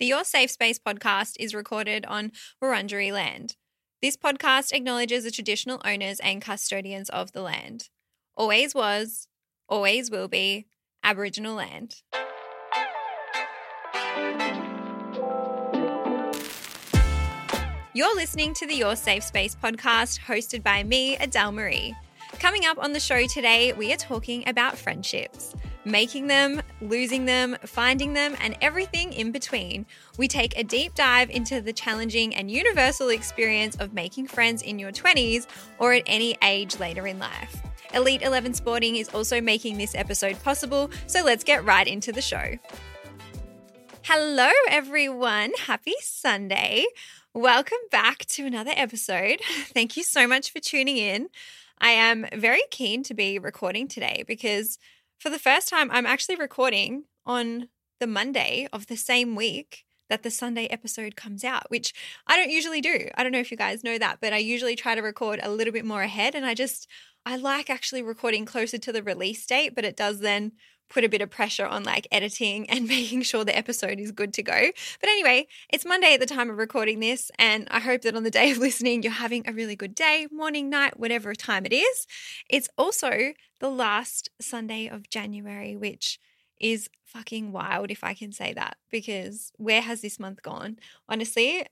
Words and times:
The 0.00 0.06
Your 0.06 0.24
Safe 0.24 0.50
Space 0.50 0.78
podcast 0.78 1.36
is 1.38 1.54
recorded 1.54 2.06
on 2.06 2.32
Wurundjeri 2.64 3.12
land. 3.12 3.56
This 4.00 4.16
podcast 4.16 4.72
acknowledges 4.72 5.24
the 5.24 5.30
traditional 5.30 5.78
owners 5.84 6.20
and 6.20 6.40
custodians 6.40 7.10
of 7.10 7.32
the 7.32 7.42
land. 7.42 7.90
Always 8.34 8.74
was, 8.74 9.28
always 9.68 10.10
will 10.10 10.26
be 10.26 10.64
Aboriginal 11.04 11.54
land. 11.54 11.96
You're 17.92 18.16
listening 18.16 18.54
to 18.54 18.66
the 18.66 18.76
Your 18.76 18.96
Safe 18.96 19.22
Space 19.22 19.54
podcast 19.54 20.20
hosted 20.20 20.62
by 20.62 20.82
me, 20.82 21.18
Adele 21.18 21.52
Marie. 21.52 21.94
Coming 22.38 22.64
up 22.64 22.82
on 22.82 22.94
the 22.94 23.00
show 23.00 23.26
today, 23.26 23.74
we 23.74 23.92
are 23.92 23.98
talking 23.98 24.48
about 24.48 24.78
friendships 24.78 25.54
making 25.84 26.26
them, 26.26 26.62
losing 26.80 27.24
them, 27.24 27.56
finding 27.64 28.12
them, 28.12 28.36
and 28.40 28.56
everything 28.60 29.12
in 29.12 29.32
between. 29.32 29.86
We 30.18 30.28
take 30.28 30.56
a 30.58 30.64
deep 30.64 30.94
dive 30.94 31.30
into 31.30 31.60
the 31.60 31.72
challenging 31.72 32.34
and 32.34 32.50
universal 32.50 33.08
experience 33.08 33.76
of 33.76 33.92
making 33.92 34.26
friends 34.26 34.62
in 34.62 34.78
your 34.78 34.92
20s 34.92 35.46
or 35.78 35.92
at 35.92 36.02
any 36.06 36.36
age 36.42 36.78
later 36.78 37.06
in 37.06 37.18
life. 37.18 37.62
Elite 37.94 38.22
11 38.22 38.54
Sporting 38.54 38.96
is 38.96 39.08
also 39.08 39.40
making 39.40 39.78
this 39.78 39.94
episode 39.94 40.40
possible, 40.42 40.90
so 41.06 41.24
let's 41.24 41.42
get 41.42 41.64
right 41.64 41.88
into 41.88 42.12
the 42.12 42.22
show. 42.22 42.56
Hello, 44.02 44.50
everyone. 44.68 45.52
Happy 45.66 45.94
Sunday. 46.00 46.84
Welcome 47.34 47.78
back 47.90 48.24
to 48.26 48.46
another 48.46 48.72
episode. 48.74 49.40
Thank 49.74 49.96
you 49.96 50.02
so 50.02 50.26
much 50.26 50.52
for 50.52 50.58
tuning 50.58 50.96
in. 50.96 51.28
I 51.78 51.90
am 51.90 52.26
very 52.34 52.62
keen 52.70 53.02
to 53.04 53.14
be 53.14 53.38
recording 53.38 53.88
today 53.88 54.24
because 54.26 54.78
for 55.20 55.30
the 55.30 55.38
first 55.38 55.68
time, 55.68 55.90
I'm 55.90 56.06
actually 56.06 56.36
recording 56.36 57.04
on 57.26 57.68
the 58.00 58.06
Monday 58.06 58.66
of 58.72 58.86
the 58.86 58.96
same 58.96 59.36
week 59.36 59.84
that 60.08 60.22
the 60.22 60.30
Sunday 60.30 60.66
episode 60.66 61.14
comes 61.14 61.44
out, 61.44 61.70
which 61.70 61.92
I 62.26 62.36
don't 62.36 62.50
usually 62.50 62.80
do. 62.80 63.08
I 63.14 63.22
don't 63.22 63.30
know 63.30 63.38
if 63.38 63.50
you 63.50 63.56
guys 63.56 63.84
know 63.84 63.98
that, 63.98 64.18
but 64.22 64.32
I 64.32 64.38
usually 64.38 64.74
try 64.74 64.94
to 64.94 65.02
record 65.02 65.38
a 65.42 65.50
little 65.50 65.74
bit 65.74 65.84
more 65.84 66.02
ahead. 66.02 66.34
And 66.34 66.46
I 66.46 66.54
just, 66.54 66.88
I 67.26 67.36
like 67.36 67.68
actually 67.68 68.02
recording 68.02 68.46
closer 68.46 68.78
to 68.78 68.92
the 68.92 69.02
release 69.02 69.44
date, 69.46 69.74
but 69.74 69.84
it 69.84 69.96
does 69.96 70.20
then 70.20 70.52
put 70.90 71.04
a 71.04 71.08
bit 71.08 71.22
of 71.22 71.30
pressure 71.30 71.66
on 71.66 71.84
like 71.84 72.06
editing 72.12 72.68
and 72.68 72.86
making 72.88 73.22
sure 73.22 73.44
the 73.44 73.56
episode 73.56 73.98
is 73.98 74.12
good 74.12 74.34
to 74.34 74.42
go. 74.42 74.70
But 75.00 75.08
anyway, 75.08 75.46
it's 75.72 75.86
Monday 75.86 76.14
at 76.14 76.20
the 76.20 76.26
time 76.26 76.50
of 76.50 76.58
recording 76.58 77.00
this, 77.00 77.30
and 77.38 77.66
I 77.70 77.80
hope 77.80 78.02
that 78.02 78.16
on 78.16 78.24
the 78.24 78.30
day 78.40 78.50
of 78.50 78.58
listening, 78.58 79.02
you're 79.02 79.12
having 79.12 79.48
a 79.48 79.52
really 79.52 79.76
good 79.76 79.94
day, 79.94 80.26
morning, 80.30 80.68
night, 80.68 80.98
whatever 80.98 81.34
time 81.34 81.64
it 81.64 81.72
is. 81.72 82.06
It's 82.48 82.68
also 82.76 83.32
the 83.60 83.70
last 83.70 84.28
Sunday 84.40 84.88
of 84.88 85.08
January, 85.08 85.76
which 85.76 86.18
is 86.60 86.90
fucking 87.06 87.52
wild, 87.52 87.90
if 87.90 88.04
I 88.04 88.14
can 88.14 88.32
say 88.32 88.52
that, 88.52 88.76
because 88.90 89.52
where 89.56 89.80
has 89.80 90.02
this 90.02 90.20
month 90.20 90.42
gone? 90.42 90.76
Honestly, 91.08 91.64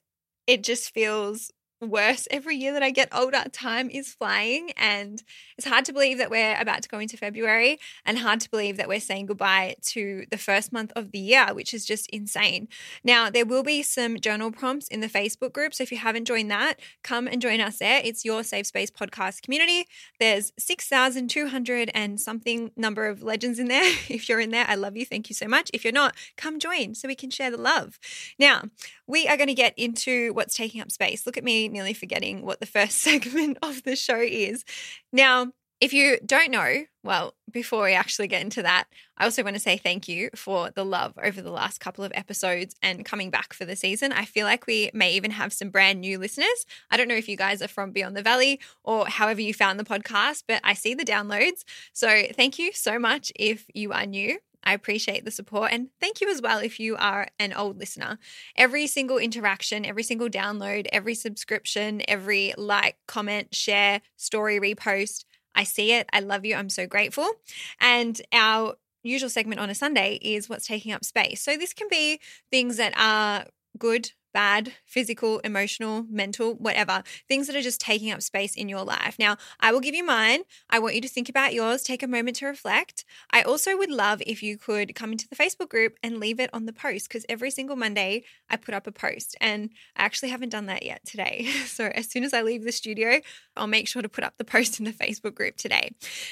it 0.46 0.64
just 0.64 0.94
feels 0.94 1.50
worse 1.80 2.26
every 2.30 2.56
year 2.56 2.72
that 2.72 2.82
I 2.82 2.90
get 2.90 3.08
older. 3.14 3.44
Time 3.52 3.90
is 3.90 4.14
flying, 4.14 4.70
and 4.76 5.22
it's 5.56 5.66
hard 5.66 5.84
to 5.86 5.92
believe 5.92 6.18
that 6.18 6.30
we're 6.30 6.58
about 6.60 6.82
to 6.82 6.88
go 6.88 6.98
into 6.98 7.16
February, 7.16 7.78
and 8.04 8.18
hard 8.18 8.40
to 8.40 8.50
believe 8.50 8.76
that 8.76 8.88
we're 8.88 9.00
saying 9.00 9.26
goodbye 9.26 9.76
to 9.82 10.24
the 10.30 10.38
first 10.38 10.72
month 10.72 10.92
of 10.96 11.12
the 11.12 11.18
year, 11.18 11.48
which 11.52 11.72
is 11.72 11.84
just 11.84 12.08
insane. 12.10 12.68
Now, 13.04 13.30
there 13.30 13.46
will 13.46 13.62
be 13.62 13.82
some 13.82 14.18
journal 14.18 14.50
prompts 14.50 14.88
in 14.88 15.00
the 15.00 15.08
Facebook 15.08 15.52
group, 15.52 15.74
so 15.74 15.82
if 15.82 15.92
you 15.92 15.98
haven't 15.98 16.24
joined 16.24 16.50
that, 16.50 16.74
come 17.02 17.26
and 17.26 17.40
join 17.40 17.60
us 17.60 17.78
there. 17.78 18.00
It's 18.04 18.24
your 18.24 18.42
Safe 18.42 18.66
Space 18.66 18.90
podcast 18.90 19.42
community. 19.42 19.86
There's 20.18 20.52
6,200 20.58 21.90
and 21.94 22.20
something 22.20 22.70
number 22.76 23.06
of 23.06 23.22
legends 23.22 23.58
in 23.58 23.68
there. 23.68 23.78
If 24.08 24.28
you're 24.28 24.40
in 24.40 24.50
there, 24.50 24.64
I 24.66 24.74
love 24.74 24.96
you. 24.96 25.04
Thank 25.04 25.28
you 25.28 25.34
so 25.34 25.46
much. 25.46 25.70
If 25.72 25.84
you're 25.84 25.92
not, 25.92 26.14
come 26.36 26.58
join 26.58 26.94
so 26.94 27.06
we 27.06 27.14
can 27.14 27.30
share 27.30 27.50
the 27.50 27.56
love. 27.56 27.98
Now, 28.38 28.62
we 29.09 29.27
are 29.27 29.37
going 29.37 29.48
to 29.48 29.55
get 29.55 29.75
into 29.77 30.33
what's 30.34 30.55
taking 30.55 30.81
up 30.81 30.92
space. 30.92 31.27
Look 31.27 31.37
at 31.37 31.42
me 31.45 31.67
nearly 31.69 31.95
forgetting 31.95 32.42
what 32.45 32.61
the 32.61 32.67
first 32.67 32.98
segment 33.03 33.59
of 33.62 33.83
the 33.83 33.97
show 33.97 34.20
is. 34.20 34.64
Now, 35.12 35.53
if 35.81 35.92
you 35.92 36.19
don't 36.27 36.51
know, 36.51 36.85
well, 37.05 37.35
before 37.52 37.85
we 37.85 37.92
actually 37.92 38.27
get 38.27 38.42
into 38.42 38.63
that, 38.63 38.86
I 39.17 39.24
also 39.24 39.45
want 39.45 39.55
to 39.55 39.61
say 39.61 39.77
thank 39.77 40.08
you 40.08 40.29
for 40.35 40.70
the 40.70 40.85
love 40.85 41.13
over 41.23 41.41
the 41.41 41.52
last 41.52 41.79
couple 41.79 42.02
of 42.02 42.11
episodes 42.17 42.74
and 42.83 43.05
coming 43.05 43.30
back 43.30 43.52
for 43.52 43.64
the 43.64 43.77
season. 43.77 44.13
I 44.13 44.24
feel 44.24 44.45
like 44.45 44.67
we 44.67 44.91
may 44.92 45.14
even 45.14 45.30
have 45.30 45.52
some 45.52 45.70
brand 45.70 46.01
new 46.01 46.18
listeners. 46.18 46.67
I 46.91 46.97
don't 46.97 47.07
know 47.07 47.14
if 47.14 47.29
you 47.29 47.36
guys 47.36 47.63
are 47.63 47.68
from 47.68 47.92
Beyond 47.92 48.17
the 48.17 48.23
Valley 48.23 48.61
or 48.83 49.07
however 49.07 49.41
you 49.41 49.55
found 49.55 49.79
the 49.79 49.85
podcast, 49.85 50.42
but 50.48 50.61
I 50.64 50.74
see 50.74 50.95
the 50.95 51.05
downloads. 51.05 51.63
So 51.92 52.24
thank 52.35 52.58
you 52.58 52.73
so 52.73 52.98
much 52.98 53.30
if 53.36 53.64
you 53.73 53.92
are 53.92 54.05
new. 54.05 54.41
I 54.64 54.74
appreciate 54.74 55.24
the 55.24 55.30
support 55.30 55.73
and 55.73 55.89
thank 56.01 56.20
you 56.20 56.30
as 56.30 56.42
well 56.42 56.58
if 56.58 56.79
you 56.79 56.96
are 56.96 57.29
an 57.39 57.52
old 57.52 57.79
listener. 57.79 58.19
Every 58.57 58.86
single 58.86 59.19
interaction, 59.19 59.86
every 59.86 60.02
single 60.02 60.29
download, 60.29 60.86
every 60.92 61.14
subscription, 61.14 62.02
every 62.07 62.55
like, 62.57 62.97
comment, 63.07 63.55
share, 63.55 64.01
story, 64.17 64.61
repost, 64.61 65.24
I 65.55 65.64
see 65.64 65.92
it. 65.92 66.08
I 66.13 66.20
love 66.20 66.45
you. 66.45 66.55
I'm 66.55 66.70
so 66.70 66.86
grateful. 66.86 67.29
And 67.80 68.20
our 68.33 68.74
usual 69.02 69.30
segment 69.30 69.61
on 69.61 69.70
a 69.70 69.74
Sunday 69.74 70.18
is 70.23 70.48
what's 70.48 70.67
taking 70.67 70.92
up 70.92 71.05
space. 71.05 71.42
So 71.42 71.57
this 71.57 71.73
can 71.73 71.89
be 71.89 72.20
things 72.51 72.77
that 72.77 72.92
are 72.97 73.47
good, 73.77 74.13
bad, 74.33 74.72
physical, 74.84 75.39
emotional, 75.40 76.06
mental, 76.08 76.55
whatever, 76.55 77.02
things 77.28 77.46
that 77.46 77.56
are 77.56 77.62
just 77.62 77.80
taking 77.80 78.11
up 78.11 78.22
space 78.22 78.55
in 78.55 78.68
your 78.68 78.84
life. 78.84 79.16
Now, 79.18 79.36
I 79.61 79.72
will 79.72 79.80
give 79.80 79.94
you 79.94 80.05
mine. 80.05 80.42
I 80.70 80.78
want 80.78 80.94
you 80.94 81.00
to 81.00 81.08
think 81.08 81.28
about 81.28 81.55
yours, 81.55 81.83
take 81.83 82.02
a 82.02 82.08
moment 82.08 82.36
to 82.36 82.46
reflect. 82.46 83.05
I 83.30 83.42
also 83.42 83.77
would 83.77 83.90
love 83.90 84.22
if 84.27 84.42
you 84.42 84.56
could 84.56 84.94
come 84.94 85.12
into 85.12 85.28
the 85.28 85.36
Facebook 85.36 85.68
group 85.68 85.96
and 86.02 86.18
leave 86.18 86.40
it 86.40 86.50
on 86.52 86.67
the 86.67 86.72
post 86.72 87.08
because 87.08 87.24
every 87.28 87.50
single 87.50 87.77
Monday 87.77 88.24
I 88.48 88.56
put 88.56 88.74
up 88.74 88.86
a 88.86 88.92
post 88.92 89.36
and 89.40 89.70
I 89.96 90.05
actually 90.05 90.30
haven't 90.30 90.50
done 90.50 90.67
that 90.67 90.84
yet 90.84 91.05
today. 91.05 91.46
So, 91.68 91.86
as 91.94 92.08
soon 92.11 92.24
as 92.24 92.33
I 92.33 92.42
leave 92.42 92.64
the 92.64 92.72
studio, 92.72 93.20
I'll 93.56 93.67
make 93.67 93.88
sure 93.88 94.02
to 94.02 94.08
put 94.08 94.24
up 94.24 94.34
the 94.36 94.44
post 94.44 94.78
in 94.78 94.84
the 94.84 94.92
Facebook 94.92 95.34
group 95.34 95.56
today. 95.56 95.90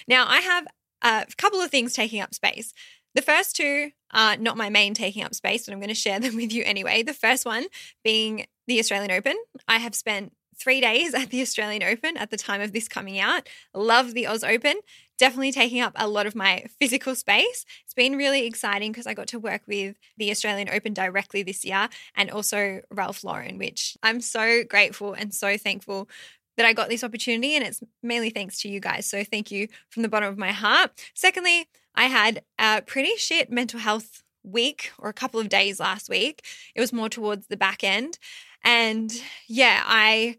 Now, 0.09 0.27
I 0.27 0.41
have 0.41 0.67
a 1.03 1.27
couple 1.37 1.61
of 1.61 1.71
things 1.71 1.93
taking 1.93 2.21
up 2.21 2.35
space. 2.35 2.73
The 3.17 3.23
first 3.23 3.57
two 3.57 3.93
are 4.13 4.37
not 4.37 4.59
my 4.59 4.69
main 4.69 4.93
taking 4.93 5.25
up 5.25 5.35
space, 5.35 5.65
but 5.65 5.73
I'm 5.73 5.81
going 5.81 5.89
to 5.89 5.95
share 5.95 6.21
them 6.21 6.37
with 6.37 6.53
you 6.53 6.63
anyway. 6.65 7.03
The 7.03 7.15
first 7.15 7.47
one 7.47 7.65
being 8.05 8.47
the 8.67 8.79
Australian 8.79 9.11
Open. 9.11 9.37
I 9.67 9.79
have 9.79 9.95
spent 9.95 10.35
three 10.55 10.83
days 10.83 11.15
at 11.15 11.31
the 11.31 11.41
Australian 11.41 11.83
Open 11.83 12.19
at 12.19 12.31
the 12.31 12.37
time 12.37 12.61
of 12.61 12.73
this 12.73 12.89
coming 12.89 13.19
out. 13.19 13.49
Love 13.75 14.13
the 14.13 14.27
Oz 14.27 14.45
Open. 14.45 14.75
Definitely 15.19 15.53
taking 15.53 15.81
up 15.81 15.93
a 15.97 16.07
lot 16.07 16.27
of 16.27 16.35
my 16.35 16.67
physical 16.79 17.15
space. 17.15 17.65
It's 17.85 17.95
been 17.95 18.17
really 18.17 18.45
exciting 18.45 18.93
because 18.93 19.07
I 19.07 19.15
got 19.15 19.29
to 19.29 19.39
work 19.39 19.63
with 19.67 19.97
the 20.19 20.31
Australian 20.31 20.69
Open 20.69 20.93
directly 20.93 21.43
this 21.43 21.65
year 21.65 21.89
and 22.17 22.31
also 22.31 22.83
Ralph 22.91 23.25
Lauren, 23.25 23.57
which 23.57 23.97
I'm 24.03 24.21
so 24.21 24.63
grateful 24.63 25.15
and 25.15 25.33
so 25.33 25.57
thankful 25.57 26.11
that 26.59 26.67
I 26.67 26.75
got 26.75 26.91
this 26.91 27.05
opportunity. 27.05 27.55
And 27.55 27.65
it's 27.65 27.81
mainly 28.03 28.29
thanks 28.29 28.61
to 28.61 28.69
you 28.69 28.79
guys. 28.79 29.07
So 29.07 29.25
thank 29.25 29.51
you 29.51 29.69
from 29.89 30.03
the 30.03 30.09
bottom 30.11 30.29
of 30.29 30.37
my 30.37 30.53
heart. 30.53 30.91
Secondly, 31.15 31.67
I 31.97 32.07
had 32.07 32.43
a 32.59 32.83
pretty 32.83 33.17
shit 33.17 33.51
mental 33.51 33.81
health 33.81 34.23
week 34.45 34.93
or 34.99 35.09
a 35.09 35.15
couple 35.15 35.41
of 35.41 35.49
days 35.49 35.81
last 35.81 36.09
week. 36.09 36.45
It 36.75 36.81
was 36.81 36.93
more 36.93 37.09
towards 37.09 37.47
the 37.47 37.57
back 37.57 37.83
end. 37.83 38.19
And 38.65 39.13
yeah, 39.49 39.83
I 39.85 40.37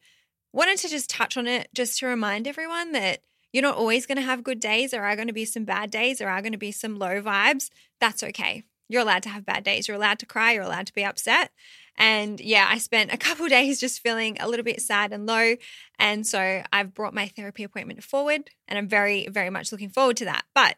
wanted 0.53 0.77
to 0.79 0.89
just 0.89 1.09
touch 1.09 1.37
on 1.37 1.47
it 1.47 1.69
just 1.73 1.99
to 1.99 2.07
remind 2.07 2.47
everyone 2.47 2.93
that 2.93 3.19
you're 3.53 3.63
not 3.63 3.77
always 3.77 4.05
going 4.05 4.17
to 4.17 4.21
have 4.21 4.43
good 4.43 4.59
days. 4.59 4.91
There 4.91 5.05
are 5.05 5.15
going 5.15 5.27
to 5.27 5.33
be 5.33 5.45
some 5.45 5.65
bad 5.65 5.89
days. 5.89 6.19
There 6.19 6.29
are 6.29 6.41
going 6.41 6.51
to 6.51 6.57
be 6.57 6.71
some 6.71 6.99
low 6.99 7.21
vibes. 7.21 7.69
That's 7.99 8.23
okay. 8.23 8.63
You're 8.89 9.01
allowed 9.01 9.23
to 9.23 9.29
have 9.29 9.45
bad 9.45 9.63
days. 9.63 9.87
You're 9.87 9.97
allowed 9.97 10.19
to 10.19 10.25
cry. 10.25 10.53
You're 10.53 10.63
allowed 10.63 10.87
to 10.87 10.93
be 10.93 11.03
upset. 11.03 11.51
And 11.97 12.39
yeah, 12.39 12.67
I 12.69 12.77
spent 12.77 13.13
a 13.13 13.17
couple 13.17 13.47
days 13.47 13.79
just 13.79 14.01
feeling 14.01 14.37
a 14.39 14.47
little 14.47 14.63
bit 14.63 14.81
sad 14.81 15.11
and 15.13 15.25
low. 15.25 15.55
And 15.99 16.25
so 16.25 16.63
I've 16.71 16.93
brought 16.93 17.13
my 17.13 17.27
therapy 17.27 17.63
appointment 17.63 18.03
forward 18.03 18.49
and 18.67 18.77
I'm 18.77 18.87
very, 18.87 19.27
very 19.27 19.49
much 19.49 19.71
looking 19.71 19.89
forward 19.89 20.17
to 20.17 20.25
that. 20.25 20.45
But 20.53 20.75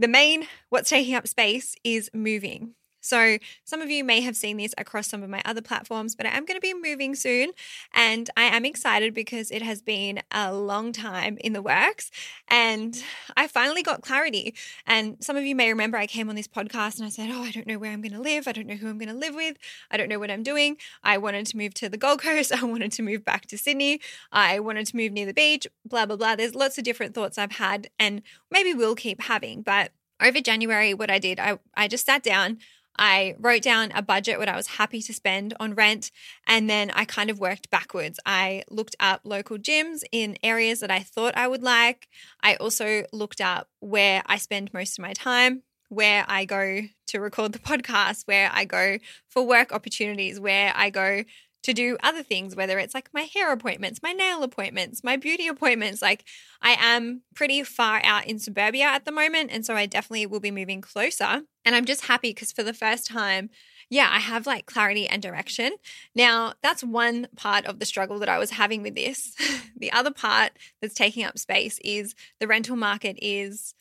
the 0.00 0.08
main, 0.08 0.46
what's 0.70 0.88
taking 0.88 1.14
up 1.14 1.28
space 1.28 1.76
is 1.84 2.10
moving. 2.14 2.74
So, 3.00 3.38
some 3.64 3.80
of 3.80 3.90
you 3.90 4.04
may 4.04 4.20
have 4.20 4.36
seen 4.36 4.56
this 4.56 4.74
across 4.78 5.08
some 5.08 5.22
of 5.22 5.30
my 5.30 5.42
other 5.44 5.62
platforms, 5.62 6.14
but 6.14 6.26
I 6.26 6.36
am 6.36 6.44
going 6.44 6.56
to 6.56 6.60
be 6.60 6.74
moving 6.74 7.14
soon. 7.14 7.52
And 7.94 8.28
I 8.36 8.44
am 8.44 8.64
excited 8.64 9.14
because 9.14 9.50
it 9.50 9.62
has 9.62 9.82
been 9.82 10.20
a 10.30 10.52
long 10.52 10.92
time 10.92 11.38
in 11.40 11.52
the 11.52 11.62
works. 11.62 12.10
And 12.48 13.02
I 13.36 13.46
finally 13.46 13.82
got 13.82 14.02
clarity. 14.02 14.54
And 14.86 15.16
some 15.22 15.36
of 15.36 15.44
you 15.44 15.54
may 15.54 15.68
remember 15.68 15.98
I 15.98 16.06
came 16.06 16.28
on 16.28 16.36
this 16.36 16.48
podcast 16.48 16.98
and 16.98 17.06
I 17.06 17.10
said, 17.10 17.30
Oh, 17.30 17.42
I 17.42 17.50
don't 17.50 17.66
know 17.66 17.78
where 17.78 17.92
I'm 17.92 18.02
going 18.02 18.12
to 18.12 18.20
live. 18.20 18.46
I 18.46 18.52
don't 18.52 18.66
know 18.66 18.74
who 18.76 18.88
I'm 18.88 18.98
going 18.98 19.08
to 19.08 19.14
live 19.14 19.34
with. 19.34 19.56
I 19.90 19.96
don't 19.96 20.08
know 20.08 20.18
what 20.18 20.30
I'm 20.30 20.42
doing. 20.42 20.76
I 21.02 21.18
wanted 21.18 21.46
to 21.46 21.56
move 21.56 21.74
to 21.74 21.88
the 21.88 21.96
Gold 21.96 22.22
Coast. 22.22 22.52
I 22.60 22.64
wanted 22.64 22.92
to 22.92 23.02
move 23.02 23.24
back 23.24 23.46
to 23.46 23.58
Sydney. 23.58 24.00
I 24.32 24.60
wanted 24.60 24.86
to 24.88 24.96
move 24.96 25.12
near 25.12 25.26
the 25.26 25.34
beach, 25.34 25.66
blah, 25.84 26.06
blah, 26.06 26.16
blah. 26.16 26.36
There's 26.36 26.54
lots 26.54 26.78
of 26.78 26.84
different 26.84 27.14
thoughts 27.14 27.38
I've 27.38 27.52
had 27.52 27.88
and 27.98 28.22
maybe 28.50 28.74
will 28.74 28.94
keep 28.94 29.22
having. 29.22 29.62
But 29.62 29.92
over 30.20 30.40
January, 30.40 30.94
what 30.94 31.10
I 31.10 31.18
did, 31.18 31.40
I, 31.40 31.58
I 31.76 31.88
just 31.88 32.06
sat 32.06 32.22
down. 32.22 32.58
I 32.98 33.34
wrote 33.38 33.62
down 33.62 33.92
a 33.92 34.02
budget, 34.02 34.38
what 34.38 34.48
I 34.48 34.56
was 34.56 34.66
happy 34.66 35.00
to 35.02 35.14
spend 35.14 35.54
on 35.58 35.74
rent, 35.74 36.10
and 36.46 36.68
then 36.68 36.90
I 36.90 37.04
kind 37.04 37.30
of 37.30 37.38
worked 37.38 37.70
backwards. 37.70 38.20
I 38.26 38.64
looked 38.70 38.96
up 39.00 39.22
local 39.24 39.58
gyms 39.58 40.02
in 40.12 40.36
areas 40.42 40.80
that 40.80 40.90
I 40.90 41.00
thought 41.00 41.36
I 41.36 41.48
would 41.48 41.62
like. 41.62 42.08
I 42.42 42.56
also 42.56 43.04
looked 43.12 43.40
up 43.40 43.68
where 43.80 44.22
I 44.26 44.36
spend 44.36 44.74
most 44.74 44.98
of 44.98 45.02
my 45.02 45.12
time, 45.12 45.62
where 45.88 46.24
I 46.28 46.44
go 46.44 46.82
to 47.08 47.20
record 47.20 47.52
the 47.52 47.58
podcast, 47.70 48.26
where 48.26 48.50
I 48.52 48.64
go 48.64 48.98
for 49.28 49.46
work 49.46 49.72
opportunities, 49.72 50.38
where 50.38 50.72
I 50.74 50.90
go 50.90 51.24
to 51.62 51.72
do 51.74 51.96
other 52.02 52.22
things, 52.22 52.56
whether 52.56 52.78
it's 52.78 52.94
like 52.94 53.10
my 53.12 53.22
hair 53.22 53.52
appointments, 53.52 54.02
my 54.02 54.12
nail 54.12 54.42
appointments, 54.42 55.04
my 55.04 55.16
beauty 55.16 55.46
appointments. 55.46 56.00
Like 56.00 56.24
I 56.62 56.76
am 56.78 57.22
pretty 57.34 57.62
far 57.62 58.00
out 58.04 58.26
in 58.26 58.38
suburbia 58.38 58.84
at 58.84 59.04
the 59.04 59.12
moment. 59.12 59.50
And 59.52 59.64
so 59.64 59.74
I 59.74 59.86
definitely 59.86 60.26
will 60.26 60.40
be 60.40 60.50
moving 60.50 60.80
closer. 60.80 61.42
And 61.64 61.74
I'm 61.74 61.84
just 61.84 62.06
happy 62.06 62.30
because 62.30 62.52
for 62.52 62.62
the 62.62 62.72
first 62.72 63.06
time, 63.06 63.50
yeah, 63.90 64.08
I 64.10 64.20
have 64.20 64.46
like 64.46 64.66
clarity 64.66 65.08
and 65.08 65.20
direction. 65.20 65.72
Now, 66.14 66.54
that's 66.62 66.84
one 66.84 67.26
part 67.36 67.66
of 67.66 67.80
the 67.80 67.86
struggle 67.86 68.20
that 68.20 68.28
I 68.28 68.38
was 68.38 68.50
having 68.50 68.82
with 68.82 68.94
this. 68.94 69.34
the 69.76 69.92
other 69.92 70.12
part 70.12 70.52
that's 70.80 70.94
taking 70.94 71.24
up 71.24 71.38
space 71.38 71.78
is 71.84 72.14
the 72.38 72.46
rental 72.46 72.76
market 72.76 73.18
is 73.20 73.74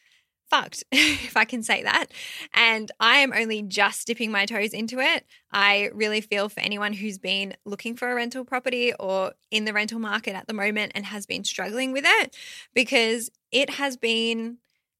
fucked, 0.49 0.83
if 0.91 1.37
I 1.37 1.45
can 1.45 1.63
say 1.63 1.83
that. 1.83 2.07
And 2.53 2.91
I 2.99 3.17
am 3.17 3.33
only 3.33 3.61
just 3.61 4.07
dipping 4.07 4.31
my 4.31 4.45
toes 4.45 4.73
into 4.73 4.99
it. 4.99 5.25
I 5.51 5.89
really 5.93 6.21
feel 6.21 6.49
for 6.49 6.59
anyone 6.59 6.93
who's 6.93 7.17
been 7.17 7.55
looking 7.65 7.95
for 7.95 8.11
a 8.11 8.15
rental 8.15 8.45
property 8.45 8.93
or 8.99 9.33
in 9.51 9.65
the 9.65 9.73
rental 9.73 9.99
market 9.99 10.35
at 10.35 10.47
the 10.47 10.53
moment 10.53 10.91
and 10.95 11.05
has 11.05 11.25
been 11.25 11.43
struggling 11.43 11.91
with 11.91 12.05
it 12.05 12.35
because 12.73 13.29
it 13.51 13.71
has 13.71 13.97
been 13.97 14.57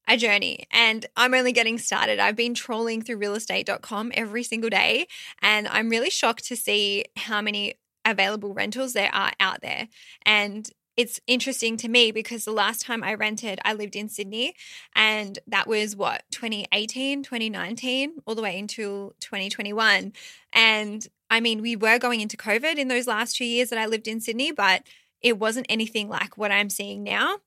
a 0.08 0.18
journey 0.18 0.66
and 0.72 1.06
I'm 1.16 1.36
only 1.36 1.52
getting 1.52 1.78
started. 1.78 2.20
I've 2.20 2.36
been 2.36 2.56
trolling 2.56 3.04
through 3.04 3.20
realestate.com 3.20 4.12
every 4.16 4.44
single 4.44 4.72
day 4.72 5.08
and 5.42 5.68
I'm 5.68 5.90
really 5.90 6.10
shocked 6.10 6.46
to 6.46 6.56
see 6.56 7.06
how 7.16 7.42
many 7.42 7.76
available 8.06 8.54
rentals 8.54 8.94
there 8.94 9.14
are 9.14 9.32
out 9.40 9.62
there. 9.62 9.88
And 10.26 10.70
it's 11.00 11.22
interesting 11.28 11.78
to 11.78 11.88
me 11.88 12.12
because 12.12 12.44
the 12.44 12.52
last 12.52 12.82
time 12.82 13.06
I 13.06 13.14
rented, 13.14 13.62
I 13.64 13.72
lived 13.72 13.96
in 13.96 14.10
Sydney 14.10 14.54
and 14.94 15.40
that 15.48 15.66
was 15.66 15.96
what, 15.96 16.24
2018, 16.32 17.24
2019, 17.24 18.16
all 18.26 18.36
the 18.36 18.42
way 18.42 18.60
until 18.60 19.14
2021. 19.22 20.12
And 20.52 21.08
I 21.30 21.40
mean, 21.40 21.62
we 21.62 21.78
were 21.78 22.00
going 22.00 22.20
into 22.20 22.36
COVID 22.36 22.76
in 22.76 22.90
those 22.90 23.08
last 23.08 23.38
two 23.38 23.46
years 23.46 23.70
that 23.70 23.80
I 23.80 23.86
lived 23.86 24.10
in 24.10 24.20
Sydney, 24.20 24.52
but 24.52 24.84
it 25.22 25.40
wasn't 25.40 25.68
anything 25.70 26.10
like 26.10 26.38
what 26.38 26.52
I'm 26.52 26.70
seeing 26.70 27.02
now. 27.02 27.38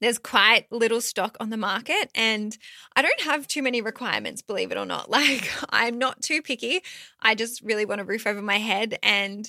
There's 0.00 0.18
quite 0.18 0.66
little 0.72 1.00
stock 1.00 1.36
on 1.38 1.50
the 1.50 1.56
market, 1.56 2.10
and 2.16 2.58
I 2.96 3.02
don't 3.02 3.20
have 3.20 3.46
too 3.46 3.62
many 3.62 3.80
requirements, 3.80 4.42
believe 4.42 4.72
it 4.72 4.76
or 4.76 4.84
not. 4.84 5.08
Like, 5.08 5.48
I'm 5.70 5.98
not 5.98 6.20
too 6.20 6.42
picky. 6.42 6.80
I 7.20 7.36
just 7.36 7.62
really 7.62 7.84
want 7.84 8.00
a 8.00 8.04
roof 8.04 8.26
over 8.26 8.42
my 8.42 8.58
head 8.58 8.98
and 9.04 9.48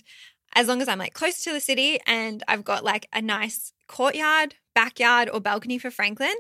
as 0.56 0.68
long 0.68 0.82
as 0.82 0.88
I'm 0.88 1.00
like 1.00 1.14
close 1.14 1.44
to 1.44 1.54
the 1.54 1.60
city 1.60 2.00
and 2.06 2.44
I've 2.48 2.64
got 2.64 2.84
like 2.84 3.08
a 3.14 3.22
nice 3.22 3.74
courtyard, 3.88 4.56
backyard, 4.76 5.30
or 5.32 5.40
balcony 5.40 5.78
for 5.78 5.92
Franklin, 5.92 6.36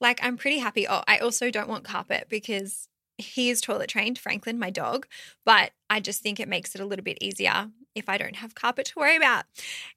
like 0.00 0.20
I'm 0.22 0.36
pretty 0.36 0.58
happy. 0.58 0.86
Oh, 0.88 1.02
I 1.06 1.18
also 1.18 1.50
don't 1.50 1.68
want 1.68 1.84
carpet 1.84 2.26
because 2.28 2.88
he 3.18 3.50
is 3.50 3.60
toilet 3.60 3.88
trained, 3.88 4.18
Franklin, 4.18 4.58
my 4.58 4.70
dog, 4.70 5.06
but 5.44 5.72
I 5.88 6.00
just 6.00 6.22
think 6.22 6.40
it 6.40 6.48
makes 6.48 6.74
it 6.74 6.80
a 6.80 6.86
little 6.86 7.04
bit 7.04 7.18
easier 7.20 7.68
if 7.94 8.08
I 8.08 8.18
don't 8.18 8.36
have 8.36 8.54
carpet 8.54 8.86
to 8.86 8.98
worry 8.98 9.16
about. 9.16 9.44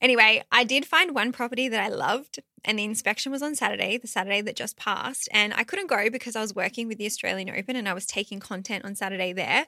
Anyway, 0.01 0.43
I 0.51 0.63
did 0.63 0.85
find 0.85 1.13
one 1.13 1.31
property 1.31 1.67
that 1.67 1.83
I 1.83 1.87
loved, 1.87 2.39
and 2.63 2.79
the 2.79 2.83
inspection 2.83 3.31
was 3.31 3.41
on 3.41 3.55
Saturday, 3.55 3.97
the 3.97 4.07
Saturday 4.07 4.41
that 4.41 4.55
just 4.55 4.77
passed. 4.77 5.29
And 5.31 5.53
I 5.53 5.63
couldn't 5.63 5.89
go 5.89 6.09
because 6.09 6.35
I 6.35 6.41
was 6.41 6.55
working 6.55 6.87
with 6.87 6.97
the 6.97 7.05
Australian 7.05 7.49
Open 7.49 7.75
and 7.75 7.87
I 7.87 7.93
was 7.93 8.05
taking 8.05 8.39
content 8.39 8.85
on 8.85 8.95
Saturday 8.95 9.33
there. 9.33 9.67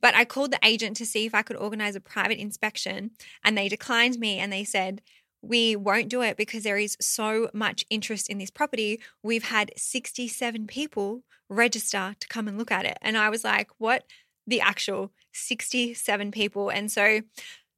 But 0.00 0.14
I 0.14 0.24
called 0.24 0.52
the 0.52 0.58
agent 0.62 0.96
to 0.98 1.06
see 1.06 1.24
if 1.24 1.34
I 1.34 1.42
could 1.42 1.56
organize 1.56 1.96
a 1.96 2.00
private 2.00 2.38
inspection, 2.38 3.12
and 3.42 3.56
they 3.56 3.68
declined 3.68 4.18
me 4.18 4.38
and 4.38 4.52
they 4.52 4.64
said, 4.64 5.00
we 5.46 5.76
won't 5.76 6.08
do 6.08 6.22
it 6.22 6.36
because 6.36 6.62
there 6.62 6.78
is 6.78 6.96
so 7.00 7.50
much 7.52 7.84
interest 7.90 8.30
in 8.30 8.38
this 8.38 8.50
property. 8.50 9.00
We've 9.22 9.44
had 9.44 9.72
67 9.76 10.66
people 10.66 11.22
register 11.50 12.14
to 12.18 12.28
come 12.28 12.48
and 12.48 12.56
look 12.56 12.72
at 12.72 12.86
it. 12.86 12.98
And 13.02 13.18
I 13.18 13.28
was 13.28 13.44
like, 13.44 13.68
what? 13.78 14.04
The 14.46 14.60
actual 14.60 15.12
67 15.32 16.30
people. 16.30 16.70
And 16.70 16.90
so 16.90 17.20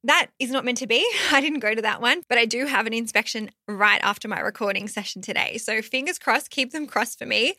that 0.03 0.27
is 0.39 0.51
not 0.51 0.63
meant 0.63 0.77
to 0.79 0.87
be. 0.87 1.05
I 1.31 1.41
didn't 1.41 1.59
go 1.59 1.73
to 1.73 1.81
that 1.81 2.01
one, 2.01 2.21
but 2.29 2.37
I 2.37 2.45
do 2.45 2.65
have 2.65 2.85
an 2.85 2.93
inspection 2.93 3.51
right 3.67 3.99
after 4.03 4.27
my 4.27 4.39
recording 4.39 4.87
session 4.87 5.21
today. 5.21 5.57
So 5.57 5.81
fingers 5.81 6.19
crossed, 6.19 6.49
keep 6.49 6.71
them 6.71 6.87
crossed 6.87 7.17
for 7.19 7.25
me. 7.25 7.55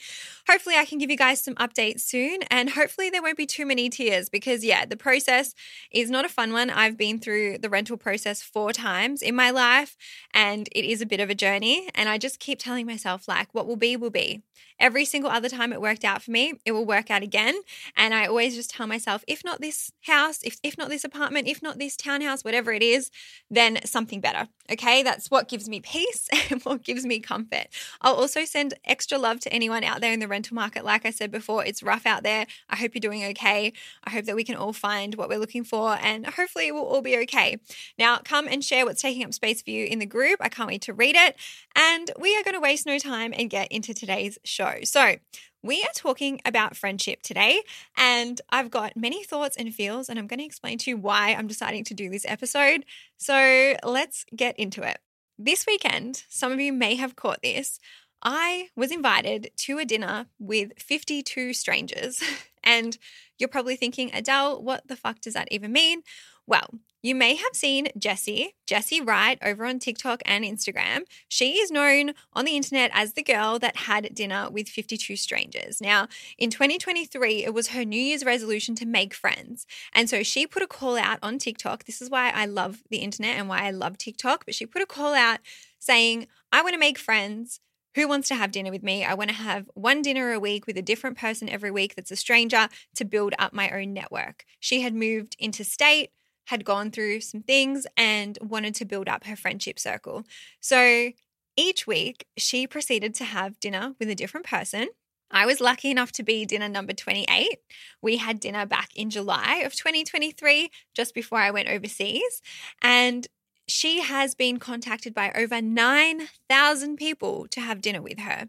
Hopefully, 0.48 0.76
I 0.76 0.84
can 0.84 0.98
give 0.98 1.10
you 1.10 1.16
guys 1.16 1.42
some 1.42 1.54
updates 1.56 2.00
soon, 2.00 2.40
and 2.50 2.70
hopefully, 2.70 3.10
there 3.10 3.22
won't 3.22 3.36
be 3.36 3.46
too 3.46 3.66
many 3.66 3.88
tears 3.90 4.28
because, 4.28 4.64
yeah, 4.64 4.84
the 4.86 4.96
process 4.96 5.54
is 5.92 6.10
not 6.10 6.24
a 6.24 6.28
fun 6.28 6.52
one. 6.52 6.70
I've 6.70 6.96
been 6.96 7.18
through 7.18 7.58
the 7.58 7.68
rental 7.68 7.96
process 7.96 8.42
four 8.42 8.72
times 8.72 9.20
in 9.20 9.34
my 9.34 9.50
life, 9.50 9.96
and 10.32 10.68
it 10.72 10.84
is 10.84 11.00
a 11.00 11.06
bit 11.06 11.20
of 11.20 11.30
a 11.30 11.34
journey. 11.34 11.88
And 11.94 12.08
I 12.08 12.18
just 12.18 12.38
keep 12.38 12.58
telling 12.58 12.86
myself, 12.86 13.28
like, 13.28 13.48
what 13.52 13.66
will 13.66 13.76
be, 13.76 13.96
will 13.96 14.10
be. 14.10 14.42
Every 14.80 15.04
single 15.04 15.30
other 15.30 15.48
time 15.48 15.72
it 15.72 15.80
worked 15.80 16.04
out 16.04 16.22
for 16.22 16.30
me, 16.30 16.54
it 16.64 16.72
will 16.72 16.84
work 16.84 17.10
out 17.10 17.22
again. 17.22 17.60
And 17.96 18.14
I 18.14 18.26
always 18.26 18.54
just 18.54 18.70
tell 18.70 18.86
myself, 18.86 19.24
if 19.26 19.44
not 19.44 19.60
this 19.60 19.90
house, 20.02 20.38
if, 20.44 20.58
if 20.62 20.78
not 20.78 20.88
this 20.88 21.04
apartment, 21.04 21.48
if 21.48 21.62
not 21.62 21.78
this 21.78 21.96
townhouse, 21.96 22.27
whatever 22.36 22.72
it 22.72 22.82
is, 22.82 23.10
then 23.50 23.78
something 23.84 24.20
better. 24.20 24.48
Okay. 24.70 25.02
That's 25.02 25.30
what 25.30 25.48
gives 25.48 25.68
me 25.68 25.80
peace 25.80 26.28
and 26.50 26.62
what 26.62 26.84
gives 26.84 27.06
me 27.06 27.20
comfort. 27.20 27.68
I'll 28.02 28.14
also 28.14 28.44
send 28.44 28.74
extra 28.84 29.18
love 29.18 29.40
to 29.40 29.52
anyone 29.52 29.82
out 29.82 30.00
there 30.00 30.12
in 30.12 30.20
the 30.20 30.28
rental 30.28 30.54
market. 30.54 30.84
Like 30.84 31.06
I 31.06 31.10
said 31.10 31.30
before, 31.30 31.64
it's 31.64 31.82
rough 31.82 32.06
out 32.06 32.22
there. 32.22 32.46
I 32.68 32.76
hope 32.76 32.94
you're 32.94 33.00
doing 33.00 33.24
okay. 33.26 33.72
I 34.04 34.10
hope 34.10 34.26
that 34.26 34.36
we 34.36 34.44
can 34.44 34.56
all 34.56 34.74
find 34.74 35.14
what 35.14 35.28
we're 35.28 35.38
looking 35.38 35.64
for 35.64 35.98
and 36.02 36.26
hopefully 36.26 36.70
we'll 36.70 36.84
all 36.84 37.02
be 37.02 37.16
okay. 37.18 37.56
Now, 37.98 38.18
come 38.18 38.46
and 38.46 38.62
share 38.62 38.84
what's 38.84 39.02
taking 39.02 39.24
up 39.24 39.32
space 39.32 39.62
for 39.62 39.70
you 39.70 39.86
in 39.86 39.98
the 39.98 40.06
group. 40.06 40.38
I 40.40 40.50
can't 40.50 40.68
wait 40.68 40.82
to 40.82 40.92
read 40.92 41.16
it. 41.16 41.36
And 41.74 42.10
we 42.18 42.36
are 42.36 42.44
going 42.44 42.54
to 42.54 42.60
waste 42.60 42.86
no 42.86 42.98
time 42.98 43.32
and 43.34 43.48
get 43.48 43.68
into 43.72 43.94
today's 43.94 44.38
show 44.44 44.58
show. 44.58 44.84
So, 44.84 45.16
we 45.62 45.82
are 45.82 45.92
talking 45.94 46.40
about 46.44 46.76
friendship 46.76 47.22
today, 47.22 47.62
and 47.96 48.40
I've 48.50 48.70
got 48.70 48.96
many 48.96 49.24
thoughts 49.24 49.56
and 49.56 49.74
feels, 49.74 50.08
and 50.08 50.18
I'm 50.18 50.26
going 50.26 50.38
to 50.38 50.46
explain 50.46 50.78
to 50.78 50.90
you 50.90 50.96
why 50.96 51.34
I'm 51.34 51.46
deciding 51.46 51.84
to 51.84 51.94
do 51.94 52.10
this 52.10 52.24
episode. 52.28 52.84
So, 53.16 53.76
let's 53.84 54.24
get 54.34 54.58
into 54.58 54.82
it. 54.82 54.98
This 55.38 55.66
weekend, 55.66 56.24
some 56.28 56.52
of 56.52 56.60
you 56.60 56.72
may 56.72 56.96
have 56.96 57.16
caught 57.16 57.42
this. 57.42 57.78
I 58.22 58.68
was 58.74 58.90
invited 58.90 59.50
to 59.58 59.78
a 59.78 59.84
dinner 59.84 60.26
with 60.38 60.72
52 60.78 61.52
strangers. 61.54 62.22
And 62.64 62.98
you're 63.38 63.48
probably 63.48 63.76
thinking, 63.76 64.10
Adele, 64.12 64.62
what 64.62 64.86
the 64.88 64.96
fuck 64.96 65.20
does 65.20 65.32
that 65.34 65.48
even 65.50 65.72
mean? 65.72 66.02
Well, 66.48 66.70
you 67.02 67.14
may 67.14 67.34
have 67.34 67.52
seen 67.52 67.88
Jessie, 67.98 68.54
Jessie 68.66 69.02
Wright, 69.02 69.38
over 69.42 69.66
on 69.66 69.78
TikTok 69.78 70.22
and 70.24 70.46
Instagram. 70.46 71.00
She 71.28 71.58
is 71.58 71.70
known 71.70 72.14
on 72.32 72.46
the 72.46 72.56
internet 72.56 72.90
as 72.94 73.12
the 73.12 73.22
girl 73.22 73.58
that 73.58 73.76
had 73.76 74.14
dinner 74.14 74.48
with 74.50 74.66
52 74.66 75.14
strangers. 75.16 75.82
Now, 75.82 76.08
in 76.38 76.48
2023, 76.48 77.44
it 77.44 77.52
was 77.52 77.68
her 77.68 77.84
New 77.84 78.00
Year's 78.00 78.24
resolution 78.24 78.74
to 78.76 78.86
make 78.86 79.12
friends. 79.12 79.66
And 79.92 80.08
so 80.08 80.22
she 80.22 80.46
put 80.46 80.62
a 80.62 80.66
call 80.66 80.96
out 80.96 81.18
on 81.22 81.36
TikTok. 81.36 81.84
This 81.84 82.00
is 82.00 82.08
why 82.08 82.30
I 82.30 82.46
love 82.46 82.82
the 82.88 82.98
internet 82.98 83.36
and 83.36 83.46
why 83.46 83.64
I 83.64 83.70
love 83.70 83.98
TikTok. 83.98 84.46
But 84.46 84.54
she 84.54 84.64
put 84.64 84.80
a 84.80 84.86
call 84.86 85.12
out 85.14 85.40
saying, 85.78 86.28
I 86.50 86.62
want 86.62 86.72
to 86.72 86.80
make 86.80 86.96
friends. 86.96 87.60
Who 87.94 88.08
wants 88.08 88.28
to 88.28 88.36
have 88.36 88.52
dinner 88.52 88.70
with 88.70 88.82
me? 88.82 89.04
I 89.04 89.14
want 89.14 89.28
to 89.28 89.36
have 89.36 89.68
one 89.74 90.00
dinner 90.00 90.32
a 90.32 90.40
week 90.40 90.66
with 90.66 90.78
a 90.78 90.82
different 90.82 91.18
person 91.18 91.48
every 91.48 91.70
week 91.70 91.94
that's 91.94 92.10
a 92.10 92.16
stranger 92.16 92.68
to 92.94 93.04
build 93.04 93.34
up 93.38 93.52
my 93.52 93.70
own 93.70 93.92
network. 93.92 94.44
She 94.60 94.80
had 94.80 94.94
moved 94.94 95.36
interstate 95.38 96.10
had 96.48 96.64
gone 96.64 96.90
through 96.90 97.20
some 97.20 97.42
things 97.42 97.86
and 97.94 98.38
wanted 98.40 98.74
to 98.74 98.86
build 98.86 99.06
up 99.06 99.24
her 99.24 99.36
friendship 99.36 99.78
circle. 99.78 100.24
So 100.60 101.10
each 101.58 101.86
week, 101.86 102.24
she 102.38 102.66
proceeded 102.66 103.14
to 103.16 103.24
have 103.24 103.60
dinner 103.60 103.94
with 103.98 104.08
a 104.08 104.14
different 104.14 104.46
person. 104.46 104.88
I 105.30 105.44
was 105.44 105.60
lucky 105.60 105.90
enough 105.90 106.10
to 106.12 106.22
be 106.22 106.46
dinner 106.46 106.70
number 106.70 106.94
28. 106.94 107.58
We 108.00 108.16
had 108.16 108.40
dinner 108.40 108.64
back 108.64 108.88
in 108.96 109.10
July 109.10 109.56
of 109.56 109.74
2023, 109.74 110.70
just 110.94 111.14
before 111.14 111.38
I 111.38 111.50
went 111.50 111.68
overseas. 111.68 112.40
And 112.80 113.26
she 113.66 114.00
has 114.00 114.34
been 114.34 114.58
contacted 114.58 115.12
by 115.12 115.30
over 115.32 115.60
9,000 115.60 116.96
people 116.96 117.46
to 117.48 117.60
have 117.60 117.82
dinner 117.82 118.00
with 118.00 118.20
her. 118.20 118.48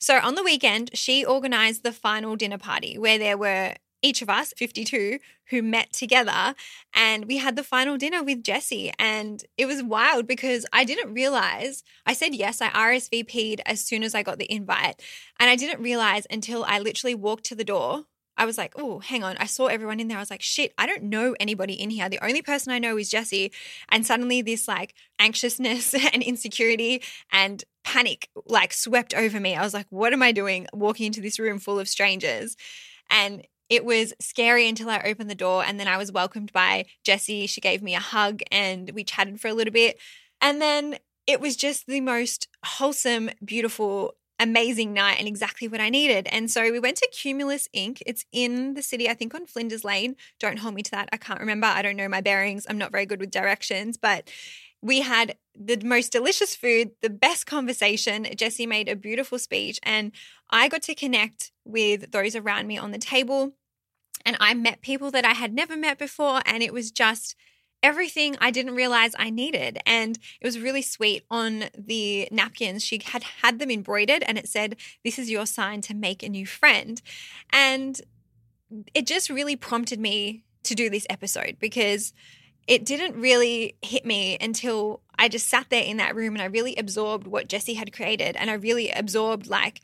So 0.00 0.18
on 0.18 0.34
the 0.34 0.42
weekend, 0.42 0.92
she 0.94 1.26
organized 1.26 1.82
the 1.82 1.92
final 1.92 2.36
dinner 2.36 2.56
party 2.56 2.96
where 2.96 3.18
there 3.18 3.36
were 3.36 3.74
each 4.04 4.20
of 4.20 4.28
us, 4.28 4.52
52, 4.56 5.18
who 5.48 5.62
met 5.62 5.92
together 5.92 6.54
and 6.94 7.24
we 7.24 7.38
had 7.38 7.56
the 7.56 7.64
final 7.64 7.96
dinner 7.96 8.22
with 8.22 8.44
Jessie. 8.44 8.92
And 8.98 9.42
it 9.56 9.66
was 9.66 9.82
wild 9.82 10.26
because 10.26 10.66
I 10.72 10.84
didn't 10.84 11.14
realize, 11.14 11.82
I 12.04 12.12
said 12.12 12.34
yes, 12.34 12.60
I 12.60 12.68
RSVP'd 12.68 13.62
as 13.64 13.80
soon 13.80 14.02
as 14.02 14.14
I 14.14 14.22
got 14.22 14.38
the 14.38 14.52
invite. 14.52 15.02
And 15.40 15.48
I 15.48 15.56
didn't 15.56 15.82
realize 15.82 16.26
until 16.30 16.64
I 16.64 16.78
literally 16.78 17.14
walked 17.14 17.44
to 17.44 17.54
the 17.54 17.64
door. 17.64 18.04
I 18.36 18.44
was 18.46 18.58
like, 18.58 18.74
oh, 18.76 18.98
hang 18.98 19.22
on. 19.22 19.36
I 19.38 19.46
saw 19.46 19.66
everyone 19.66 20.00
in 20.00 20.08
there. 20.08 20.18
I 20.18 20.20
was 20.20 20.30
like, 20.30 20.42
shit, 20.42 20.74
I 20.76 20.86
don't 20.86 21.04
know 21.04 21.36
anybody 21.40 21.74
in 21.74 21.88
here. 21.88 22.08
The 22.08 22.24
only 22.24 22.42
person 22.42 22.72
I 22.72 22.80
know 22.80 22.98
is 22.98 23.08
Jessie. 23.08 23.52
And 23.88 24.04
suddenly 24.04 24.42
this 24.42 24.68
like 24.68 24.94
anxiousness 25.18 25.94
and 26.12 26.22
insecurity 26.22 27.02
and 27.32 27.64
panic 27.84 28.28
like 28.44 28.72
swept 28.72 29.14
over 29.14 29.40
me. 29.40 29.54
I 29.54 29.62
was 29.62 29.72
like, 29.72 29.86
what 29.90 30.12
am 30.12 30.22
I 30.22 30.32
doing 30.32 30.66
walking 30.74 31.06
into 31.06 31.20
this 31.20 31.38
room 31.38 31.58
full 31.58 31.78
of 31.78 31.88
strangers? 31.88 32.56
And 33.08 33.46
it 33.68 33.84
was 33.84 34.12
scary 34.20 34.68
until 34.68 34.90
I 34.90 35.02
opened 35.04 35.30
the 35.30 35.34
door 35.34 35.64
and 35.64 35.80
then 35.80 35.88
I 35.88 35.96
was 35.96 36.12
welcomed 36.12 36.52
by 36.52 36.84
Jessie. 37.02 37.46
She 37.46 37.60
gave 37.60 37.82
me 37.82 37.94
a 37.94 38.00
hug 38.00 38.42
and 38.50 38.90
we 38.90 39.04
chatted 39.04 39.40
for 39.40 39.48
a 39.48 39.54
little 39.54 39.72
bit. 39.72 39.98
And 40.40 40.60
then 40.60 40.98
it 41.26 41.40
was 41.40 41.56
just 41.56 41.86
the 41.86 42.00
most 42.00 42.48
wholesome, 42.64 43.30
beautiful, 43.44 44.14
amazing 44.38 44.92
night 44.92 45.16
and 45.18 45.28
exactly 45.28 45.68
what 45.68 45.80
I 45.80 45.88
needed. 45.88 46.28
And 46.30 46.50
so 46.50 46.70
we 46.70 46.78
went 46.78 46.98
to 46.98 47.08
Cumulus 47.12 47.68
Inc. 47.74 48.02
It's 48.06 48.26
in 48.32 48.74
the 48.74 48.82
city, 48.82 49.08
I 49.08 49.14
think 49.14 49.34
on 49.34 49.46
Flinders 49.46 49.84
Lane. 49.84 50.16
Don't 50.38 50.58
hold 50.58 50.74
me 50.74 50.82
to 50.82 50.90
that. 50.90 51.08
I 51.12 51.16
can't 51.16 51.40
remember. 51.40 51.66
I 51.66 51.82
don't 51.82 51.96
know 51.96 52.08
my 52.08 52.20
bearings. 52.20 52.66
I'm 52.68 52.78
not 52.78 52.92
very 52.92 53.06
good 53.06 53.20
with 53.20 53.30
directions, 53.30 53.96
but 53.96 54.30
we 54.84 55.00
had 55.00 55.36
the 55.58 55.80
most 55.82 56.12
delicious 56.12 56.54
food, 56.54 56.90
the 57.00 57.08
best 57.08 57.46
conversation. 57.46 58.26
Jessie 58.36 58.66
made 58.66 58.86
a 58.86 58.94
beautiful 58.94 59.38
speech, 59.38 59.80
and 59.82 60.12
I 60.50 60.68
got 60.68 60.82
to 60.82 60.94
connect 60.94 61.52
with 61.64 62.12
those 62.12 62.36
around 62.36 62.66
me 62.66 62.76
on 62.76 62.90
the 62.90 62.98
table. 62.98 63.54
And 64.26 64.36
I 64.40 64.52
met 64.52 64.82
people 64.82 65.10
that 65.12 65.24
I 65.24 65.32
had 65.32 65.54
never 65.54 65.74
met 65.74 65.98
before, 65.98 66.42
and 66.44 66.62
it 66.62 66.74
was 66.74 66.90
just 66.90 67.34
everything 67.82 68.36
I 68.42 68.50
didn't 68.50 68.74
realize 68.74 69.12
I 69.18 69.30
needed. 69.30 69.78
And 69.86 70.18
it 70.38 70.46
was 70.46 70.58
really 70.58 70.82
sweet 70.82 71.24
on 71.30 71.64
the 71.76 72.28
napkins. 72.30 72.84
She 72.84 73.00
had 73.02 73.22
had 73.42 73.58
them 73.58 73.70
embroidered 73.70 74.22
and 74.26 74.38
it 74.38 74.48
said, 74.48 74.76
This 75.02 75.18
is 75.18 75.30
your 75.30 75.44
sign 75.44 75.82
to 75.82 75.94
make 75.94 76.22
a 76.22 76.28
new 76.30 76.46
friend. 76.46 77.00
And 77.50 78.00
it 78.94 79.06
just 79.06 79.28
really 79.28 79.56
prompted 79.56 80.00
me 80.00 80.44
to 80.62 80.74
do 80.74 80.88
this 80.88 81.06
episode 81.10 81.58
because 81.60 82.14
it 82.66 82.84
didn't 82.84 83.20
really 83.20 83.76
hit 83.82 84.04
me 84.04 84.38
until 84.40 85.00
I 85.18 85.28
just 85.28 85.48
sat 85.48 85.66
there 85.70 85.82
in 85.82 85.98
that 85.98 86.14
room 86.14 86.34
and 86.34 86.42
I 86.42 86.46
really 86.46 86.76
absorbed 86.76 87.26
what 87.26 87.48
Jessie 87.48 87.74
had 87.74 87.92
created 87.92 88.36
and 88.36 88.50
I 88.50 88.54
really 88.54 88.90
absorbed 88.90 89.46
like 89.46 89.80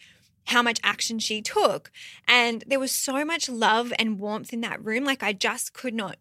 how 0.47 0.63
much 0.63 0.81
action 0.83 1.19
she 1.19 1.43
took. 1.43 1.91
And 2.27 2.65
there 2.67 2.81
was 2.81 2.93
so 2.93 3.25
much 3.25 3.49
love 3.49 3.93
and 3.99 4.19
warmth 4.19 4.53
in 4.53 4.63
that 4.63 4.85
room. 4.85 5.05
Like 5.05 5.23
I 5.23 5.33
just 5.33 5.73
could 5.73 5.95
not 5.95 6.17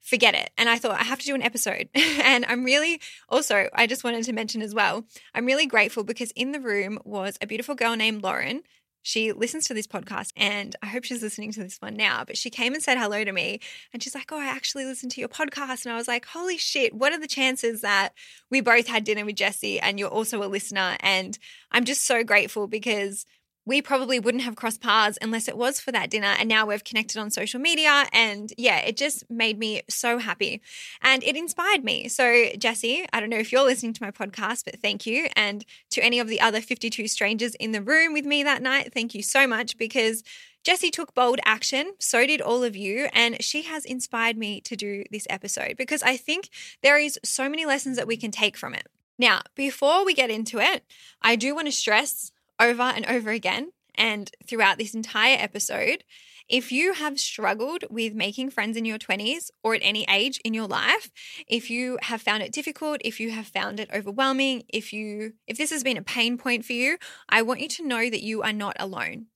forget 0.00 0.34
it. 0.34 0.50
And 0.56 0.68
I 0.68 0.78
thought 0.78 1.00
I 1.00 1.04
have 1.04 1.18
to 1.18 1.26
do 1.26 1.34
an 1.34 1.42
episode. 1.42 1.88
and 1.94 2.44
I'm 2.46 2.64
really 2.64 3.00
also, 3.28 3.68
I 3.74 3.86
just 3.86 4.04
wanted 4.04 4.24
to 4.24 4.32
mention 4.32 4.62
as 4.62 4.74
well, 4.74 5.04
I'm 5.34 5.46
really 5.46 5.66
grateful 5.66 6.04
because 6.04 6.30
in 6.32 6.52
the 6.52 6.60
room 6.60 6.98
was 7.04 7.36
a 7.40 7.46
beautiful 7.46 7.74
girl 7.74 7.96
named 7.96 8.22
Lauren. 8.22 8.62
She 9.06 9.30
listens 9.30 9.66
to 9.66 9.74
this 9.74 9.86
podcast 9.86 10.32
and 10.36 10.74
I 10.82 10.86
hope 10.86 11.04
she's 11.04 11.22
listening 11.22 11.52
to 11.52 11.62
this 11.62 11.76
one 11.78 11.94
now. 11.94 12.24
But 12.26 12.36
she 12.36 12.50
came 12.50 12.74
and 12.74 12.82
said 12.82 12.98
hello 12.98 13.22
to 13.22 13.30
me 13.30 13.60
and 13.92 14.02
she's 14.02 14.16
like, 14.16 14.32
Oh, 14.32 14.40
I 14.40 14.46
actually 14.46 14.84
listened 14.84 15.12
to 15.12 15.20
your 15.20 15.28
podcast. 15.28 15.84
And 15.84 15.92
I 15.92 15.96
was 15.96 16.08
like, 16.08 16.26
Holy 16.26 16.58
shit, 16.58 16.92
what 16.92 17.12
are 17.12 17.20
the 17.20 17.28
chances 17.28 17.82
that 17.82 18.14
we 18.50 18.60
both 18.60 18.88
had 18.88 19.04
dinner 19.04 19.24
with 19.24 19.36
Jessie 19.36 19.78
and 19.78 20.00
you're 20.00 20.08
also 20.08 20.42
a 20.42 20.50
listener? 20.50 20.96
And 20.98 21.38
I'm 21.70 21.84
just 21.84 22.04
so 22.04 22.24
grateful 22.24 22.66
because 22.66 23.26
we 23.66 23.82
probably 23.82 24.20
wouldn't 24.20 24.44
have 24.44 24.54
crossed 24.54 24.80
paths 24.80 25.18
unless 25.20 25.48
it 25.48 25.56
was 25.58 25.80
for 25.80 25.90
that 25.92 26.08
dinner. 26.08 26.34
And 26.38 26.48
now 26.48 26.66
we've 26.66 26.84
connected 26.84 27.18
on 27.18 27.30
social 27.30 27.60
media. 27.60 28.06
And 28.12 28.52
yeah, 28.56 28.78
it 28.78 28.96
just 28.96 29.28
made 29.28 29.58
me 29.58 29.82
so 29.88 30.18
happy 30.18 30.62
and 31.02 31.22
it 31.24 31.36
inspired 31.36 31.84
me. 31.84 32.08
So, 32.08 32.46
Jessie, 32.56 33.06
I 33.12 33.20
don't 33.20 33.28
know 33.28 33.38
if 33.38 33.50
you're 33.50 33.64
listening 33.64 33.92
to 33.94 34.02
my 34.02 34.12
podcast, 34.12 34.64
but 34.64 34.80
thank 34.80 35.04
you. 35.04 35.28
And 35.34 35.64
to 35.90 36.02
any 36.02 36.20
of 36.20 36.28
the 36.28 36.40
other 36.40 36.60
52 36.60 37.08
strangers 37.08 37.56
in 37.56 37.72
the 37.72 37.82
room 37.82 38.12
with 38.12 38.24
me 38.24 38.44
that 38.44 38.62
night, 38.62 38.92
thank 38.94 39.14
you 39.14 39.22
so 39.22 39.46
much 39.46 39.76
because 39.76 40.22
Jessie 40.62 40.90
took 40.90 41.14
bold 41.14 41.38
action, 41.44 41.92
so 42.00 42.26
did 42.26 42.40
all 42.40 42.64
of 42.64 42.74
you, 42.74 43.08
and 43.12 43.40
she 43.40 43.62
has 43.62 43.84
inspired 43.84 44.36
me 44.36 44.60
to 44.62 44.74
do 44.74 45.04
this 45.12 45.24
episode 45.30 45.76
because 45.76 46.02
I 46.02 46.16
think 46.16 46.48
there 46.82 46.98
is 46.98 47.20
so 47.24 47.48
many 47.48 47.64
lessons 47.64 47.96
that 47.96 48.08
we 48.08 48.16
can 48.16 48.32
take 48.32 48.56
from 48.56 48.74
it. 48.74 48.88
Now, 49.18 49.42
before 49.54 50.04
we 50.04 50.12
get 50.12 50.28
into 50.28 50.58
it, 50.58 50.84
I 51.22 51.36
do 51.36 51.54
want 51.54 51.68
to 51.68 51.72
stress 51.72 52.32
over 52.60 52.82
and 52.82 53.06
over 53.06 53.30
again 53.30 53.70
and 53.94 54.30
throughout 54.46 54.78
this 54.78 54.94
entire 54.94 55.36
episode. 55.38 56.04
If 56.48 56.70
you 56.70 56.92
have 56.92 57.18
struggled 57.18 57.84
with 57.90 58.14
making 58.14 58.50
friends 58.50 58.76
in 58.76 58.84
your 58.84 58.98
20s 58.98 59.50
or 59.64 59.74
at 59.74 59.80
any 59.82 60.06
age 60.08 60.40
in 60.44 60.54
your 60.54 60.68
life, 60.68 61.10
if 61.48 61.70
you 61.70 61.98
have 62.02 62.22
found 62.22 62.44
it 62.44 62.52
difficult, 62.52 63.00
if 63.04 63.18
you 63.18 63.32
have 63.32 63.48
found 63.48 63.80
it 63.80 63.90
overwhelming, 63.92 64.62
if 64.68 64.92
you 64.92 65.32
if 65.48 65.58
this 65.58 65.70
has 65.70 65.82
been 65.82 65.96
a 65.96 66.02
pain 66.02 66.38
point 66.38 66.64
for 66.64 66.72
you, 66.72 66.98
I 67.28 67.42
want 67.42 67.60
you 67.60 67.68
to 67.68 67.86
know 67.86 68.08
that 68.08 68.22
you 68.22 68.42
are 68.42 68.52
not 68.52 68.76
alone. 68.78 69.26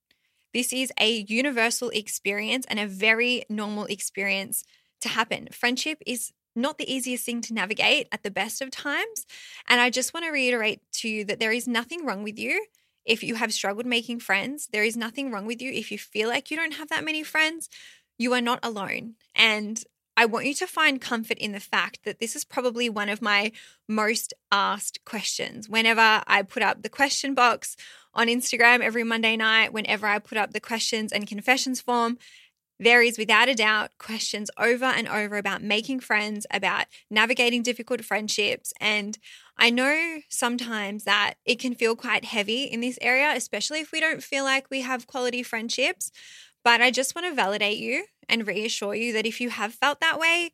This 0.54 0.72
is 0.72 0.92
a 1.00 1.24
universal 1.28 1.90
experience 1.90 2.64
and 2.68 2.78
a 2.78 2.86
very 2.86 3.44
normal 3.48 3.86
experience 3.86 4.62
to 5.00 5.08
happen. 5.08 5.48
Friendship 5.52 5.98
is 6.06 6.32
not 6.54 6.78
the 6.78 6.92
easiest 6.92 7.24
thing 7.24 7.40
to 7.40 7.54
navigate 7.54 8.08
at 8.12 8.22
the 8.22 8.30
best 8.30 8.60
of 8.60 8.70
times, 8.70 9.26
and 9.68 9.80
I 9.80 9.90
just 9.90 10.12
want 10.14 10.26
to 10.26 10.32
reiterate 10.32 10.80
to 10.94 11.08
you 11.08 11.24
that 11.24 11.40
there 11.40 11.52
is 11.52 11.66
nothing 11.66 12.04
wrong 12.04 12.22
with 12.22 12.38
you. 12.38 12.66
If 13.04 13.22
you 13.22 13.36
have 13.36 13.52
struggled 13.52 13.86
making 13.86 14.20
friends, 14.20 14.68
there 14.72 14.84
is 14.84 14.96
nothing 14.96 15.30
wrong 15.30 15.46
with 15.46 15.60
you. 15.62 15.72
If 15.72 15.90
you 15.90 15.98
feel 15.98 16.28
like 16.28 16.50
you 16.50 16.56
don't 16.56 16.74
have 16.74 16.88
that 16.88 17.04
many 17.04 17.22
friends, 17.22 17.68
you 18.18 18.32
are 18.34 18.40
not 18.40 18.60
alone. 18.62 19.14
And 19.34 19.82
I 20.16 20.26
want 20.26 20.46
you 20.46 20.54
to 20.54 20.66
find 20.66 21.00
comfort 21.00 21.38
in 21.38 21.52
the 21.52 21.60
fact 21.60 22.00
that 22.04 22.20
this 22.20 22.36
is 22.36 22.44
probably 22.44 22.90
one 22.90 23.08
of 23.08 23.22
my 23.22 23.52
most 23.88 24.34
asked 24.52 25.02
questions. 25.06 25.68
Whenever 25.68 26.22
I 26.26 26.42
put 26.42 26.62
up 26.62 26.82
the 26.82 26.90
question 26.90 27.32
box 27.32 27.76
on 28.12 28.26
Instagram 28.26 28.80
every 28.80 29.04
Monday 29.04 29.36
night, 29.36 29.72
whenever 29.72 30.06
I 30.06 30.18
put 30.18 30.36
up 30.36 30.52
the 30.52 30.60
questions 30.60 31.12
and 31.12 31.26
confessions 31.26 31.80
form, 31.80 32.18
there 32.78 33.02
is 33.02 33.18
without 33.18 33.48
a 33.48 33.54
doubt 33.54 33.92
questions 33.98 34.50
over 34.58 34.86
and 34.86 35.06
over 35.06 35.36
about 35.36 35.62
making 35.62 36.00
friends, 36.00 36.46
about 36.50 36.86
navigating 37.10 37.62
difficult 37.62 38.04
friendships. 38.04 38.72
And 38.80 39.18
I 39.60 39.68
know 39.68 40.20
sometimes 40.30 41.04
that 41.04 41.34
it 41.44 41.58
can 41.58 41.74
feel 41.74 41.94
quite 41.94 42.24
heavy 42.24 42.64
in 42.64 42.80
this 42.80 42.98
area, 43.02 43.34
especially 43.36 43.80
if 43.80 43.92
we 43.92 44.00
don't 44.00 44.22
feel 44.22 44.42
like 44.42 44.70
we 44.70 44.80
have 44.80 45.06
quality 45.06 45.42
friendships. 45.42 46.10
But 46.64 46.80
I 46.80 46.90
just 46.90 47.14
want 47.14 47.26
to 47.26 47.34
validate 47.34 47.76
you 47.76 48.06
and 48.26 48.46
reassure 48.46 48.94
you 48.94 49.12
that 49.12 49.26
if 49.26 49.40
you 49.40 49.50
have 49.50 49.74
felt 49.74 50.00
that 50.00 50.18
way, 50.18 50.52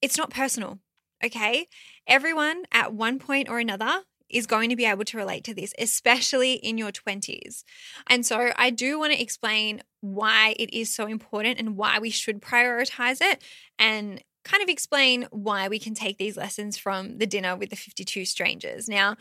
it's 0.00 0.16
not 0.16 0.30
personal. 0.30 0.78
Okay. 1.24 1.66
Everyone 2.06 2.62
at 2.70 2.94
one 2.94 3.18
point 3.18 3.48
or 3.48 3.58
another 3.58 4.02
is 4.30 4.46
going 4.46 4.70
to 4.70 4.76
be 4.76 4.84
able 4.84 5.04
to 5.04 5.16
relate 5.16 5.42
to 5.44 5.54
this, 5.54 5.74
especially 5.78 6.54
in 6.54 6.78
your 6.78 6.92
20s. 6.92 7.64
And 8.06 8.24
so 8.24 8.52
I 8.56 8.70
do 8.70 8.98
want 8.98 9.12
to 9.12 9.20
explain 9.20 9.82
why 10.00 10.54
it 10.58 10.72
is 10.72 10.94
so 10.94 11.06
important 11.06 11.58
and 11.58 11.76
why 11.76 11.98
we 11.98 12.10
should 12.10 12.40
prioritize 12.40 13.18
it 13.20 13.42
and 13.78 14.22
kind 14.44 14.62
of 14.62 14.68
explain 14.68 15.26
why 15.30 15.68
we 15.68 15.78
can 15.78 15.94
take 15.94 16.18
these 16.18 16.36
lessons 16.36 16.76
from 16.76 17.18
the 17.18 17.26
dinner 17.26 17.56
with 17.56 17.70
the 17.70 17.76
52 17.76 18.24
strangers. 18.24 18.88
Now, 18.88 19.16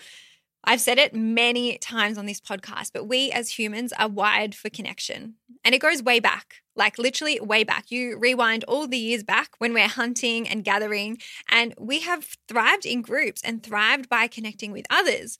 I've 0.64 0.82
said 0.82 0.98
it 0.98 1.14
many 1.14 1.78
times 1.78 2.18
on 2.18 2.26
this 2.26 2.42
podcast, 2.42 2.92
but 2.94 3.06
we 3.06 3.32
as 3.32 3.58
humans 3.58 3.94
are 3.94 4.10
wired 4.10 4.54
for 4.54 4.70
connection. 4.70 5.36
And 5.64 5.74
it 5.74 5.80
goes 5.80 6.04
way 6.04 6.20
back, 6.20 6.56
like 6.76 6.98
literally 6.98 7.40
way 7.40 7.64
back. 7.64 7.90
You 7.90 8.18
rewind 8.18 8.64
all 8.66 8.88
the 8.88 8.98
years 8.98 9.24
back 9.24 9.52
when 9.60 9.74
we're 9.74 9.88
hunting 9.88 10.48
and 10.48 10.66
gathering, 10.66 11.20
and 11.50 11.74
we 11.80 12.02
have 12.02 12.36
thrived 12.48 12.86
in 12.86 13.02
groups 13.02 13.42
and 13.44 13.64
thrived 13.64 14.10
by 14.10 14.28
connecting 14.28 14.72
with 14.72 14.86
others. 14.90 15.38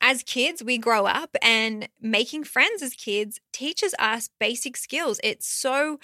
As 0.00 0.22
kids, 0.22 0.62
we 0.62 0.76
grow 0.76 1.06
up, 1.06 1.34
and 1.40 1.88
making 2.00 2.44
friends 2.44 2.82
as 2.82 2.92
kids 2.92 3.40
teaches 3.52 3.94
us 3.98 4.28
basic 4.38 4.76
skills. 4.76 5.20
It's 5.24 5.48
so 5.48 5.98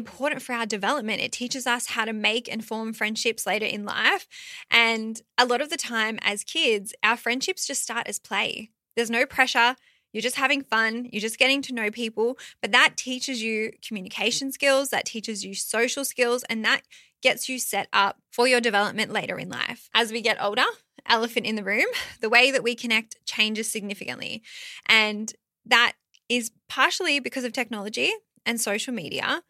important 0.00 0.42
for 0.42 0.54
our 0.54 0.66
development. 0.66 1.20
It 1.20 1.30
teaches 1.32 1.66
us 1.66 1.86
how 1.86 2.04
to 2.04 2.12
make 2.12 2.50
and 2.50 2.64
form 2.64 2.92
friendships 2.92 3.46
later 3.46 3.66
in 3.66 3.84
life. 3.84 4.26
And 4.70 5.20
a 5.38 5.46
lot 5.46 5.60
of 5.60 5.70
the 5.70 5.76
time, 5.76 6.18
as 6.22 6.42
kids, 6.42 6.94
our 7.04 7.16
friendships 7.16 7.66
just 7.66 7.82
start 7.82 8.08
as 8.08 8.18
play. 8.18 8.70
There's 8.96 9.10
no 9.10 9.26
pressure. 9.26 9.76
You're 10.12 10.22
just 10.22 10.36
having 10.36 10.62
fun. 10.62 11.08
You're 11.12 11.20
just 11.20 11.38
getting 11.38 11.62
to 11.62 11.74
know 11.74 11.90
people. 11.90 12.38
But 12.60 12.72
that 12.72 12.96
teaches 12.96 13.42
you 13.42 13.72
communication 13.86 14.50
skills, 14.52 14.88
that 14.88 15.04
teaches 15.04 15.44
you 15.44 15.54
social 15.54 16.04
skills, 16.04 16.42
and 16.50 16.64
that 16.64 16.82
gets 17.22 17.48
you 17.48 17.58
set 17.58 17.88
up 17.92 18.16
for 18.32 18.48
your 18.48 18.60
development 18.60 19.12
later 19.12 19.38
in 19.38 19.48
life. 19.48 19.88
As 19.94 20.10
we 20.10 20.22
get 20.22 20.42
older, 20.42 20.64
elephant 21.06 21.46
in 21.46 21.56
the 21.56 21.64
room, 21.64 21.86
the 22.20 22.30
way 22.30 22.50
that 22.50 22.62
we 22.62 22.74
connect 22.74 23.24
changes 23.26 23.70
significantly. 23.70 24.42
And 24.86 25.32
that 25.66 25.92
is 26.28 26.50
partially 26.68 27.20
because 27.20 27.44
of 27.44 27.52
technology 27.52 28.10
and 28.46 28.60
social 28.60 28.94
media 28.94 29.42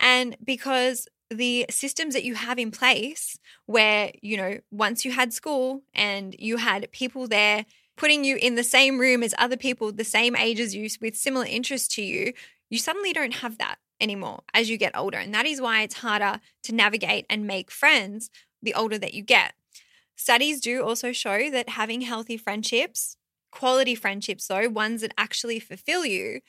and 0.00 0.36
because 0.44 1.08
the 1.30 1.66
systems 1.70 2.14
that 2.14 2.24
you 2.24 2.34
have 2.34 2.58
in 2.58 2.70
place, 2.70 3.38
where, 3.66 4.12
you 4.22 4.36
know, 4.36 4.58
once 4.70 5.04
you 5.04 5.12
had 5.12 5.32
school 5.32 5.82
and 5.94 6.34
you 6.38 6.58
had 6.58 6.90
people 6.92 7.26
there 7.26 7.66
putting 7.96 8.24
you 8.24 8.36
in 8.36 8.56
the 8.56 8.64
same 8.64 8.98
room 8.98 9.22
as 9.22 9.34
other 9.38 9.56
people 9.56 9.92
the 9.92 10.04
same 10.04 10.36
age 10.36 10.60
as 10.60 10.74
you 10.74 10.88
with 11.00 11.16
similar 11.16 11.46
interests 11.46 11.94
to 11.96 12.02
you, 12.02 12.32
you 12.70 12.78
suddenly 12.78 13.12
don't 13.12 13.34
have 13.36 13.58
that 13.58 13.76
anymore 14.00 14.42
as 14.52 14.68
you 14.68 14.76
get 14.76 14.96
older. 14.96 15.18
And 15.18 15.34
that 15.34 15.46
is 15.46 15.60
why 15.60 15.82
it's 15.82 15.98
harder 15.98 16.40
to 16.64 16.74
navigate 16.74 17.26
and 17.30 17.46
make 17.46 17.70
friends 17.70 18.30
the 18.62 18.74
older 18.74 18.98
that 18.98 19.14
you 19.14 19.22
get. 19.22 19.54
Studies 20.16 20.60
do 20.60 20.82
also 20.84 21.12
show 21.12 21.50
that 21.50 21.70
having 21.70 22.02
healthy 22.02 22.36
friendships, 22.36 23.16
quality 23.50 23.94
friendships, 23.94 24.46
though, 24.46 24.68
ones 24.68 25.00
that 25.00 25.14
actually 25.18 25.60
fulfill 25.60 26.04
you, 26.04 26.40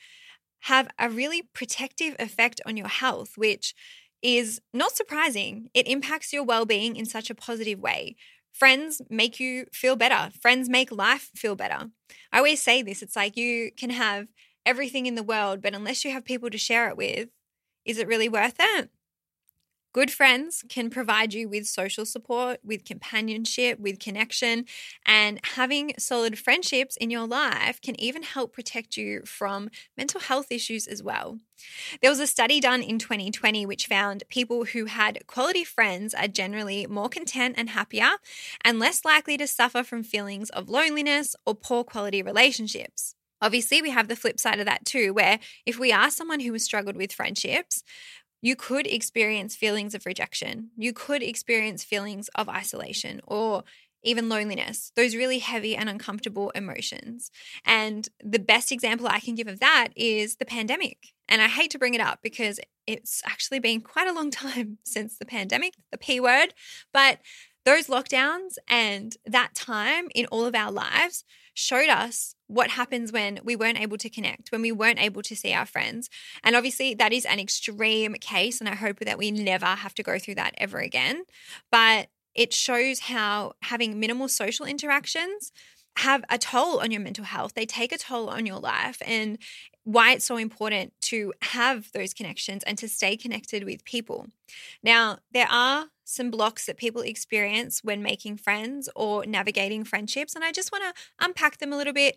have 0.60 0.88
a 0.98 1.08
really 1.08 1.42
protective 1.42 2.16
effect 2.18 2.60
on 2.66 2.76
your 2.76 2.88
health, 2.88 3.32
which 3.36 3.74
is 4.22 4.60
not 4.72 4.96
surprising. 4.96 5.68
It 5.74 5.86
impacts 5.88 6.32
your 6.32 6.44
well 6.44 6.64
being 6.66 6.96
in 6.96 7.06
such 7.06 7.30
a 7.30 7.34
positive 7.34 7.78
way. 7.78 8.16
Friends 8.52 9.02
make 9.10 9.38
you 9.38 9.66
feel 9.72 9.96
better, 9.96 10.32
friends 10.40 10.68
make 10.68 10.90
life 10.90 11.30
feel 11.34 11.56
better. 11.56 11.90
I 12.32 12.38
always 12.38 12.62
say 12.62 12.82
this 12.82 13.02
it's 13.02 13.16
like 13.16 13.36
you 13.36 13.70
can 13.76 13.90
have 13.90 14.28
everything 14.64 15.06
in 15.06 15.14
the 15.14 15.22
world, 15.22 15.62
but 15.62 15.74
unless 15.74 16.04
you 16.04 16.10
have 16.12 16.24
people 16.24 16.50
to 16.50 16.58
share 16.58 16.88
it 16.88 16.96
with, 16.96 17.28
is 17.84 17.98
it 17.98 18.08
really 18.08 18.28
worth 18.28 18.56
it? 18.58 18.90
Good 19.96 20.10
friends 20.10 20.62
can 20.68 20.90
provide 20.90 21.32
you 21.32 21.48
with 21.48 21.66
social 21.66 22.04
support, 22.04 22.60
with 22.62 22.84
companionship, 22.84 23.80
with 23.80 23.98
connection, 23.98 24.66
and 25.06 25.40
having 25.54 25.94
solid 25.98 26.38
friendships 26.38 26.98
in 26.98 27.08
your 27.08 27.26
life 27.26 27.80
can 27.80 27.98
even 27.98 28.22
help 28.22 28.52
protect 28.52 28.98
you 28.98 29.22
from 29.24 29.70
mental 29.96 30.20
health 30.20 30.52
issues 30.52 30.86
as 30.86 31.02
well. 31.02 31.38
There 32.02 32.10
was 32.10 32.20
a 32.20 32.26
study 32.26 32.60
done 32.60 32.82
in 32.82 32.98
2020 32.98 33.64
which 33.64 33.86
found 33.86 34.24
people 34.28 34.66
who 34.66 34.84
had 34.84 35.26
quality 35.26 35.64
friends 35.64 36.12
are 36.12 36.28
generally 36.28 36.86
more 36.86 37.08
content 37.08 37.54
and 37.56 37.70
happier 37.70 38.10
and 38.62 38.78
less 38.78 39.02
likely 39.02 39.38
to 39.38 39.46
suffer 39.46 39.82
from 39.82 40.02
feelings 40.02 40.50
of 40.50 40.68
loneliness 40.68 41.34
or 41.46 41.54
poor 41.54 41.84
quality 41.84 42.22
relationships. 42.22 43.14
Obviously, 43.40 43.82
we 43.82 43.90
have 43.90 44.08
the 44.08 44.16
flip 44.16 44.40
side 44.40 44.60
of 44.60 44.66
that 44.66 44.86
too, 44.86 45.12
where 45.12 45.38
if 45.66 45.78
we 45.78 45.92
are 45.92 46.10
someone 46.10 46.40
who 46.40 46.52
has 46.54 46.64
struggled 46.64 46.96
with 46.96 47.12
friendships, 47.12 47.82
you 48.42 48.56
could 48.56 48.86
experience 48.86 49.56
feelings 49.56 49.94
of 49.94 50.06
rejection. 50.06 50.70
You 50.76 50.92
could 50.92 51.22
experience 51.22 51.84
feelings 51.84 52.28
of 52.34 52.48
isolation 52.48 53.20
or 53.26 53.64
even 54.02 54.28
loneliness, 54.28 54.92
those 54.94 55.16
really 55.16 55.40
heavy 55.40 55.74
and 55.76 55.88
uncomfortable 55.88 56.50
emotions. 56.50 57.30
And 57.64 58.08
the 58.22 58.38
best 58.38 58.70
example 58.70 59.08
I 59.08 59.18
can 59.18 59.34
give 59.34 59.48
of 59.48 59.58
that 59.60 59.88
is 59.96 60.36
the 60.36 60.44
pandemic. 60.44 61.12
And 61.28 61.42
I 61.42 61.48
hate 61.48 61.72
to 61.72 61.78
bring 61.78 61.94
it 61.94 62.00
up 62.00 62.20
because 62.22 62.60
it's 62.86 63.20
actually 63.26 63.58
been 63.58 63.80
quite 63.80 64.06
a 64.06 64.12
long 64.12 64.30
time 64.46 64.78
since 64.84 65.18
the 65.18 65.26
pandemic, 65.26 65.74
the 65.90 65.98
P 65.98 66.20
word, 66.20 66.54
but 66.92 67.18
those 67.64 67.88
lockdowns 67.88 68.58
and 68.68 69.16
that 69.26 69.54
time 69.54 70.06
in 70.14 70.26
all 70.26 70.46
of 70.46 70.54
our 70.54 70.70
lives 70.70 71.24
showed 71.56 71.88
us 71.88 72.34
what 72.48 72.70
happens 72.70 73.10
when 73.10 73.40
we 73.42 73.56
weren't 73.56 73.80
able 73.80 73.96
to 73.96 74.10
connect, 74.10 74.52
when 74.52 74.60
we 74.60 74.70
weren't 74.70 75.00
able 75.00 75.22
to 75.22 75.34
see 75.34 75.52
our 75.52 75.64
friends. 75.66 76.08
And 76.44 76.54
obviously, 76.54 76.94
that 76.94 77.12
is 77.12 77.24
an 77.24 77.40
extreme 77.40 78.14
case. 78.14 78.60
And 78.60 78.68
I 78.68 78.74
hope 78.74 79.00
that 79.00 79.18
we 79.18 79.30
never 79.30 79.66
have 79.66 79.94
to 79.94 80.02
go 80.02 80.18
through 80.18 80.36
that 80.36 80.54
ever 80.58 80.78
again. 80.78 81.24
But 81.72 82.08
it 82.34 82.52
shows 82.52 83.00
how 83.00 83.54
having 83.62 83.98
minimal 83.98 84.28
social 84.28 84.66
interactions 84.66 85.50
have 85.96 86.22
a 86.28 86.36
toll 86.36 86.78
on 86.80 86.90
your 86.90 87.00
mental 87.00 87.24
health. 87.24 87.54
They 87.54 87.64
take 87.64 87.90
a 87.90 87.98
toll 87.98 88.28
on 88.28 88.44
your 88.44 88.60
life. 88.60 89.00
And 89.04 89.38
why 89.86 90.12
it's 90.12 90.24
so 90.26 90.36
important 90.36 90.92
to 91.00 91.32
have 91.42 91.92
those 91.92 92.12
connections 92.12 92.64
and 92.64 92.76
to 92.76 92.88
stay 92.88 93.16
connected 93.16 93.62
with 93.62 93.84
people. 93.84 94.26
Now, 94.82 95.18
there 95.32 95.46
are 95.48 95.86
some 96.02 96.28
blocks 96.28 96.66
that 96.66 96.76
people 96.76 97.02
experience 97.02 97.84
when 97.84 98.02
making 98.02 98.38
friends 98.38 98.88
or 98.96 99.24
navigating 99.24 99.84
friendships, 99.84 100.34
and 100.34 100.44
I 100.44 100.50
just 100.50 100.72
want 100.72 100.82
to 100.82 101.24
unpack 101.24 101.58
them 101.58 101.72
a 101.72 101.76
little 101.76 101.92
bit 101.92 102.16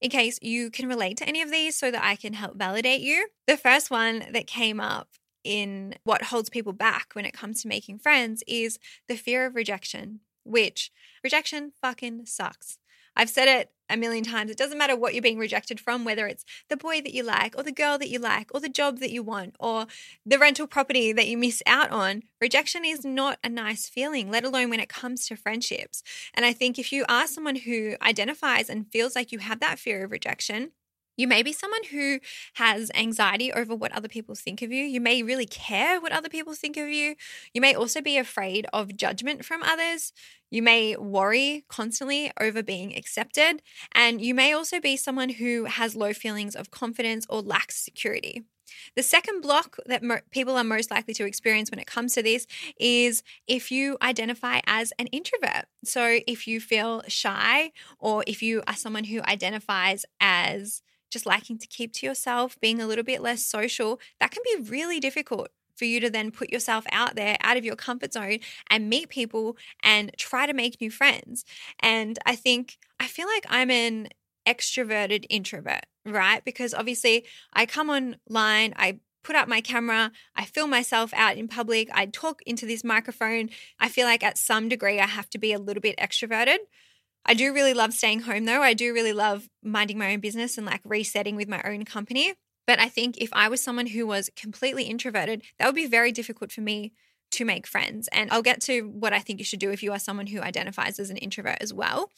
in 0.00 0.08
case 0.08 0.38
you 0.40 0.70
can 0.70 0.88
relate 0.88 1.18
to 1.18 1.28
any 1.28 1.42
of 1.42 1.50
these 1.50 1.76
so 1.76 1.90
that 1.90 2.02
I 2.02 2.16
can 2.16 2.32
help 2.32 2.56
validate 2.56 3.02
you. 3.02 3.28
The 3.46 3.58
first 3.58 3.90
one 3.90 4.24
that 4.32 4.46
came 4.46 4.80
up 4.80 5.08
in 5.44 5.96
what 6.04 6.22
holds 6.24 6.48
people 6.48 6.72
back 6.72 7.10
when 7.12 7.26
it 7.26 7.34
comes 7.34 7.60
to 7.62 7.68
making 7.68 7.98
friends 7.98 8.42
is 8.46 8.78
the 9.08 9.16
fear 9.16 9.44
of 9.44 9.54
rejection, 9.54 10.20
which 10.44 10.90
rejection 11.22 11.72
fucking 11.82 12.24
sucks. 12.24 12.79
I've 13.16 13.30
said 13.30 13.48
it 13.48 13.70
a 13.90 13.96
million 13.96 14.24
times. 14.24 14.50
It 14.50 14.56
doesn't 14.56 14.78
matter 14.78 14.96
what 14.96 15.14
you're 15.14 15.22
being 15.22 15.38
rejected 15.38 15.80
from, 15.80 16.04
whether 16.04 16.26
it's 16.26 16.44
the 16.68 16.76
boy 16.76 17.00
that 17.00 17.12
you 17.12 17.22
like, 17.22 17.56
or 17.56 17.62
the 17.62 17.72
girl 17.72 17.98
that 17.98 18.08
you 18.08 18.18
like, 18.18 18.50
or 18.54 18.60
the 18.60 18.68
job 18.68 19.00
that 19.00 19.10
you 19.10 19.22
want, 19.22 19.56
or 19.58 19.86
the 20.24 20.38
rental 20.38 20.66
property 20.66 21.12
that 21.12 21.26
you 21.26 21.36
miss 21.36 21.62
out 21.66 21.90
on. 21.90 22.22
Rejection 22.40 22.84
is 22.84 23.04
not 23.04 23.38
a 23.42 23.48
nice 23.48 23.88
feeling, 23.88 24.30
let 24.30 24.44
alone 24.44 24.70
when 24.70 24.80
it 24.80 24.88
comes 24.88 25.26
to 25.26 25.36
friendships. 25.36 26.02
And 26.34 26.46
I 26.46 26.52
think 26.52 26.78
if 26.78 26.92
you 26.92 27.04
are 27.08 27.26
someone 27.26 27.56
who 27.56 27.96
identifies 28.00 28.70
and 28.70 28.90
feels 28.90 29.16
like 29.16 29.32
you 29.32 29.40
have 29.40 29.60
that 29.60 29.78
fear 29.78 30.04
of 30.04 30.12
rejection, 30.12 30.70
you 31.20 31.28
may 31.28 31.42
be 31.42 31.52
someone 31.52 31.84
who 31.90 32.18
has 32.54 32.90
anxiety 32.94 33.52
over 33.52 33.74
what 33.74 33.92
other 33.92 34.08
people 34.08 34.34
think 34.34 34.62
of 34.62 34.72
you. 34.72 34.84
You 34.84 35.00
may 35.00 35.22
really 35.22 35.44
care 35.44 36.00
what 36.00 36.12
other 36.12 36.30
people 36.30 36.54
think 36.54 36.78
of 36.78 36.88
you. 36.88 37.14
You 37.52 37.60
may 37.60 37.74
also 37.74 38.00
be 38.00 38.16
afraid 38.16 38.66
of 38.72 38.96
judgment 38.96 39.44
from 39.44 39.62
others. 39.62 40.12
You 40.50 40.62
may 40.62 40.96
worry 40.96 41.64
constantly 41.68 42.32
over 42.40 42.62
being 42.62 42.96
accepted. 42.96 43.60
And 43.92 44.22
you 44.22 44.34
may 44.34 44.54
also 44.54 44.80
be 44.80 44.96
someone 44.96 45.28
who 45.28 45.66
has 45.66 45.94
low 45.94 46.14
feelings 46.14 46.56
of 46.56 46.70
confidence 46.70 47.26
or 47.28 47.42
lacks 47.42 47.76
security. 47.76 48.44
The 48.96 49.02
second 49.02 49.42
block 49.42 49.76
that 49.86 50.02
mo- 50.02 50.20
people 50.30 50.56
are 50.56 50.64
most 50.64 50.90
likely 50.90 51.12
to 51.14 51.26
experience 51.26 51.70
when 51.70 51.80
it 51.80 51.86
comes 51.86 52.14
to 52.14 52.22
this 52.22 52.46
is 52.78 53.22
if 53.46 53.70
you 53.70 53.98
identify 54.00 54.60
as 54.66 54.92
an 54.98 55.08
introvert. 55.08 55.66
So, 55.84 56.20
if 56.26 56.46
you 56.46 56.60
feel 56.60 57.02
shy, 57.08 57.72
or 57.98 58.22
if 58.28 58.42
you 58.42 58.62
are 58.68 58.76
someone 58.76 59.04
who 59.04 59.22
identifies 59.22 60.04
as 60.20 60.82
just 61.10 61.26
liking 61.26 61.58
to 61.58 61.66
keep 61.66 61.92
to 61.94 62.06
yourself, 62.06 62.58
being 62.60 62.80
a 62.80 62.86
little 62.86 63.04
bit 63.04 63.20
less 63.20 63.44
social, 63.44 64.00
that 64.20 64.30
can 64.30 64.42
be 64.44 64.70
really 64.70 65.00
difficult 65.00 65.48
for 65.76 65.86
you 65.86 65.98
to 66.00 66.10
then 66.10 66.30
put 66.30 66.50
yourself 66.50 66.84
out 66.92 67.14
there 67.14 67.36
out 67.42 67.56
of 67.56 67.64
your 67.64 67.76
comfort 67.76 68.12
zone 68.12 68.38
and 68.68 68.90
meet 68.90 69.08
people 69.08 69.56
and 69.82 70.10
try 70.18 70.46
to 70.46 70.52
make 70.52 70.80
new 70.80 70.90
friends. 70.90 71.44
And 71.80 72.18
I 72.26 72.36
think, 72.36 72.76
I 72.98 73.06
feel 73.06 73.26
like 73.26 73.46
I'm 73.48 73.70
an 73.70 74.08
extroverted 74.46 75.24
introvert, 75.30 75.86
right? 76.04 76.44
Because 76.44 76.74
obviously 76.74 77.24
I 77.54 77.64
come 77.64 77.88
online, 77.88 78.74
I 78.76 78.98
put 79.22 79.36
up 79.36 79.48
my 79.48 79.60
camera, 79.60 80.12
I 80.34 80.44
film 80.44 80.70
myself 80.70 81.12
out 81.14 81.36
in 81.36 81.48
public, 81.48 81.88
I 81.92 82.06
talk 82.06 82.42
into 82.46 82.66
this 82.66 82.84
microphone. 82.84 83.50
I 83.78 83.88
feel 83.88 84.06
like 84.06 84.22
at 84.22 84.38
some 84.38 84.68
degree 84.68 85.00
I 85.00 85.06
have 85.06 85.30
to 85.30 85.38
be 85.38 85.52
a 85.52 85.58
little 85.58 85.80
bit 85.80 85.96
extroverted. 85.98 86.58
I 87.24 87.34
do 87.34 87.52
really 87.52 87.74
love 87.74 87.92
staying 87.92 88.20
home 88.20 88.44
though. 88.44 88.62
I 88.62 88.74
do 88.74 88.92
really 88.92 89.12
love 89.12 89.48
minding 89.62 89.98
my 89.98 90.12
own 90.12 90.20
business 90.20 90.56
and 90.56 90.66
like 90.66 90.80
resetting 90.84 91.36
with 91.36 91.48
my 91.48 91.62
own 91.64 91.84
company. 91.84 92.34
But 92.66 92.80
I 92.80 92.88
think 92.88 93.18
if 93.18 93.30
I 93.32 93.48
was 93.48 93.62
someone 93.62 93.86
who 93.86 94.06
was 94.06 94.30
completely 94.36 94.84
introverted, 94.84 95.42
that 95.58 95.66
would 95.66 95.74
be 95.74 95.86
very 95.86 96.12
difficult 96.12 96.52
for 96.52 96.60
me 96.60 96.92
to 97.32 97.44
make 97.44 97.66
friends. 97.66 98.08
And 98.12 98.30
I'll 98.30 98.42
get 98.42 98.60
to 98.62 98.82
what 98.82 99.12
I 99.12 99.20
think 99.20 99.38
you 99.38 99.44
should 99.44 99.60
do 99.60 99.70
if 99.70 99.82
you 99.82 99.92
are 99.92 99.98
someone 99.98 100.26
who 100.26 100.40
identifies 100.40 100.98
as 100.98 101.10
an 101.10 101.16
introvert 101.16 101.58
as 101.60 101.72
well. 101.72 102.10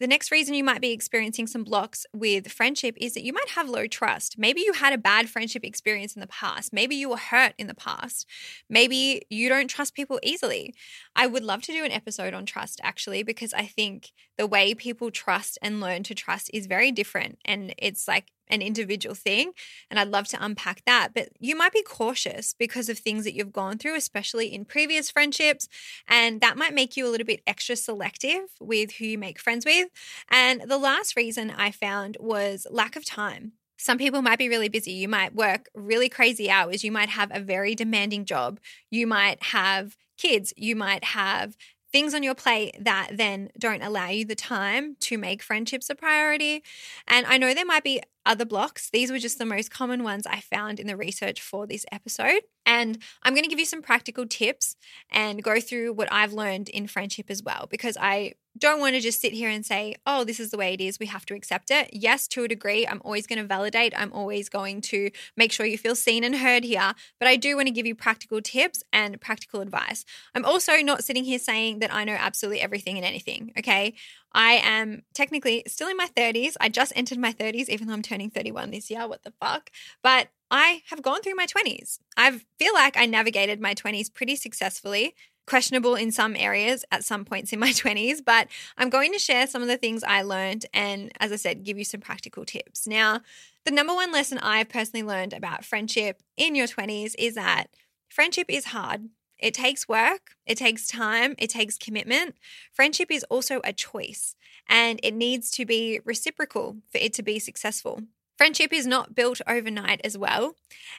The 0.00 0.06
next 0.06 0.30
reason 0.30 0.54
you 0.54 0.64
might 0.64 0.80
be 0.80 0.92
experiencing 0.92 1.46
some 1.46 1.64
blocks 1.64 2.06
with 2.12 2.50
friendship 2.50 2.96
is 3.00 3.14
that 3.14 3.24
you 3.24 3.32
might 3.32 3.50
have 3.50 3.68
low 3.68 3.86
trust. 3.86 4.38
Maybe 4.38 4.60
you 4.60 4.72
had 4.74 4.92
a 4.92 4.98
bad 4.98 5.28
friendship 5.28 5.64
experience 5.64 6.14
in 6.14 6.20
the 6.20 6.26
past. 6.26 6.72
Maybe 6.72 6.96
you 6.96 7.08
were 7.08 7.16
hurt 7.16 7.54
in 7.58 7.66
the 7.66 7.74
past. 7.74 8.26
Maybe 8.68 9.22
you 9.30 9.48
don't 9.48 9.68
trust 9.68 9.94
people 9.94 10.18
easily. 10.22 10.74
I 11.14 11.26
would 11.26 11.44
love 11.44 11.62
to 11.62 11.72
do 11.72 11.84
an 11.84 11.92
episode 11.92 12.34
on 12.34 12.46
trust 12.46 12.80
actually, 12.82 13.22
because 13.22 13.52
I 13.52 13.66
think 13.66 14.12
the 14.36 14.46
way 14.46 14.74
people 14.74 15.10
trust 15.10 15.58
and 15.62 15.80
learn 15.80 16.02
to 16.04 16.14
trust 16.14 16.50
is 16.52 16.66
very 16.66 16.90
different. 16.90 17.38
And 17.44 17.74
it's 17.78 18.08
like 18.08 18.26
an 18.48 18.62
individual 18.62 19.14
thing. 19.14 19.52
And 19.90 19.98
I'd 19.98 20.08
love 20.08 20.26
to 20.28 20.44
unpack 20.44 20.82
that. 20.86 21.14
But 21.14 21.28
you 21.38 21.56
might 21.56 21.72
be 21.72 21.82
cautious 21.82 22.54
because 22.54 22.88
of 22.88 22.98
things 22.98 23.24
that 23.24 23.34
you've 23.34 23.52
gone 23.52 23.78
through, 23.78 23.96
especially 23.96 24.52
in 24.54 24.64
previous 24.64 25.10
friendships. 25.10 25.68
And 26.08 26.40
that 26.40 26.56
might 26.56 26.74
make 26.74 26.96
you 26.96 27.06
a 27.06 27.10
little 27.10 27.26
bit 27.26 27.42
extra 27.46 27.76
selective 27.76 28.42
with 28.60 28.92
who 28.92 29.04
you 29.06 29.18
make 29.18 29.38
friends 29.38 29.64
with. 29.64 29.88
And 30.30 30.62
the 30.66 30.78
last 30.78 31.16
reason 31.16 31.50
I 31.50 31.70
found 31.70 32.16
was 32.20 32.66
lack 32.70 32.96
of 32.96 33.04
time. 33.04 33.52
Some 33.76 33.98
people 33.98 34.22
might 34.22 34.38
be 34.38 34.48
really 34.48 34.68
busy. 34.68 34.92
You 34.92 35.08
might 35.08 35.34
work 35.34 35.68
really 35.74 36.08
crazy 36.08 36.50
hours. 36.50 36.84
You 36.84 36.92
might 36.92 37.10
have 37.10 37.30
a 37.32 37.40
very 37.40 37.74
demanding 37.74 38.24
job. 38.24 38.60
You 38.90 39.06
might 39.06 39.42
have 39.42 39.96
kids. 40.16 40.54
You 40.56 40.76
might 40.76 41.04
have 41.04 41.56
things 41.92 42.14
on 42.14 42.24
your 42.24 42.34
plate 42.34 42.74
that 42.80 43.10
then 43.12 43.50
don't 43.56 43.82
allow 43.82 44.08
you 44.08 44.24
the 44.24 44.34
time 44.34 44.96
to 45.00 45.16
make 45.16 45.42
friendships 45.42 45.88
a 45.88 45.94
priority. 45.94 46.64
And 47.06 47.24
I 47.26 47.38
know 47.38 47.54
there 47.54 47.64
might 47.64 47.84
be 47.84 48.00
other 48.26 48.44
blocks. 48.44 48.90
These 48.90 49.10
were 49.10 49.18
just 49.18 49.38
the 49.38 49.44
most 49.44 49.70
common 49.70 50.02
ones 50.02 50.26
I 50.26 50.40
found 50.40 50.80
in 50.80 50.86
the 50.86 50.96
research 50.96 51.40
for 51.40 51.66
this 51.66 51.84
episode. 51.92 52.42
And 52.66 52.98
I'm 53.22 53.34
going 53.34 53.44
to 53.44 53.50
give 53.50 53.58
you 53.58 53.66
some 53.66 53.82
practical 53.82 54.26
tips 54.26 54.76
and 55.10 55.42
go 55.42 55.60
through 55.60 55.92
what 55.92 56.10
I've 56.10 56.32
learned 56.32 56.70
in 56.70 56.86
friendship 56.86 57.26
as 57.28 57.42
well, 57.42 57.66
because 57.70 57.98
I 58.00 58.34
don't 58.56 58.80
want 58.80 58.94
to 58.94 59.00
just 59.00 59.20
sit 59.20 59.32
here 59.32 59.50
and 59.50 59.66
say, 59.66 59.96
oh, 60.06 60.22
this 60.24 60.38
is 60.38 60.50
the 60.50 60.56
way 60.56 60.72
it 60.72 60.80
is. 60.80 60.98
We 60.98 61.06
have 61.06 61.26
to 61.26 61.34
accept 61.34 61.70
it. 61.70 61.90
Yes, 61.92 62.28
to 62.28 62.44
a 62.44 62.48
degree, 62.48 62.86
I'm 62.86 63.02
always 63.04 63.26
going 63.26 63.40
to 63.40 63.44
validate. 63.44 63.92
I'm 63.96 64.12
always 64.12 64.48
going 64.48 64.80
to 64.82 65.10
make 65.36 65.50
sure 65.52 65.66
you 65.66 65.76
feel 65.76 65.96
seen 65.96 66.22
and 66.24 66.36
heard 66.36 66.64
here. 66.64 66.94
But 67.18 67.28
I 67.28 67.36
do 67.36 67.56
want 67.56 67.66
to 67.66 67.72
give 67.72 67.84
you 67.84 67.96
practical 67.96 68.40
tips 68.40 68.82
and 68.92 69.20
practical 69.20 69.60
advice. 69.60 70.04
I'm 70.34 70.44
also 70.44 70.76
not 70.76 71.04
sitting 71.04 71.24
here 71.24 71.40
saying 71.40 71.80
that 71.80 71.92
I 71.92 72.04
know 72.04 72.16
absolutely 72.18 72.60
everything 72.60 72.96
and 72.96 73.04
anything. 73.04 73.52
Okay. 73.58 73.94
I 74.34 74.54
am 74.54 75.02
technically 75.14 75.62
still 75.66 75.88
in 75.88 75.96
my 75.96 76.08
30s. 76.16 76.54
I 76.60 76.68
just 76.68 76.92
entered 76.96 77.18
my 77.18 77.32
30s, 77.32 77.68
even 77.68 77.86
though 77.86 77.94
I'm 77.94 78.02
turning 78.02 78.30
31 78.30 78.70
this 78.70 78.90
year. 78.90 79.06
What 79.06 79.22
the 79.22 79.32
fuck? 79.40 79.70
But 80.02 80.28
I 80.50 80.82
have 80.90 81.02
gone 81.02 81.22
through 81.22 81.36
my 81.36 81.46
20s. 81.46 81.98
I 82.16 82.40
feel 82.58 82.74
like 82.74 82.96
I 82.96 83.06
navigated 83.06 83.60
my 83.60 83.74
20s 83.74 84.12
pretty 84.12 84.36
successfully. 84.36 85.14
Questionable 85.46 85.94
in 85.94 86.10
some 86.10 86.34
areas 86.36 86.84
at 86.90 87.04
some 87.04 87.24
points 87.24 87.52
in 87.52 87.58
my 87.58 87.68
20s, 87.72 88.24
but 88.24 88.48
I'm 88.76 88.90
going 88.90 89.12
to 89.12 89.18
share 89.18 89.46
some 89.46 89.62
of 89.62 89.68
the 89.68 89.76
things 89.76 90.02
I 90.02 90.22
learned 90.22 90.66
and, 90.72 91.12
as 91.20 91.32
I 91.32 91.36
said, 91.36 91.64
give 91.64 91.78
you 91.78 91.84
some 91.84 92.00
practical 92.00 92.44
tips. 92.44 92.86
Now, 92.86 93.20
the 93.64 93.70
number 93.70 93.94
one 93.94 94.12
lesson 94.12 94.38
I've 94.38 94.68
personally 94.68 95.06
learned 95.06 95.32
about 95.32 95.64
friendship 95.64 96.22
in 96.36 96.54
your 96.54 96.66
20s 96.66 97.14
is 97.18 97.34
that 97.34 97.66
friendship 98.08 98.46
is 98.48 98.66
hard. 98.66 99.08
It 99.44 99.52
takes 99.52 99.86
work, 99.86 100.36
it 100.46 100.56
takes 100.56 100.86
time, 100.86 101.34
it 101.36 101.50
takes 101.50 101.76
commitment. 101.76 102.36
Friendship 102.72 103.10
is 103.10 103.24
also 103.24 103.60
a 103.62 103.74
choice 103.74 104.36
and 104.70 104.98
it 105.02 105.12
needs 105.12 105.50
to 105.50 105.66
be 105.66 106.00
reciprocal 106.02 106.78
for 106.90 106.96
it 106.96 107.12
to 107.12 107.22
be 107.22 107.38
successful. 107.38 108.00
Friendship 108.38 108.72
is 108.72 108.86
not 108.86 109.14
built 109.14 109.42
overnight 109.46 110.00
as 110.02 110.16
well. 110.16 110.56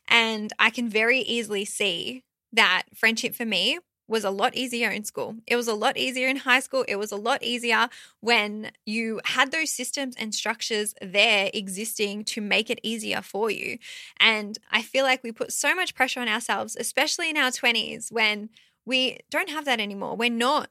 And 0.08 0.53
I 0.60 0.69
can 0.69 0.88
very 0.88 1.21
easily 1.21 1.65
see 1.65 2.23
that 2.53 2.84
friendship 2.93 3.34
for 3.34 3.45
me 3.45 3.79
was 4.07 4.23
a 4.23 4.29
lot 4.29 4.55
easier 4.55 4.89
in 4.89 5.03
school. 5.03 5.35
It 5.47 5.55
was 5.55 5.67
a 5.67 5.73
lot 5.73 5.97
easier 5.97 6.27
in 6.27 6.37
high 6.37 6.59
school. 6.59 6.85
It 6.87 6.97
was 6.97 7.11
a 7.11 7.15
lot 7.15 7.41
easier 7.43 7.89
when 8.21 8.71
you 8.85 9.19
had 9.25 9.51
those 9.51 9.71
systems 9.71 10.15
and 10.17 10.33
structures 10.33 10.93
there 11.01 11.49
existing 11.53 12.23
to 12.25 12.41
make 12.41 12.69
it 12.69 12.79
easier 12.83 13.21
for 13.21 13.49
you. 13.49 13.77
And 14.19 14.57
I 14.71 14.81
feel 14.81 15.03
like 15.05 15.23
we 15.23 15.31
put 15.31 15.51
so 15.51 15.73
much 15.73 15.95
pressure 15.95 16.19
on 16.19 16.27
ourselves, 16.27 16.75
especially 16.79 17.29
in 17.29 17.37
our 17.37 17.51
20s, 17.51 18.11
when 18.11 18.49
we 18.85 19.19
don't 19.31 19.49
have 19.49 19.65
that 19.65 19.79
anymore. 19.79 20.15
We're 20.15 20.29
not 20.29 20.69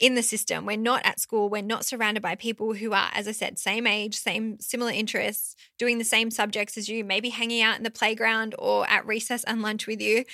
in 0.00 0.16
the 0.16 0.22
system. 0.22 0.66
We're 0.66 0.76
not 0.76 1.02
at 1.04 1.20
school. 1.20 1.48
We're 1.48 1.62
not 1.62 1.84
surrounded 1.84 2.22
by 2.22 2.34
people 2.34 2.74
who 2.74 2.92
are, 2.92 3.10
as 3.14 3.28
I 3.28 3.32
said, 3.32 3.58
same 3.58 3.86
age, 3.86 4.16
same 4.16 4.58
similar 4.58 4.90
interests, 4.90 5.54
doing 5.78 5.98
the 5.98 6.04
same 6.04 6.30
subjects 6.32 6.76
as 6.76 6.88
you, 6.88 7.04
maybe 7.04 7.28
hanging 7.28 7.62
out 7.62 7.76
in 7.76 7.84
the 7.84 7.90
playground 7.90 8.54
or 8.58 8.90
at 8.90 9.06
recess 9.06 9.44
and 9.44 9.62
lunch 9.62 9.86
with 9.86 10.00
you. 10.00 10.24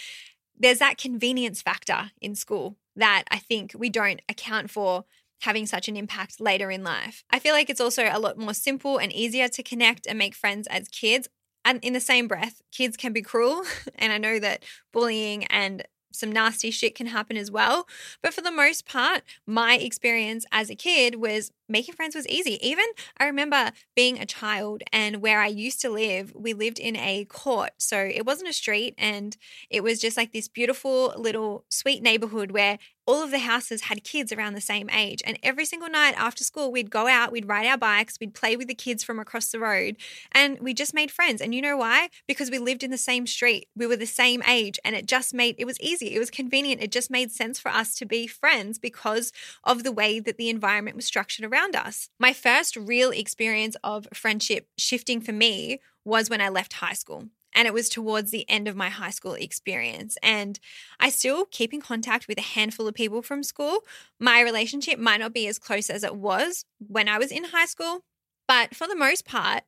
There's 0.60 0.78
that 0.78 0.98
convenience 0.98 1.62
factor 1.62 2.12
in 2.20 2.34
school 2.34 2.76
that 2.96 3.24
I 3.30 3.38
think 3.38 3.72
we 3.76 3.88
don't 3.88 4.20
account 4.28 4.70
for 4.70 5.04
having 5.40 5.66
such 5.66 5.88
an 5.88 5.96
impact 5.96 6.38
later 6.38 6.70
in 6.70 6.84
life. 6.84 7.24
I 7.30 7.38
feel 7.38 7.54
like 7.54 7.70
it's 7.70 7.80
also 7.80 8.08
a 8.10 8.18
lot 8.18 8.36
more 8.38 8.52
simple 8.52 8.98
and 8.98 9.10
easier 9.10 9.48
to 9.48 9.62
connect 9.62 10.06
and 10.06 10.18
make 10.18 10.34
friends 10.34 10.66
as 10.68 10.86
kids. 10.88 11.28
And 11.64 11.82
in 11.82 11.94
the 11.94 12.00
same 12.00 12.28
breath, 12.28 12.60
kids 12.72 12.96
can 12.96 13.12
be 13.12 13.22
cruel. 13.22 13.62
And 13.96 14.12
I 14.12 14.18
know 14.18 14.38
that 14.38 14.64
bullying 14.92 15.44
and 15.46 15.82
some 16.12 16.32
nasty 16.32 16.70
shit 16.70 16.94
can 16.94 17.06
happen 17.06 17.36
as 17.36 17.50
well. 17.50 17.86
But 18.22 18.34
for 18.34 18.40
the 18.40 18.50
most 18.50 18.86
part, 18.86 19.22
my 19.46 19.76
experience 19.76 20.44
as 20.52 20.70
a 20.70 20.74
kid 20.74 21.16
was 21.16 21.52
making 21.68 21.94
friends 21.94 22.14
was 22.14 22.26
easy. 22.26 22.58
Even 22.66 22.84
I 23.18 23.26
remember 23.26 23.70
being 23.94 24.18
a 24.18 24.26
child 24.26 24.82
and 24.92 25.22
where 25.22 25.40
I 25.40 25.46
used 25.46 25.80
to 25.82 25.90
live, 25.90 26.32
we 26.34 26.52
lived 26.52 26.78
in 26.78 26.96
a 26.96 27.24
court. 27.26 27.70
So 27.78 27.98
it 27.98 28.26
wasn't 28.26 28.50
a 28.50 28.54
street 28.54 28.94
and 28.98 29.36
it 29.70 29.82
was 29.82 30.00
just 30.00 30.16
like 30.16 30.32
this 30.32 30.48
beautiful 30.48 31.14
little 31.16 31.64
sweet 31.70 32.02
neighborhood 32.02 32.50
where 32.50 32.78
all 33.10 33.24
of 33.24 33.32
the 33.32 33.40
houses 33.40 33.82
had 33.82 34.04
kids 34.04 34.30
around 34.30 34.54
the 34.54 34.60
same 34.60 34.88
age. 34.90 35.20
And 35.26 35.36
every 35.42 35.64
single 35.64 35.90
night 35.90 36.14
after 36.16 36.44
school, 36.44 36.70
we'd 36.70 36.92
go 36.92 37.08
out, 37.08 37.32
we'd 37.32 37.48
ride 37.48 37.66
our 37.66 37.76
bikes, 37.76 38.20
we'd 38.20 38.34
play 38.34 38.56
with 38.56 38.68
the 38.68 38.74
kids 38.74 39.02
from 39.02 39.18
across 39.18 39.48
the 39.48 39.58
road, 39.58 39.96
and 40.30 40.60
we 40.60 40.72
just 40.72 40.94
made 40.94 41.10
friends. 41.10 41.40
And 41.40 41.52
you 41.52 41.60
know 41.60 41.76
why? 41.76 42.10
Because 42.28 42.52
we 42.52 42.58
lived 42.60 42.84
in 42.84 42.92
the 42.92 42.96
same 42.96 43.26
street, 43.26 43.66
we 43.74 43.88
were 43.88 43.96
the 43.96 44.06
same 44.06 44.44
age, 44.46 44.78
and 44.84 44.94
it 44.94 45.06
just 45.06 45.34
made 45.34 45.56
it 45.58 45.64
was 45.64 45.80
easy, 45.80 46.14
it 46.14 46.20
was 46.20 46.30
convenient, 46.30 46.82
it 46.82 46.92
just 46.92 47.10
made 47.10 47.32
sense 47.32 47.58
for 47.58 47.70
us 47.70 47.96
to 47.96 48.06
be 48.06 48.28
friends 48.28 48.78
because 48.78 49.32
of 49.64 49.82
the 49.82 49.90
way 49.90 50.20
that 50.20 50.36
the 50.36 50.48
environment 50.48 50.94
was 50.94 51.04
structured 51.04 51.44
around 51.44 51.74
us. 51.74 52.10
My 52.20 52.32
first 52.32 52.76
real 52.76 53.10
experience 53.10 53.74
of 53.82 54.06
friendship 54.14 54.68
shifting 54.78 55.20
for 55.20 55.32
me 55.32 55.80
was 56.04 56.30
when 56.30 56.40
I 56.40 56.48
left 56.48 56.74
high 56.74 56.92
school. 56.92 57.24
And 57.54 57.66
it 57.66 57.74
was 57.74 57.88
towards 57.88 58.30
the 58.30 58.48
end 58.48 58.68
of 58.68 58.76
my 58.76 58.88
high 58.88 59.10
school 59.10 59.34
experience. 59.34 60.16
And 60.22 60.58
I 60.98 61.10
still 61.10 61.44
keep 61.44 61.72
in 61.74 61.80
contact 61.80 62.28
with 62.28 62.38
a 62.38 62.42
handful 62.42 62.86
of 62.86 62.94
people 62.94 63.22
from 63.22 63.42
school. 63.42 63.80
My 64.18 64.40
relationship 64.40 64.98
might 64.98 65.20
not 65.20 65.34
be 65.34 65.46
as 65.46 65.58
close 65.58 65.90
as 65.90 66.04
it 66.04 66.16
was 66.16 66.64
when 66.78 67.08
I 67.08 67.18
was 67.18 67.32
in 67.32 67.44
high 67.44 67.66
school. 67.66 68.04
But 68.46 68.74
for 68.74 68.86
the 68.86 68.96
most 68.96 69.24
part, 69.24 69.64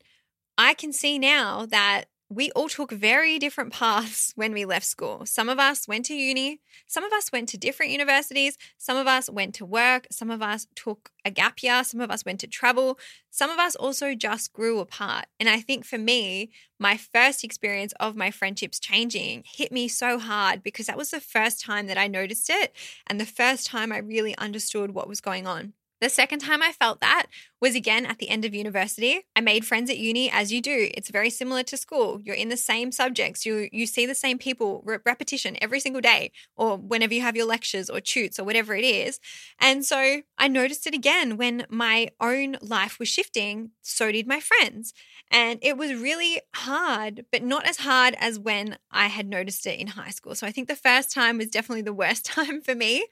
I 0.59 0.75
can 0.75 0.93
see 0.93 1.19
now 1.19 1.67
that 1.67 2.07
we 2.35 2.51
all 2.53 2.69
took 2.69 2.91
very 2.91 3.39
different 3.39 3.73
paths 3.73 4.33
when 4.37 4.53
we 4.53 4.65
left 4.65 4.87
school. 4.87 5.27
Some 5.27 5.49
of 5.49 5.59
us 5.59 5.87
went 5.87 6.07
to 6.07 6.15
uni, 6.15 6.61
some 6.87 7.05
of 7.05 7.13
us 7.13 7.31
went 7.31 7.49
to 7.51 7.59
different 7.59 7.93
universities, 7.93 8.57
some 8.79 8.97
of 8.97 9.07
us 9.07 9.29
went 9.29 9.55
to 9.57 9.67
work, 9.67 10.07
some 10.11 10.31
of 10.31 10.41
us 10.41 10.67
took 10.75 11.11
a 11.25 11.31
gap 11.31 11.63
year, 11.63 11.85
some 11.85 12.01
of 12.01 12.11
us 12.11 12.25
went 12.25 12.41
to 12.41 12.47
travel, 12.47 12.99
some 13.31 13.51
of 13.51 13.59
us 13.59 13.77
also 13.77 14.15
just 14.15 14.53
grew 14.53 14.79
apart. 14.79 15.27
And 15.39 15.49
I 15.49 15.61
think 15.61 15.85
for 15.85 15.99
me, 15.99 16.51
my 16.79 16.97
first 16.97 17.45
experience 17.45 17.93
of 18.01 18.17
my 18.17 18.31
friendships 18.31 18.81
changing 18.81 19.45
hit 19.47 19.71
me 19.71 19.87
so 19.89 20.19
hard 20.19 20.63
because 20.63 20.87
that 20.87 20.97
was 20.97 21.11
the 21.11 21.21
first 21.21 21.61
time 21.61 21.87
that 21.87 21.99
I 21.99 22.07
noticed 22.07 22.49
it 22.51 22.75
and 23.07 23.21
the 23.21 23.27
first 23.27 23.67
time 23.67 23.93
I 23.93 23.99
really 23.99 24.37
understood 24.39 24.93
what 24.93 25.09
was 25.09 25.21
going 25.21 25.47
on. 25.47 25.75
The 26.03 26.11
second 26.11 26.41
time 26.41 26.63
I 26.63 26.73
felt 26.73 27.01
that 27.01 27.29
was 27.61 27.77
again 27.77 28.05
at 28.07 28.19
the 28.19 28.29
end 28.29 28.45
of 28.45 28.57
university. 28.57 29.21
I 29.37 29.41
made 29.41 29.65
friends 29.65 29.89
at 29.89 29.99
uni 29.99 30.29
as 30.29 30.53
you 30.53 30.61
do. 30.61 30.91
It's 30.95 31.11
very 31.11 31.31
similar 31.31 31.63
to 31.63 31.77
school. 31.77 32.21
You're 32.25 32.35
in 32.35 32.49
the 32.49 32.57
same 32.57 32.91
subjects. 32.91 33.47
You 33.47 33.69
you 33.71 33.87
see 33.87 34.05
the 34.05 34.15
same 34.17 34.37
people 34.37 34.83
re- 34.85 34.99
repetition 35.07 35.57
every 35.63 35.79
single 35.79 36.01
day 36.03 36.33
or 36.57 36.77
whenever 36.77 37.15
you 37.15 37.21
have 37.23 37.37
your 37.37 37.47
lectures 37.47 37.89
or 37.89 38.01
tutes 38.01 38.41
or 38.41 38.45
whatever 38.45 38.75
it 38.75 38.85
is. 38.85 39.21
And 39.61 39.85
so 39.85 40.23
I 40.37 40.49
noticed 40.49 40.89
it 40.89 40.95
again 40.95 41.37
when 41.37 41.67
my 41.71 42.09
own 42.21 42.57
life 42.61 42.99
was 42.99 43.09
shifting, 43.09 43.71
so 43.81 44.11
did 44.11 44.27
my 44.27 44.41
friends. 44.41 44.93
And 45.31 45.61
it 45.63 45.77
was 45.79 45.95
really 45.95 46.41
hard, 46.55 47.27
but 47.33 47.45
not 47.45 47.65
as 47.67 47.79
hard 47.79 48.17
as 48.19 48.39
when 48.41 48.77
I 48.91 49.07
had 49.07 49.29
noticed 49.29 49.67
it 49.67 49.79
in 49.79 49.87
high 49.87 50.11
school. 50.11 50.35
So 50.35 50.47
I 50.49 50.53
think 50.53 50.69
the 50.69 50.77
first 50.77 51.13
time 51.13 51.39
was 51.39 51.49
definitely 51.49 51.83
the 51.83 51.93
worst 51.95 52.25
time 52.37 52.61
for 52.61 52.75
me. 52.75 53.07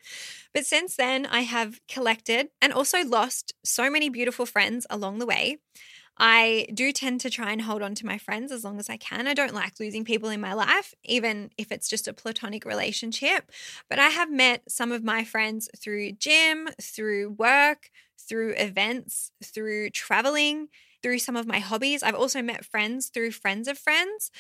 But 0.53 0.67
since 0.67 0.97
then, 0.97 1.27
I 1.27 1.43
have 1.43 1.81
collected 1.89 2.49
and 2.61 2.73
also 2.73 3.05
lost 3.05 3.55
so 3.65 3.91
many 3.91 4.09
beautiful 4.09 4.47
friends 4.47 4.87
along 4.91 5.19
the 5.19 5.27
way. 5.27 5.59
I 6.23 6.67
do 6.75 6.93
tend 6.93 7.23
to 7.23 7.31
try 7.31 7.51
and 7.51 7.63
hold 7.63 7.81
on 7.81 7.95
to 7.95 8.05
my 8.07 8.19
friends 8.19 8.53
as 8.53 8.63
long 8.63 8.79
as 8.79 8.91
I 8.91 8.99
can. 8.99 9.27
I 9.27 9.33
don't 9.33 9.55
like 9.55 9.81
losing 9.81 10.05
people 10.05 10.29
in 10.29 10.41
my 10.41 10.53
life, 10.53 10.93
even 11.03 11.51
if 11.57 11.73
it's 11.73 11.89
just 11.89 12.09
a 12.09 12.13
platonic 12.13 12.67
relationship. 12.67 13.51
But 13.89 13.99
I 13.99 14.09
have 14.09 14.31
met 14.31 14.71
some 14.71 14.93
of 14.93 15.03
my 15.03 15.25
friends 15.25 15.71
through 15.79 16.13
gym, 16.13 16.69
through 16.81 17.31
work, 17.31 17.91
through 18.19 18.53
events, 18.59 19.33
through 19.43 19.91
traveling, 19.91 20.69
through 21.03 21.21
some 21.21 21.37
of 21.37 21.47
my 21.47 21.59
hobbies. 21.59 22.03
I've 22.03 22.15
also 22.15 22.43
met 22.43 22.67
friends 22.67 23.09
through 23.09 23.31
friends 23.31 23.67
of 23.67 23.79
friends. 23.79 24.31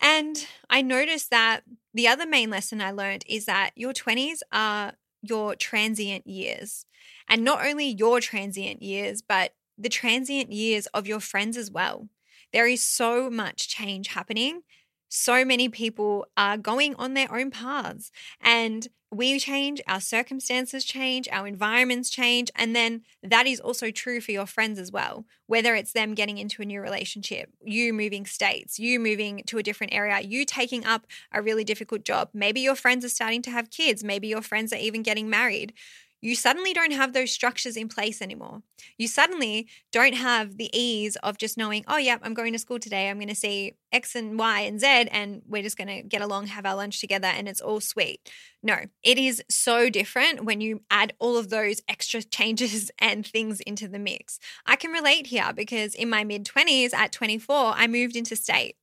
And 0.00 0.46
I 0.70 0.82
noticed 0.82 1.30
that 1.30 1.62
the 1.92 2.06
other 2.06 2.26
main 2.26 2.50
lesson 2.50 2.80
I 2.80 2.92
learned 2.92 3.24
is 3.26 3.46
that 3.46 3.70
your 3.74 3.92
20s 3.92 4.38
are 4.52 4.92
your 5.28 5.54
transient 5.54 6.26
years. 6.26 6.84
And 7.28 7.44
not 7.44 7.64
only 7.64 7.86
your 7.86 8.20
transient 8.20 8.82
years, 8.82 9.22
but 9.22 9.52
the 9.76 9.88
transient 9.88 10.52
years 10.52 10.86
of 10.88 11.06
your 11.06 11.20
friends 11.20 11.56
as 11.56 11.70
well. 11.70 12.08
There 12.52 12.66
is 12.66 12.84
so 12.84 13.30
much 13.30 13.68
change 13.68 14.08
happening. 14.08 14.62
So 15.08 15.44
many 15.44 15.68
people 15.68 16.26
are 16.36 16.56
going 16.56 16.94
on 16.96 17.14
their 17.14 17.32
own 17.34 17.50
paths, 17.50 18.10
and 18.40 18.88
we 19.10 19.38
change, 19.38 19.80
our 19.88 20.02
circumstances 20.02 20.84
change, 20.84 21.28
our 21.32 21.46
environments 21.46 22.10
change. 22.10 22.50
And 22.54 22.76
then 22.76 23.04
that 23.22 23.46
is 23.46 23.58
also 23.58 23.90
true 23.90 24.20
for 24.20 24.32
your 24.32 24.44
friends 24.44 24.78
as 24.78 24.92
well, 24.92 25.24
whether 25.46 25.74
it's 25.74 25.92
them 25.92 26.12
getting 26.12 26.36
into 26.36 26.60
a 26.60 26.66
new 26.66 26.82
relationship, 26.82 27.48
you 27.64 27.94
moving 27.94 28.26
states, 28.26 28.78
you 28.78 29.00
moving 29.00 29.42
to 29.46 29.56
a 29.56 29.62
different 29.62 29.94
area, 29.94 30.20
you 30.20 30.44
taking 30.44 30.84
up 30.84 31.06
a 31.32 31.40
really 31.40 31.64
difficult 31.64 32.04
job. 32.04 32.28
Maybe 32.34 32.60
your 32.60 32.74
friends 32.74 33.02
are 33.02 33.08
starting 33.08 33.40
to 33.42 33.50
have 33.50 33.70
kids, 33.70 34.04
maybe 34.04 34.28
your 34.28 34.42
friends 34.42 34.74
are 34.74 34.76
even 34.76 35.02
getting 35.02 35.30
married 35.30 35.72
you 36.20 36.34
suddenly 36.34 36.72
don't 36.72 36.92
have 36.92 37.12
those 37.12 37.30
structures 37.30 37.76
in 37.76 37.88
place 37.88 38.20
anymore. 38.20 38.62
You 38.96 39.06
suddenly 39.06 39.68
don't 39.92 40.14
have 40.14 40.56
the 40.56 40.70
ease 40.76 41.16
of 41.16 41.38
just 41.38 41.56
knowing, 41.56 41.84
oh, 41.86 41.96
yeah, 41.96 42.16
I'm 42.22 42.34
going 42.34 42.52
to 42.52 42.58
school 42.58 42.78
today. 42.78 43.08
I'm 43.08 43.18
going 43.18 43.28
to 43.28 43.34
see 43.34 43.74
X 43.92 44.16
and 44.16 44.38
Y 44.38 44.60
and 44.60 44.80
Z, 44.80 44.86
and 44.86 45.42
we're 45.46 45.62
just 45.62 45.78
going 45.78 45.88
to 45.88 46.02
get 46.02 46.20
along, 46.20 46.48
have 46.48 46.66
our 46.66 46.74
lunch 46.74 47.00
together, 47.00 47.28
and 47.28 47.48
it's 47.48 47.60
all 47.60 47.80
sweet. 47.80 48.28
No, 48.62 48.78
it 49.02 49.18
is 49.18 49.42
so 49.48 49.88
different 49.88 50.44
when 50.44 50.60
you 50.60 50.82
add 50.90 51.12
all 51.20 51.36
of 51.36 51.50
those 51.50 51.80
extra 51.88 52.22
changes 52.38 52.90
and 52.98 53.24
things 53.24 53.60
into 53.60 53.86
the 53.86 53.98
mix. 53.98 54.40
I 54.66 54.76
can 54.76 54.90
relate 54.90 55.28
here 55.28 55.52
because 55.54 55.94
in 55.94 56.10
my 56.10 56.24
mid 56.24 56.44
20s, 56.44 56.92
at 56.92 57.12
24, 57.12 57.74
I 57.76 57.86
moved 57.86 58.16
into 58.16 58.34
state. 58.34 58.76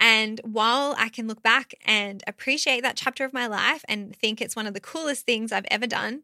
And 0.00 0.40
while 0.44 0.94
I 0.96 1.08
can 1.08 1.26
look 1.26 1.42
back 1.42 1.74
and 1.84 2.22
appreciate 2.26 2.82
that 2.82 2.96
chapter 2.96 3.24
of 3.24 3.32
my 3.32 3.46
life 3.46 3.84
and 3.88 4.14
think 4.14 4.40
it's 4.40 4.56
one 4.56 4.66
of 4.66 4.74
the 4.74 4.80
coolest 4.80 5.26
things 5.26 5.50
I've 5.50 5.66
ever 5.70 5.86
done, 5.86 6.22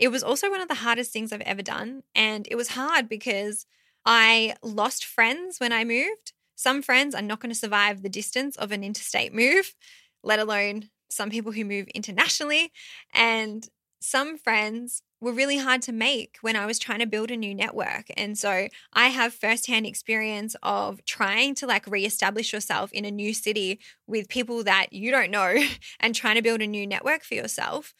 it 0.00 0.08
was 0.08 0.22
also 0.22 0.50
one 0.50 0.62
of 0.62 0.68
the 0.68 0.74
hardest 0.76 1.12
things 1.12 1.30
I've 1.30 1.42
ever 1.42 1.62
done. 1.62 2.02
And 2.14 2.48
it 2.50 2.56
was 2.56 2.68
hard 2.68 3.08
because 3.08 3.66
I 4.06 4.54
lost 4.62 5.04
friends 5.04 5.60
when 5.60 5.72
I 5.72 5.84
moved. 5.84 6.32
Some 6.56 6.80
friends 6.80 7.14
are 7.14 7.22
not 7.22 7.40
going 7.40 7.52
to 7.52 7.58
survive 7.58 8.02
the 8.02 8.08
distance 8.08 8.56
of 8.56 8.72
an 8.72 8.82
interstate 8.82 9.34
move, 9.34 9.74
let 10.22 10.38
alone 10.38 10.88
some 11.10 11.28
people 11.28 11.52
who 11.52 11.66
move 11.66 11.86
internationally. 11.94 12.72
And 13.12 13.68
some 14.00 14.38
friends 14.38 15.02
were 15.20 15.32
really 15.32 15.58
hard 15.58 15.82
to 15.82 15.92
make 15.92 16.38
when 16.40 16.56
I 16.56 16.64
was 16.64 16.78
trying 16.78 17.00
to 17.00 17.06
build 17.06 17.30
a 17.30 17.36
new 17.36 17.54
network. 17.54 18.06
And 18.16 18.38
so 18.38 18.68
I 18.94 19.08
have 19.08 19.34
firsthand 19.34 19.84
experience 19.84 20.56
of 20.62 21.04
trying 21.04 21.54
to 21.56 21.66
like 21.66 21.86
reestablish 21.86 22.54
yourself 22.54 22.90
in 22.92 23.04
a 23.04 23.10
new 23.10 23.34
city 23.34 23.80
with 24.06 24.30
people 24.30 24.64
that 24.64 24.94
you 24.94 25.10
don't 25.10 25.30
know 25.30 25.62
and 26.00 26.14
trying 26.14 26.36
to 26.36 26.42
build 26.42 26.62
a 26.62 26.66
new 26.66 26.86
network 26.86 27.22
for 27.22 27.34
yourself. 27.34 27.92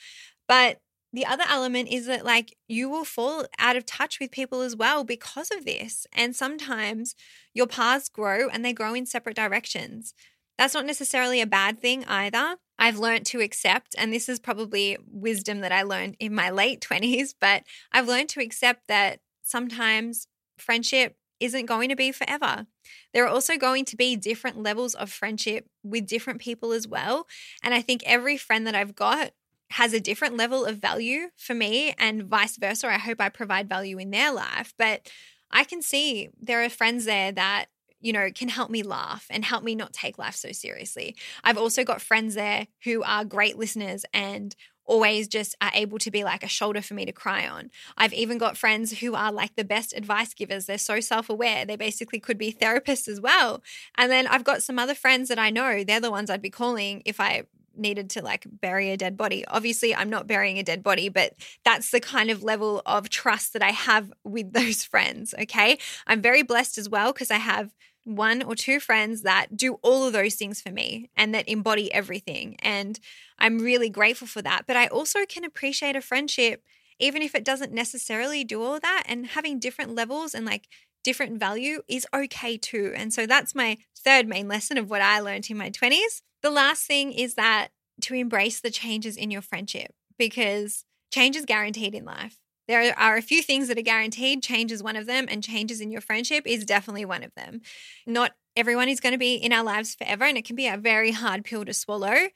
But 0.49 0.79
the 1.13 1.27
other 1.27 1.45
element 1.49 1.89
is 1.89 2.07
that 2.07 2.25
like 2.25 2.57
you 2.69 2.89
will 2.89 3.05
fall 3.05 3.45
out 3.59 3.77
of 3.77 3.87
touch 3.87 4.21
with 4.21 4.31
people 4.31 4.61
as 4.61 4.77
well 4.77 5.05
because 5.05 5.51
of 5.51 5.65
this. 5.65 6.07
And 6.13 6.37
sometimes 6.37 7.15
your 7.53 7.67
paths 7.67 8.09
grow 8.09 8.49
and 8.49 8.65
they 8.65 8.73
grow 8.73 8.95
in 8.95 9.07
separate 9.07 9.37
directions. 9.37 10.15
That's 10.57 10.75
not 10.75 10.87
necessarily 10.87 11.41
a 11.41 11.47
bad 11.47 11.81
thing 11.81 12.05
either. 12.05 12.57
I've 12.79 12.99
learned 12.99 13.27
to 13.27 13.41
accept, 13.41 13.95
and 13.99 14.13
this 14.13 14.29
is 14.29 14.39
probably 14.39 14.97
wisdom 15.11 15.61
that 15.61 15.73
I 15.73 15.83
learned 15.83 16.17
in 16.19 16.35
my 16.35 16.51
late 16.51 16.81
20s, 16.81 17.35
but 17.41 17.65
I've 17.93 18.09
learned 18.09 18.29
to 18.31 18.41
accept 18.41 18.89
that 18.89 19.21
sometimes 19.43 20.27
friendship 20.59 21.17
isn't 21.41 21.67
going 21.67 21.89
to 21.89 21.97
be 21.97 22.13
forever. 22.13 22.67
There 23.13 23.25
are 23.25 23.29
also 23.29 23.57
going 23.57 23.87
to 23.87 23.97
be 23.97 24.17
different 24.17 24.63
levels 24.63 24.95
of 24.95 25.11
friendship 25.11 25.67
with 25.83 26.07
different 26.07 26.41
people 26.41 26.73
as 26.73 26.87
well. 26.87 27.27
And 27.63 27.73
I 27.73 27.81
think 27.81 28.03
every 28.05 28.37
friend 28.37 28.67
that 28.67 28.75
I've 28.75 28.95
got 28.95 29.33
has 29.71 29.93
a 29.93 30.01
different 30.01 30.37
level 30.37 30.65
of 30.65 30.79
value 30.79 31.29
for 31.37 31.55
me 31.55 31.95
and 31.99 32.25
vice 32.25 32.57
versa. 32.57 32.89
I 32.89 32.99
hope 32.99 33.21
I 33.21 33.29
provide 33.29 33.69
value 33.69 33.99
in 33.99 34.11
their 34.11 34.33
life. 34.33 34.75
But 34.77 35.09
I 35.51 35.65
can 35.65 35.83
see 35.83 36.29
there 36.41 36.63
are 36.63 36.69
friends 36.69 37.05
there 37.05 37.33
that 37.33 37.67
you 38.03 38.15
know, 38.15 38.31
can 38.35 38.49
help 38.49 38.71
me 38.71 38.83
laugh 38.83 39.27
and 39.29 39.45
help 39.45 39.63
me 39.63 39.75
not 39.75 39.93
take 39.93 40.17
life 40.19 40.35
so 40.35 40.53
seriously. 40.53 41.15
I've 41.45 41.59
also 41.59 41.85
got 41.85 42.01
friends 42.01 42.35
there 42.35 42.67
who 42.85 43.03
are 43.03 43.27
great 43.27 43.59
listeners 43.59 44.07
and 44.15 44.57
always 44.87 45.29
just 45.29 45.55
are 45.61 45.71
able 45.75 45.99
to 45.99 46.11
be 46.11 46.25
like 46.25 46.43
a 46.43 46.49
shoulder 46.49 46.83
for 46.83 46.95
me 46.95 47.05
to 47.05 47.13
cry 47.13 47.47
on. 47.47 47.71
I've 47.97 48.13
even 48.13 48.39
got 48.39 48.57
friends 48.57 48.99
who 48.99 49.15
are 49.15 49.31
like 49.31 49.55
the 49.55 49.65
best 49.65 49.93
advice 49.93 50.35
givers. 50.35 50.67
They're 50.67 50.79
so 50.79 50.99
self 50.99 51.31
aware. 51.31 51.65
They 51.65 51.77
basically 51.77 52.19
could 52.19 52.39
be 52.39 52.53
therapists 52.53 53.07
as 53.07 53.21
well. 53.21 53.63
And 53.97 54.11
then 54.11 54.27
I've 54.27 54.45
got 54.45 54.63
some 54.63 54.79
other 54.79 54.95
friends 54.95 55.29
that 55.29 55.39
I 55.39 55.51
know, 55.51 55.85
they're 55.85 56.01
the 56.01 56.11
ones 56.11 56.29
I'd 56.29 56.43
be 56.43 56.51
calling 56.51 57.03
if 57.05 57.21
I 57.21 57.45
needed 57.77 58.11
to 58.11 58.23
like 58.23 58.47
bury 58.49 58.91
a 58.91 58.97
dead 58.97 59.17
body. 59.17 59.45
Obviously, 59.47 59.95
I'm 59.95 60.11
not 60.11 60.27
burying 60.27 60.59
a 60.59 60.63
dead 60.63 60.83
body, 60.83 61.09
but 61.09 61.35
that's 61.65 61.91
the 61.91 62.01
kind 62.01 62.31
of 62.31 62.43
level 62.43 62.83
of 62.87 63.09
trust 63.09 63.53
that 63.53 63.63
I 63.63 63.71
have 63.71 64.13
with 64.25 64.53
those 64.61 64.85
friends. 64.85 65.35
Okay. 65.41 65.79
I'm 66.07 66.23
very 66.23 66.43
blessed 66.43 66.79
as 66.79 66.89
well 66.89 67.13
because 67.13 67.31
I 67.31 67.37
have 67.37 67.75
one 68.05 68.43
or 68.43 68.55
two 68.55 68.81
friends 68.81 69.23
that 69.23 69.57
do 69.57 69.75
all 69.83 70.07
of 70.07 70.13
those 70.13 70.35
things 70.35 70.61
for 70.61 70.71
me 70.71 71.11
and 71.17 71.35
that 71.35 71.49
embody 71.49 71.93
everything. 71.93 72.57
And 72.61 72.99
I'm 73.39 73.59
really 73.59 73.91
grateful 73.91 74.27
for 74.27 74.43
that. 74.43 74.63
But 74.67 74.77
I 74.77 74.87
also 74.87 75.21
can 75.27 75.45
appreciate 75.45 75.97
a 75.97 76.01
friendship, 76.01 76.63
even 76.99 77.23
if 77.23 77.35
it 77.35 77.45
doesn't 77.45 77.73
necessarily 77.73 78.43
do 78.43 78.63
all 78.63 78.81
that, 78.81 79.05
and 79.07 79.27
having 79.27 79.59
different 79.59 79.95
levels 79.95 80.35
and 80.35 80.47
like 80.47 80.69
different 81.03 81.39
value 81.39 81.83
is 81.89 82.07
okay 82.15 82.57
too. 82.57 82.93
And 82.97 83.13
so 83.13 83.27
that's 83.27 83.55
my 83.55 83.79
third 83.97 84.29
main 84.29 84.49
lesson 84.49 84.79
of 84.79 84.91
what 84.91 85.03
I 85.03 85.21
learned 85.21 85.49
in 85.51 85.57
my 85.57 85.71
20s. 85.71 86.23
The 86.43 86.51
last 86.51 86.87
thing 86.87 87.13
is 87.13 87.35
that 87.35 87.69
to 88.03 88.15
embrace 88.15 88.61
the 88.61 88.71
changes 88.71 89.17
in 89.17 89.31
your 89.31 89.43
friendship 89.43 89.93
because 90.19 90.85
change 91.13 91.37
is 91.37 91.45
guaranteed 91.45 91.95
in 91.95 92.05
life. 92.05 92.39
There 92.69 92.97
are 92.97 93.17
a 93.17 93.23
few 93.23 93.43
things 93.43 93.67
that 93.67 93.79
are 93.79 93.83
guaranteed. 93.83 94.45
Change 94.45 94.71
is 94.71 94.81
one 94.81 94.95
of 94.95 95.07
them, 95.07 95.27
and 95.29 95.43
changes 95.43 95.81
in 95.81 95.91
your 95.91 96.01
friendship 96.01 96.47
is 96.47 96.65
definitely 96.65 97.05
one 97.05 97.25
of 97.25 97.35
them. 97.35 97.63
Not 98.07 98.33
everyone 98.57 98.89
is 98.89 99.01
going 99.01 99.13
to 99.13 99.19
be 99.19 99.35
in 99.35 99.53
our 99.53 99.65
lives 99.65 99.97
forever, 99.97 100.25
and 100.25 100.39
it 100.39 100.45
can 100.45 100.55
be 100.55 100.69
a 100.69 100.77
very 100.77 101.11
hard 101.11 101.45
pill 101.45 101.65
to 101.65 101.75
swallow. 101.75 102.29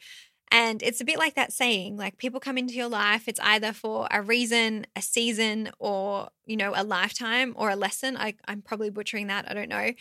And 0.51 0.83
it's 0.83 1.01
a 1.01 1.05
bit 1.05 1.19
like 1.19 1.35
that 1.35 1.53
saying 1.53 1.97
like 1.97 2.19
people 2.19 2.41
come 2.41 2.59
into 2.59 2.75
your 2.75 2.89
life, 2.89 3.29
it's 3.29 3.41
either 3.41 3.73
for 3.73 4.09
a 4.11 4.23
reason, 4.23 4.87
a 4.97 5.03
season, 5.03 5.71
or, 5.79 6.29
you 6.47 6.57
know, 6.57 6.73
a 6.75 6.85
lifetime 6.85 7.55
or 7.57 7.71
a 7.71 7.77
lesson. 7.77 8.17
I, 8.17 8.35
I'm 8.47 8.61
probably 8.61 8.91
butchering 8.91 9.29
that. 9.29 9.49
I 9.49 9.55
don't 9.55 9.69
know. 9.69 9.93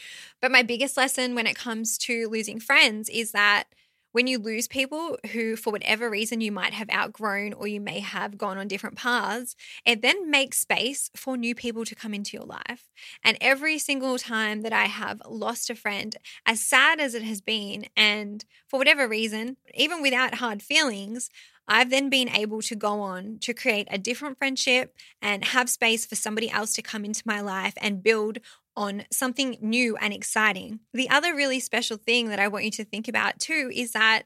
But 0.42 0.52
my 0.52 0.64
biggest 0.64 0.98
lesson 0.98 1.36
when 1.36 1.48
it 1.48 1.56
comes 1.56 1.98
to 2.00 2.28
losing 2.28 2.60
friends 2.60 3.08
is 3.10 3.32
that 3.32 3.66
when 4.14 4.28
you 4.28 4.40
lose 4.40 4.68
people 4.68 5.18
who, 5.34 5.58
for 5.58 5.72
whatever 5.72 6.10
reason, 6.10 6.40
you 6.40 6.52
might 6.52 6.74
have 6.74 6.90
outgrown 6.90 7.52
or 7.54 7.68
you 7.68 7.82
may 7.82 8.00
have 8.00 8.38
gone 8.38 8.58
on 8.58 8.68
different 8.70 8.96
paths, 8.96 9.56
it 9.86 10.02
then 10.02 10.32
makes 10.32 10.60
space 10.60 11.10
for 11.16 11.36
new 11.36 11.54
people 11.54 11.84
to 11.84 11.96
come 11.96 12.14
into 12.14 12.38
your 12.38 12.46
life. 12.46 12.90
And 13.24 13.38
every 13.42 13.78
single 13.78 14.18
time 14.18 14.62
that 14.62 14.72
I 14.72 14.86
have 14.86 15.22
lost 15.28 15.70
a 15.70 15.76
friend, 15.76 16.16
as 16.46 16.62
sad 16.62 17.00
as 17.02 17.14
it 17.14 17.24
has 17.24 17.42
been, 17.42 17.88
and 17.98 18.46
for 18.68 18.78
whatever 18.78 19.08
reason, 19.08 19.58
even 19.74 20.02
without 20.02 20.36
hard 20.36 20.62
feelings, 20.62 21.30
I've 21.68 21.90
then 21.90 22.10
been 22.10 22.30
able 22.30 22.62
to 22.64 22.76
go 22.76 23.02
on 23.02 23.38
to 23.42 23.54
create 23.54 23.88
a 23.90 23.98
different 23.98 24.38
friendship 24.38 24.96
and 25.22 25.46
have 25.46 25.70
space 25.70 26.06
for 26.06 26.16
somebody 26.16 26.50
else 26.50 26.74
to 26.74 26.82
come 26.82 27.06
into 27.06 27.24
my 27.26 27.42
life 27.42 27.74
and 27.82 28.04
build 28.04 28.40
on 28.76 29.06
something 29.12 29.58
new 29.62 29.96
and 29.98 30.14
exciting. 30.14 30.80
The 30.94 31.10
other 31.10 31.36
really 31.36 31.60
special 31.60 31.98
thing 31.98 32.30
that 32.30 32.40
I 32.40 32.48
want 32.48 32.66
you 32.66 32.72
to 32.72 32.86
think 32.86 33.08
about 33.08 33.40
too 33.40 33.72
is 33.74 33.92
that 33.92 34.24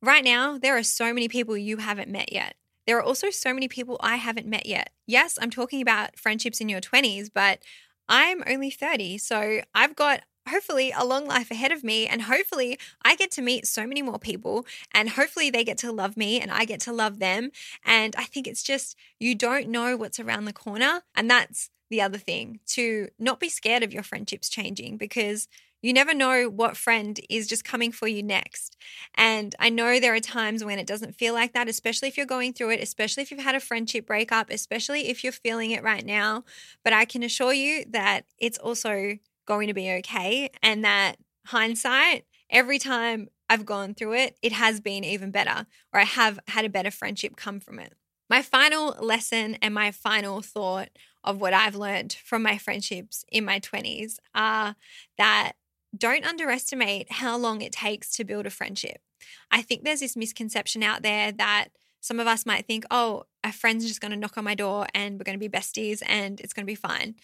right 0.00 0.24
now 0.24 0.58
there 0.58 0.76
are 0.76 0.82
so 0.82 1.12
many 1.12 1.28
people 1.28 1.56
you 1.56 1.76
haven't 1.76 2.10
met 2.10 2.32
yet. 2.32 2.56
There 2.86 2.98
are 2.98 3.02
also 3.02 3.30
so 3.30 3.54
many 3.54 3.68
people 3.68 3.96
I 4.00 4.16
haven't 4.16 4.46
met 4.46 4.66
yet. 4.66 4.90
Yes, 5.06 5.38
I'm 5.40 5.50
talking 5.50 5.80
about 5.80 6.18
friendships 6.18 6.60
in 6.60 6.68
your 6.68 6.80
20s, 6.80 7.30
but 7.32 7.60
I'm 8.08 8.42
only 8.46 8.70
30. 8.70 9.18
So 9.18 9.60
I've 9.74 9.94
got 9.94 10.22
hopefully 10.48 10.92
a 10.96 11.04
long 11.04 11.26
life 11.26 11.50
ahead 11.50 11.72
of 11.72 11.84
me 11.84 12.06
and 12.06 12.22
hopefully 12.22 12.78
I 13.02 13.16
get 13.16 13.30
to 13.32 13.42
meet 13.42 13.66
so 13.66 13.86
many 13.86 14.02
more 14.02 14.18
people 14.18 14.66
and 14.92 15.10
hopefully 15.10 15.50
they 15.50 15.64
get 15.64 15.78
to 15.78 15.92
love 15.92 16.16
me 16.16 16.40
and 16.40 16.50
I 16.50 16.64
get 16.64 16.80
to 16.82 16.92
love 16.92 17.18
them 17.18 17.50
and 17.84 18.14
I 18.16 18.24
think 18.24 18.46
it's 18.46 18.62
just 18.62 18.96
you 19.18 19.34
don't 19.34 19.68
know 19.68 19.96
what's 19.96 20.20
around 20.20 20.44
the 20.44 20.52
corner 20.52 21.02
and 21.14 21.30
that's 21.30 21.70
the 21.90 22.00
other 22.00 22.18
thing 22.18 22.60
to 22.66 23.08
not 23.18 23.38
be 23.38 23.48
scared 23.48 23.82
of 23.82 23.92
your 23.92 24.02
friendships 24.02 24.48
changing 24.48 24.96
because 24.96 25.46
you 25.82 25.92
never 25.92 26.14
know 26.14 26.48
what 26.48 26.76
friend 26.76 27.18
is 27.28 27.48
just 27.48 27.64
coming 27.64 27.90
for 27.90 28.06
you 28.06 28.22
next. 28.22 28.76
And 29.16 29.54
I 29.58 29.68
know 29.68 29.98
there 29.98 30.14
are 30.14 30.20
times 30.20 30.64
when 30.64 30.78
it 30.78 30.86
doesn't 30.86 31.16
feel 31.16 31.34
like 31.34 31.52
that, 31.54 31.68
especially 31.68 32.06
if 32.08 32.16
you're 32.16 32.24
going 32.24 32.52
through 32.52 32.70
it, 32.70 32.80
especially 32.80 33.24
if 33.24 33.30
you've 33.32 33.40
had 33.40 33.56
a 33.56 33.60
friendship 33.60 34.06
breakup, 34.06 34.48
especially 34.48 35.08
if 35.08 35.24
you're 35.24 35.32
feeling 35.32 35.72
it 35.72 35.82
right 35.82 36.06
now. 36.06 36.44
But 36.84 36.92
I 36.92 37.04
can 37.04 37.24
assure 37.24 37.52
you 37.52 37.84
that 37.90 38.24
it's 38.38 38.58
also 38.58 39.18
going 39.46 39.68
to 39.68 39.74
be 39.74 39.90
okay. 39.90 40.50
And 40.62 40.84
that 40.84 41.16
hindsight, 41.46 42.24
every 42.50 42.78
time 42.78 43.28
I've 43.48 43.66
gone 43.66 43.94
through 43.94 44.14
it, 44.14 44.38
it 44.42 44.52
has 44.52 44.80
been 44.80 45.04
even 45.04 45.30
better, 45.30 45.66
or 45.92 46.00
I 46.00 46.04
have 46.04 46.38
had 46.48 46.64
a 46.64 46.70
better 46.70 46.90
friendship 46.90 47.36
come 47.36 47.60
from 47.60 47.78
it. 47.78 47.94
My 48.30 48.40
final 48.40 48.96
lesson 49.00 49.58
and 49.60 49.74
my 49.74 49.90
final 49.90 50.40
thought 50.40 50.88
of 51.24 51.40
what 51.40 51.52
I've 51.52 51.74
learned 51.74 52.16
from 52.24 52.42
my 52.42 52.56
friendships 52.58 53.24
in 53.30 53.44
my 53.44 53.60
20s 53.60 54.16
are 54.34 54.74
that 55.18 55.52
don't 55.96 56.24
underestimate 56.24 57.12
how 57.12 57.36
long 57.36 57.60
it 57.60 57.72
takes 57.72 58.16
to 58.16 58.24
build 58.24 58.46
a 58.46 58.50
friendship. 58.50 59.02
I 59.50 59.62
think 59.62 59.84
there's 59.84 60.00
this 60.00 60.16
misconception 60.16 60.82
out 60.82 61.02
there 61.02 61.30
that 61.32 61.68
some 62.00 62.18
of 62.18 62.26
us 62.26 62.46
might 62.46 62.66
think, 62.66 62.84
oh, 62.90 63.24
a 63.44 63.52
friend's 63.52 63.86
just 63.86 64.00
going 64.00 64.10
to 64.10 64.16
knock 64.16 64.36
on 64.36 64.44
my 64.44 64.54
door 64.54 64.86
and 64.94 65.18
we're 65.18 65.24
going 65.24 65.38
to 65.38 65.48
be 65.48 65.54
besties 65.54 66.02
and 66.06 66.40
it's 66.40 66.52
going 66.52 66.64
to 66.64 66.70
be 66.70 66.74
fine. 66.74 67.14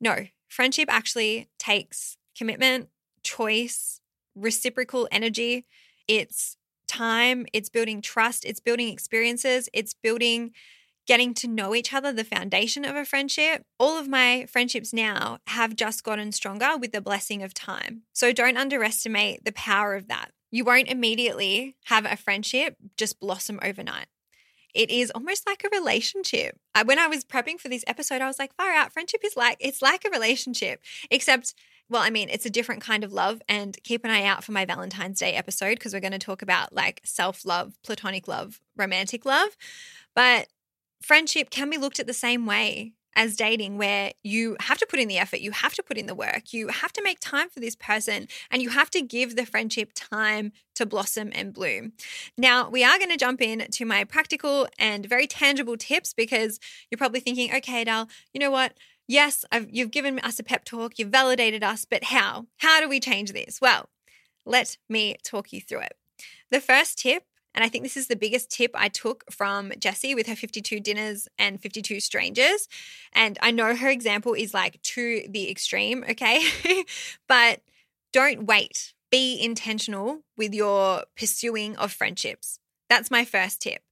No, 0.00 0.26
friendship 0.48 0.88
actually 0.90 1.48
takes 1.58 2.16
commitment, 2.36 2.88
choice, 3.22 4.00
reciprocal 4.34 5.08
energy. 5.10 5.66
It's 6.06 6.56
time, 6.86 7.46
it's 7.52 7.68
building 7.68 8.00
trust, 8.00 8.44
it's 8.44 8.60
building 8.60 8.88
experiences, 8.88 9.68
it's 9.72 9.94
building 9.94 10.52
getting 11.06 11.34
to 11.34 11.46
know 11.46 11.74
each 11.74 11.94
other, 11.94 12.12
the 12.12 12.24
foundation 12.24 12.84
of 12.84 12.96
a 12.96 13.04
friendship. 13.04 13.62
All 13.78 13.98
of 13.98 14.08
my 14.08 14.46
friendships 14.46 14.92
now 14.92 15.38
have 15.46 15.76
just 15.76 16.02
gotten 16.02 16.32
stronger 16.32 16.76
with 16.76 16.92
the 16.92 17.00
blessing 17.00 17.42
of 17.42 17.54
time. 17.54 18.02
So 18.12 18.32
don't 18.32 18.56
underestimate 18.56 19.44
the 19.44 19.52
power 19.52 19.94
of 19.94 20.08
that. 20.08 20.32
You 20.50 20.64
won't 20.64 20.88
immediately 20.88 21.76
have 21.84 22.04
a 22.04 22.16
friendship 22.16 22.76
just 22.96 23.20
blossom 23.20 23.60
overnight. 23.62 24.06
It 24.76 24.90
is 24.90 25.10
almost 25.10 25.46
like 25.46 25.64
a 25.64 25.74
relationship. 25.74 26.58
When 26.84 26.98
I 26.98 27.06
was 27.06 27.24
prepping 27.24 27.58
for 27.58 27.68
this 27.68 27.84
episode, 27.86 28.20
I 28.20 28.26
was 28.26 28.38
like, 28.38 28.54
far 28.54 28.70
out, 28.72 28.92
friendship 28.92 29.22
is 29.24 29.36
like, 29.36 29.56
it's 29.58 29.80
like 29.80 30.04
a 30.04 30.10
relationship, 30.10 30.80
except 31.10 31.54
well, 31.88 32.02
I 32.02 32.10
mean, 32.10 32.28
it's 32.28 32.46
a 32.46 32.50
different 32.50 32.82
kind 32.82 33.04
of 33.04 33.12
love. 33.12 33.40
And 33.48 33.76
keep 33.84 34.04
an 34.04 34.10
eye 34.10 34.24
out 34.24 34.42
for 34.44 34.52
my 34.52 34.64
Valentine's 34.64 35.20
Day 35.20 35.34
episode 35.34 35.76
because 35.76 35.94
we're 35.94 36.00
going 36.00 36.12
to 36.12 36.18
talk 36.18 36.42
about 36.42 36.74
like 36.74 37.00
self 37.04 37.44
love, 37.44 37.74
platonic 37.84 38.28
love, 38.28 38.60
romantic 38.76 39.24
love. 39.24 39.56
But 40.14 40.48
friendship 41.00 41.50
can 41.50 41.70
be 41.70 41.78
looked 41.78 42.00
at 42.00 42.06
the 42.06 42.12
same 42.12 42.44
way 42.44 42.92
as 43.16 43.34
dating, 43.34 43.78
where 43.78 44.12
you 44.22 44.56
have 44.60 44.78
to 44.78 44.86
put 44.86 45.00
in 45.00 45.08
the 45.08 45.18
effort, 45.18 45.40
you 45.40 45.50
have 45.50 45.74
to 45.74 45.82
put 45.82 45.96
in 45.96 46.06
the 46.06 46.14
work, 46.14 46.52
you 46.52 46.68
have 46.68 46.92
to 46.92 47.02
make 47.02 47.18
time 47.18 47.48
for 47.48 47.58
this 47.58 47.74
person, 47.74 48.28
and 48.50 48.62
you 48.62 48.68
have 48.68 48.90
to 48.90 49.00
give 49.00 49.34
the 49.34 49.46
friendship 49.46 49.90
time 49.94 50.52
to 50.76 50.86
blossom 50.86 51.30
and 51.34 51.52
bloom. 51.52 51.94
Now, 52.36 52.68
we 52.68 52.84
are 52.84 52.98
going 52.98 53.10
to 53.10 53.16
jump 53.16 53.40
in 53.40 53.66
to 53.70 53.84
my 53.84 54.04
practical 54.04 54.68
and 54.78 55.06
very 55.06 55.26
tangible 55.26 55.76
tips 55.76 56.12
because 56.12 56.60
you're 56.90 56.98
probably 56.98 57.20
thinking, 57.20 57.52
okay, 57.56 57.82
Dal, 57.82 58.08
you 58.32 58.38
know 58.38 58.50
what? 58.50 58.74
Yes, 59.08 59.44
I've, 59.50 59.68
you've 59.70 59.90
given 59.90 60.18
us 60.20 60.38
a 60.38 60.44
pep 60.44 60.64
talk, 60.64 60.98
you've 60.98 61.10
validated 61.10 61.64
us, 61.64 61.84
but 61.84 62.04
how? 62.04 62.46
How 62.58 62.80
do 62.80 62.88
we 62.88 63.00
change 63.00 63.32
this? 63.32 63.60
Well, 63.60 63.88
let 64.44 64.76
me 64.88 65.16
talk 65.24 65.52
you 65.52 65.60
through 65.60 65.80
it. 65.80 65.94
The 66.50 66.60
first 66.60 66.98
tip 66.98 67.24
and 67.56 67.64
I 67.64 67.68
think 67.70 67.82
this 67.82 67.96
is 67.96 68.06
the 68.06 68.16
biggest 68.16 68.50
tip 68.50 68.70
I 68.74 68.88
took 68.88 69.24
from 69.32 69.72
Jessie 69.78 70.14
with 70.14 70.26
her 70.26 70.36
52 70.36 70.78
dinners 70.78 71.26
and 71.38 71.60
52 71.60 72.00
strangers. 72.00 72.68
And 73.14 73.38
I 73.40 73.50
know 73.50 73.74
her 73.74 73.88
example 73.88 74.34
is 74.34 74.52
like 74.52 74.80
to 74.82 75.22
the 75.28 75.50
extreme, 75.50 76.04
okay? 76.10 76.44
but 77.28 77.62
don't 78.12 78.44
wait. 78.44 78.92
Be 79.10 79.40
intentional 79.42 80.20
with 80.36 80.52
your 80.52 81.04
pursuing 81.16 81.76
of 81.76 81.92
friendships. 81.92 82.60
That's 82.90 83.10
my 83.10 83.24
first 83.24 83.62
tip. 83.62 83.82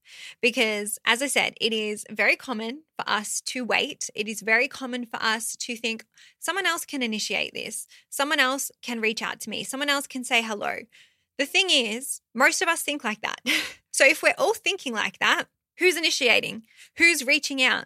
Because, 0.41 0.99
as 1.03 1.23
I 1.23 1.27
said, 1.27 1.55
it 1.59 1.73
is 1.73 2.05
very 2.11 2.35
common 2.35 2.83
for 2.95 3.09
us 3.09 3.41
to 3.47 3.65
wait. 3.65 4.09
It 4.13 4.27
is 4.27 4.41
very 4.41 4.67
common 4.67 5.05
for 5.07 5.21
us 5.21 5.55
to 5.57 5.75
think 5.75 6.05
someone 6.39 6.67
else 6.67 6.85
can 6.85 7.01
initiate 7.01 7.53
this. 7.55 7.87
Someone 8.09 8.39
else 8.39 8.71
can 8.83 9.01
reach 9.01 9.23
out 9.23 9.39
to 9.41 9.49
me. 9.49 9.63
Someone 9.63 9.89
else 9.89 10.05
can 10.05 10.23
say 10.23 10.43
hello. 10.43 10.77
The 11.37 11.45
thing 11.45 11.69
is, 11.69 12.21
most 12.33 12.61
of 12.61 12.67
us 12.67 12.81
think 12.81 13.03
like 13.03 13.21
that. 13.21 13.41
so 13.91 14.05
if 14.05 14.23
we're 14.23 14.35
all 14.37 14.53
thinking 14.53 14.93
like 14.93 15.19
that, 15.19 15.45
who's 15.79 15.97
initiating? 15.97 16.63
Who's 16.97 17.25
reaching 17.25 17.61
out? 17.61 17.85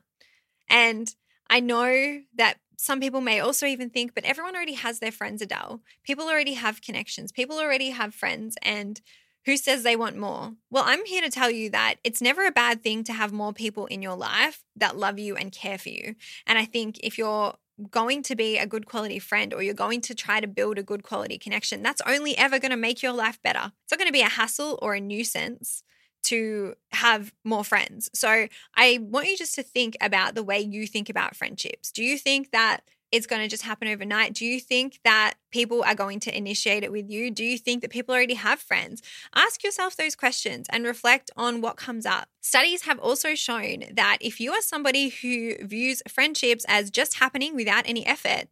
And 0.70 1.14
I 1.50 1.60
know 1.60 2.22
that 2.36 2.58
some 2.78 3.00
people 3.00 3.22
may 3.22 3.40
also 3.40 3.66
even 3.66 3.90
think, 3.90 4.14
but 4.14 4.24
everyone 4.24 4.56
already 4.56 4.76
has 4.76 5.00
their 5.00 5.12
friends, 5.12 5.42
Adele. 5.42 5.82
People 6.04 6.28
already 6.28 6.54
have 6.54 6.82
connections. 6.82 7.32
People 7.32 7.58
already 7.58 7.90
have 7.90 8.14
friends. 8.14 8.56
And 8.62 9.02
who 9.46 9.58
says 9.58 9.84
they 9.84 9.96
want 9.96 10.16
more? 10.16 10.54
Well, 10.70 10.84
I'm 10.86 11.06
here 11.06 11.22
to 11.22 11.30
tell 11.30 11.50
you 11.50 11.70
that 11.72 11.96
it's 12.04 12.22
never 12.22 12.46
a 12.46 12.52
bad 12.52 12.82
thing 12.82 13.04
to 13.06 13.14
have 13.14 13.34
more 13.34 13.52
people 13.52 13.86
in 13.88 14.02
your 14.02 14.16
life 14.16 14.64
that 14.76 14.96
love 14.96 15.20
you 15.20 15.36
and 15.36 15.52
care 15.52 15.78
for 15.78 15.90
you. 15.90 16.16
And 16.46 16.58
I 16.58 16.66
think 16.66 17.00
if 17.04 17.18
you're 17.18 17.56
going 17.92 18.24
to 18.24 18.36
be 18.36 18.58
a 18.58 18.68
good 18.68 18.86
quality 18.86 19.20
friend 19.20 19.54
or 19.54 19.62
you're 19.62 19.74
going 19.74 20.02
to 20.02 20.16
try 20.16 20.40
to 20.40 20.48
build 20.48 20.78
a 20.78 20.84
good 20.84 21.04
quality 21.04 21.38
connection, 21.38 21.82
that's 21.84 22.02
only 22.06 22.38
ever 22.38 22.60
going 22.60 22.72
to 22.72 22.78
make 22.78 23.02
your 23.02 23.14
life 23.14 23.42
better. 23.42 23.72
It's 23.84 23.92
not 23.92 24.00
going 24.00 24.08
to 24.08 24.14
be 24.14 24.22
a 24.22 24.30
hassle 24.30 24.78
or 24.82 24.94
a 24.94 25.02
nuisance 25.02 25.84
to 26.24 26.76
have 26.92 27.34
more 27.44 27.64
friends. 27.64 28.10
So 28.14 28.48
I 28.76 29.00
want 29.02 29.28
you 29.28 29.38
just 29.38 29.56
to 29.56 29.64
think 29.64 29.96
about 30.02 30.36
the 30.36 30.44
way 30.44 30.60
you 30.60 30.86
think 30.86 31.10
about 31.10 31.36
friendships. 31.36 31.92
Do 31.92 32.04
you 32.04 32.18
think 32.18 32.52
that 32.52 32.84
it's 33.12 33.28
going 33.28 33.42
to 33.42 33.48
just 33.48 33.64
happen 33.64 33.88
overnight? 33.88 34.34
Do 34.34 34.46
you 34.46 34.60
think 34.60 35.00
that 35.04 35.36
people 35.52 35.84
are 35.84 35.96
going 35.96 36.20
to 36.22 36.38
initiate 36.38 36.84
it 36.84 36.92
with 36.92 37.10
you? 37.10 37.32
Do 37.32 37.44
you 37.44 37.58
think 37.58 37.82
that 37.82 37.92
people 37.92 38.14
already 38.14 38.36
have 38.36 38.60
friends? 38.60 39.02
Ask 39.34 39.64
yourself 39.64 39.96
those 39.96 40.16
questions 40.16 40.68
and 40.70 40.86
reflect 40.86 41.32
on 41.36 41.62
what 41.62 41.76
comes 41.76 42.06
up. 42.06 42.30
Studies 42.42 42.84
have 42.84 43.00
also 43.00 43.36
shown 43.36 43.84
that 43.94 44.18
if 44.22 44.40
you 44.40 44.52
are 44.54 44.62
somebody 44.62 45.10
who 45.10 45.56
views 45.66 46.02
friendships 46.08 46.66
as 46.68 46.92
just 46.92 47.20
happening 47.20 47.56
without 47.56 47.88
any 47.88 48.06
effort 48.06 48.48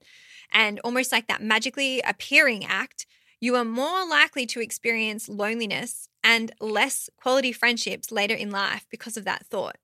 and 0.51 0.79
almost 0.83 1.11
like 1.11 1.27
that 1.27 1.41
magically 1.41 2.01
appearing 2.01 2.65
act, 2.65 3.05
you 3.39 3.55
are 3.55 3.65
more 3.65 4.07
likely 4.07 4.45
to 4.47 4.61
experience 4.61 5.29
loneliness 5.29 6.09
and 6.23 6.51
less 6.59 7.09
quality 7.17 7.51
friendships 7.51 8.11
later 8.11 8.33
in 8.33 8.49
life 8.49 8.85
because 8.89 9.17
of 9.17 9.25
that 9.25 9.45
thought. 9.45 9.77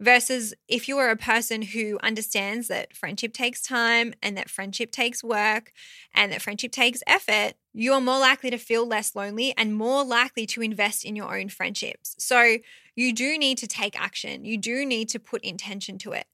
Versus 0.00 0.54
if 0.66 0.88
you 0.88 0.96
are 0.96 1.10
a 1.10 1.16
person 1.16 1.60
who 1.60 1.98
understands 2.02 2.68
that 2.68 2.96
friendship 2.96 3.34
takes 3.34 3.60
time 3.60 4.14
and 4.22 4.34
that 4.36 4.48
friendship 4.48 4.90
takes 4.90 5.22
work 5.22 5.72
and 6.14 6.32
that 6.32 6.40
friendship 6.40 6.72
takes 6.72 7.02
effort, 7.06 7.52
you 7.74 7.92
are 7.92 8.00
more 8.00 8.18
likely 8.18 8.48
to 8.48 8.56
feel 8.56 8.86
less 8.86 9.14
lonely 9.14 9.52
and 9.58 9.76
more 9.76 10.02
likely 10.02 10.46
to 10.46 10.62
invest 10.62 11.04
in 11.04 11.16
your 11.16 11.38
own 11.38 11.50
friendships. 11.50 12.16
So 12.18 12.56
you 12.96 13.12
do 13.12 13.36
need 13.36 13.58
to 13.58 13.66
take 13.66 14.00
action. 14.00 14.46
You 14.46 14.56
do 14.56 14.86
need 14.86 15.10
to 15.10 15.18
put 15.18 15.44
intention 15.44 15.98
to 15.98 16.12
it. 16.12 16.26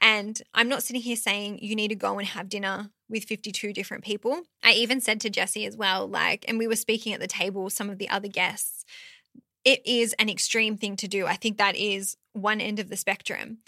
And 0.00 0.42
I'm 0.52 0.68
not 0.68 0.82
sitting 0.82 1.00
here 1.00 1.16
saying 1.16 1.60
you 1.62 1.74
need 1.74 1.88
to 1.88 1.94
go 1.94 2.18
and 2.18 2.28
have 2.28 2.48
dinner 2.50 2.90
with 3.08 3.24
52 3.24 3.72
different 3.72 4.04
people. 4.04 4.42
I 4.62 4.72
even 4.72 5.00
said 5.00 5.20
to 5.22 5.30
Jessie 5.30 5.66
as 5.66 5.76
well, 5.76 6.06
like, 6.06 6.44
and 6.46 6.58
we 6.58 6.66
were 6.66 6.76
speaking 6.76 7.14
at 7.14 7.20
the 7.20 7.26
table, 7.26 7.70
some 7.70 7.88
of 7.88 7.98
the 7.98 8.08
other 8.08 8.28
guests, 8.28 8.84
it 9.64 9.86
is 9.86 10.14
an 10.14 10.28
extreme 10.28 10.76
thing 10.76 10.96
to 10.96 11.08
do. 11.08 11.26
I 11.26 11.36
think 11.36 11.58
that 11.58 11.76
is 11.76 12.16
one 12.32 12.60
end 12.60 12.78
of 12.78 12.88
the 12.88 12.96
spectrum. 12.96 13.58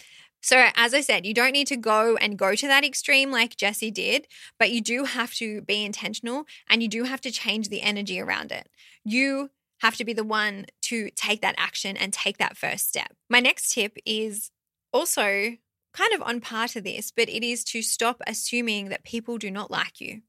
So, 0.43 0.69
as 0.77 0.95
I 0.95 1.01
said, 1.01 1.27
you 1.27 1.35
don't 1.35 1.53
need 1.53 1.67
to 1.69 1.77
go 1.77 2.17
and 2.17 2.39
go 2.39 2.55
to 2.55 2.67
that 2.69 2.85
extreme 2.85 3.33
like 3.33 3.57
Jessie 3.57 3.91
did, 3.91 4.29
but 4.59 4.71
you 4.71 4.81
do 4.81 5.05
have 5.05 5.35
to 5.35 5.63
be 5.63 5.85
intentional 5.85 6.45
and 6.69 6.83
you 6.83 6.89
do 6.89 7.05
have 7.05 7.21
to 7.23 7.33
change 7.33 7.69
the 7.69 7.83
energy 7.83 8.21
around 8.21 8.53
it. 8.53 8.69
You 9.05 9.51
have 9.81 9.97
to 9.97 10.05
be 10.05 10.13
the 10.13 10.25
one 10.25 10.67
to 10.83 11.11
take 11.17 11.41
that 11.41 11.57
action 11.59 11.97
and 11.97 12.13
take 12.13 12.39
that 12.39 12.57
first 12.57 12.89
step. 12.89 13.13
My 13.29 13.41
next 13.41 13.73
tip 13.73 13.97
is 14.07 14.51
also 14.93 15.57
kind 15.93 16.13
of 16.15 16.23
on 16.23 16.41
part 16.41 16.77
of 16.77 16.85
this, 16.85 17.11
but 17.11 17.29
it 17.29 17.45
is 17.45 17.65
to 17.65 17.83
stop 17.83 18.21
assuming 18.27 18.91
that 18.91 19.05
people 19.05 19.39
do 19.39 19.51
not 19.51 19.71
like 19.71 20.01
you. 20.01 20.23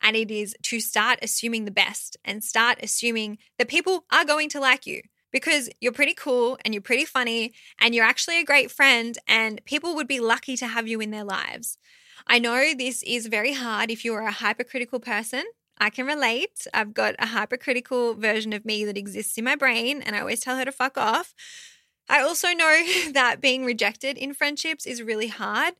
And 0.00 0.16
it 0.16 0.30
is 0.30 0.54
to 0.62 0.80
start 0.80 1.18
assuming 1.22 1.64
the 1.64 1.70
best 1.70 2.16
and 2.24 2.42
start 2.42 2.78
assuming 2.82 3.38
that 3.58 3.68
people 3.68 4.04
are 4.10 4.24
going 4.24 4.48
to 4.50 4.60
like 4.60 4.86
you 4.86 5.02
because 5.32 5.70
you're 5.80 5.92
pretty 5.92 6.14
cool 6.14 6.58
and 6.64 6.74
you're 6.74 6.82
pretty 6.82 7.04
funny 7.04 7.52
and 7.80 7.94
you're 7.94 8.04
actually 8.04 8.38
a 8.38 8.44
great 8.44 8.70
friend, 8.70 9.18
and 9.26 9.64
people 9.64 9.94
would 9.94 10.06
be 10.06 10.20
lucky 10.20 10.56
to 10.56 10.66
have 10.66 10.86
you 10.86 11.00
in 11.00 11.10
their 11.10 11.24
lives. 11.24 11.78
I 12.26 12.38
know 12.38 12.72
this 12.74 13.02
is 13.02 13.26
very 13.26 13.54
hard 13.54 13.90
if 13.90 14.04
you 14.04 14.14
are 14.14 14.26
a 14.26 14.30
hypercritical 14.30 15.00
person. 15.00 15.44
I 15.78 15.90
can 15.90 16.06
relate. 16.06 16.66
I've 16.72 16.94
got 16.94 17.16
a 17.18 17.26
hypercritical 17.26 18.14
version 18.14 18.52
of 18.52 18.64
me 18.64 18.84
that 18.84 18.98
exists 18.98 19.36
in 19.38 19.44
my 19.44 19.56
brain, 19.56 20.02
and 20.02 20.14
I 20.14 20.20
always 20.20 20.40
tell 20.40 20.56
her 20.56 20.64
to 20.64 20.72
fuck 20.72 20.96
off. 20.96 21.34
I 22.08 22.20
also 22.20 22.52
know 22.52 22.82
that 23.12 23.40
being 23.40 23.64
rejected 23.64 24.16
in 24.18 24.34
friendships 24.34 24.86
is 24.86 25.02
really 25.02 25.28
hard. 25.28 25.74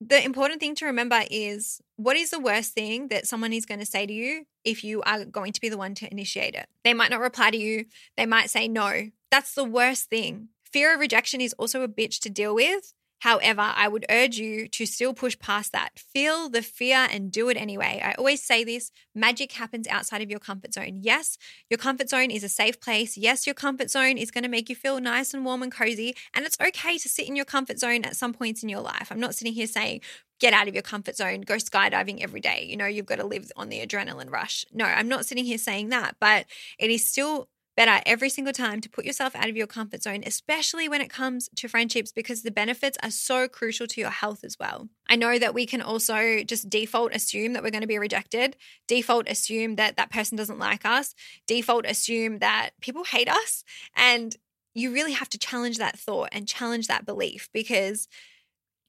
The 0.00 0.22
important 0.22 0.60
thing 0.60 0.74
to 0.76 0.86
remember 0.86 1.22
is 1.30 1.80
what 1.96 2.16
is 2.16 2.30
the 2.30 2.40
worst 2.40 2.74
thing 2.74 3.08
that 3.08 3.26
someone 3.26 3.52
is 3.52 3.64
going 3.64 3.80
to 3.80 3.86
say 3.86 4.06
to 4.06 4.12
you 4.12 4.44
if 4.62 4.84
you 4.84 5.02
are 5.02 5.24
going 5.24 5.52
to 5.52 5.60
be 5.60 5.70
the 5.70 5.78
one 5.78 5.94
to 5.96 6.10
initiate 6.10 6.54
it? 6.54 6.66
They 6.84 6.92
might 6.92 7.10
not 7.10 7.20
reply 7.20 7.50
to 7.50 7.56
you, 7.56 7.86
they 8.16 8.26
might 8.26 8.50
say 8.50 8.68
no. 8.68 9.10
That's 9.30 9.54
the 9.54 9.64
worst 9.64 10.10
thing. 10.10 10.48
Fear 10.70 10.94
of 10.94 11.00
rejection 11.00 11.40
is 11.40 11.54
also 11.54 11.82
a 11.82 11.88
bitch 11.88 12.20
to 12.20 12.30
deal 12.30 12.54
with. 12.54 12.92
However, 13.20 13.72
I 13.74 13.88
would 13.88 14.04
urge 14.10 14.36
you 14.38 14.68
to 14.68 14.86
still 14.86 15.14
push 15.14 15.38
past 15.38 15.72
that. 15.72 15.98
Feel 15.98 16.48
the 16.48 16.62
fear 16.62 17.08
and 17.10 17.32
do 17.32 17.48
it 17.48 17.56
anyway. 17.56 18.00
I 18.04 18.12
always 18.12 18.42
say 18.42 18.62
this 18.62 18.90
magic 19.14 19.52
happens 19.52 19.88
outside 19.88 20.22
of 20.22 20.30
your 20.30 20.38
comfort 20.38 20.74
zone. 20.74 20.98
Yes, 21.02 21.38
your 21.70 21.78
comfort 21.78 22.08
zone 22.08 22.30
is 22.30 22.44
a 22.44 22.48
safe 22.48 22.80
place. 22.80 23.16
Yes, 23.16 23.46
your 23.46 23.54
comfort 23.54 23.90
zone 23.90 24.18
is 24.18 24.30
going 24.30 24.44
to 24.44 24.50
make 24.50 24.68
you 24.68 24.76
feel 24.76 25.00
nice 25.00 25.32
and 25.32 25.44
warm 25.44 25.62
and 25.62 25.72
cozy. 25.72 26.14
And 26.34 26.44
it's 26.44 26.58
okay 26.60 26.98
to 26.98 27.08
sit 27.08 27.28
in 27.28 27.36
your 27.36 27.44
comfort 27.44 27.78
zone 27.78 28.04
at 28.04 28.16
some 28.16 28.34
points 28.34 28.62
in 28.62 28.68
your 28.68 28.80
life. 28.80 29.08
I'm 29.10 29.20
not 29.20 29.34
sitting 29.34 29.54
here 29.54 29.66
saying, 29.66 30.02
get 30.38 30.52
out 30.52 30.68
of 30.68 30.74
your 30.74 30.82
comfort 30.82 31.16
zone, 31.16 31.40
go 31.40 31.54
skydiving 31.54 32.22
every 32.22 32.40
day. 32.40 32.66
You 32.68 32.76
know, 32.76 32.86
you've 32.86 33.06
got 33.06 33.16
to 33.16 33.26
live 33.26 33.50
on 33.56 33.70
the 33.70 33.84
adrenaline 33.84 34.30
rush. 34.30 34.66
No, 34.72 34.84
I'm 34.84 35.08
not 35.08 35.24
sitting 35.24 35.44
here 35.44 35.58
saying 35.58 35.88
that, 35.88 36.16
but 36.20 36.46
it 36.78 36.90
is 36.90 37.08
still 37.08 37.48
better 37.76 38.02
every 38.06 38.30
single 38.30 38.52
time 38.52 38.80
to 38.80 38.88
put 38.88 39.04
yourself 39.04 39.36
out 39.36 39.48
of 39.48 39.56
your 39.56 39.66
comfort 39.66 40.02
zone, 40.02 40.22
especially 40.26 40.88
when 40.88 41.00
it 41.00 41.10
comes 41.10 41.48
to 41.56 41.68
friendships, 41.68 42.10
because 42.10 42.42
the 42.42 42.50
benefits 42.50 42.96
are 43.02 43.10
so 43.10 43.46
crucial 43.46 43.86
to 43.86 44.00
your 44.00 44.10
health 44.10 44.42
as 44.42 44.58
well. 44.58 44.88
I 45.08 45.16
know 45.16 45.38
that 45.38 45.54
we 45.54 45.66
can 45.66 45.82
also 45.82 46.42
just 46.42 46.70
default 46.70 47.14
assume 47.14 47.52
that 47.52 47.62
we're 47.62 47.70
going 47.70 47.82
to 47.82 47.86
be 47.86 47.98
rejected, 47.98 48.56
default 48.88 49.28
assume 49.28 49.76
that 49.76 49.96
that 49.96 50.10
person 50.10 50.36
doesn't 50.36 50.58
like 50.58 50.84
us, 50.86 51.14
default 51.46 51.84
assume 51.86 52.38
that 52.38 52.70
people 52.80 53.04
hate 53.04 53.28
us. 53.28 53.62
And 53.94 54.34
you 54.74 54.92
really 54.92 55.12
have 55.12 55.28
to 55.30 55.38
challenge 55.38 55.78
that 55.78 55.98
thought 55.98 56.30
and 56.32 56.48
challenge 56.48 56.88
that 56.88 57.06
belief 57.06 57.48
because 57.52 58.08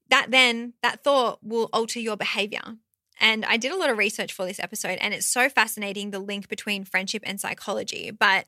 that 0.09 0.27
then, 0.31 0.73
that 0.81 1.03
thought 1.03 1.39
will 1.43 1.69
alter 1.73 1.99
your 1.99 2.17
behavior. 2.17 2.77
And 3.19 3.45
I 3.45 3.57
did 3.57 3.71
a 3.71 3.77
lot 3.77 3.89
of 3.89 3.97
research 3.97 4.33
for 4.33 4.45
this 4.45 4.59
episode, 4.59 4.97
and 5.01 5.13
it's 5.13 5.27
so 5.27 5.49
fascinating 5.49 6.11
the 6.11 6.19
link 6.19 6.47
between 6.47 6.85
friendship 6.85 7.23
and 7.25 7.39
psychology. 7.39 8.11
But 8.11 8.45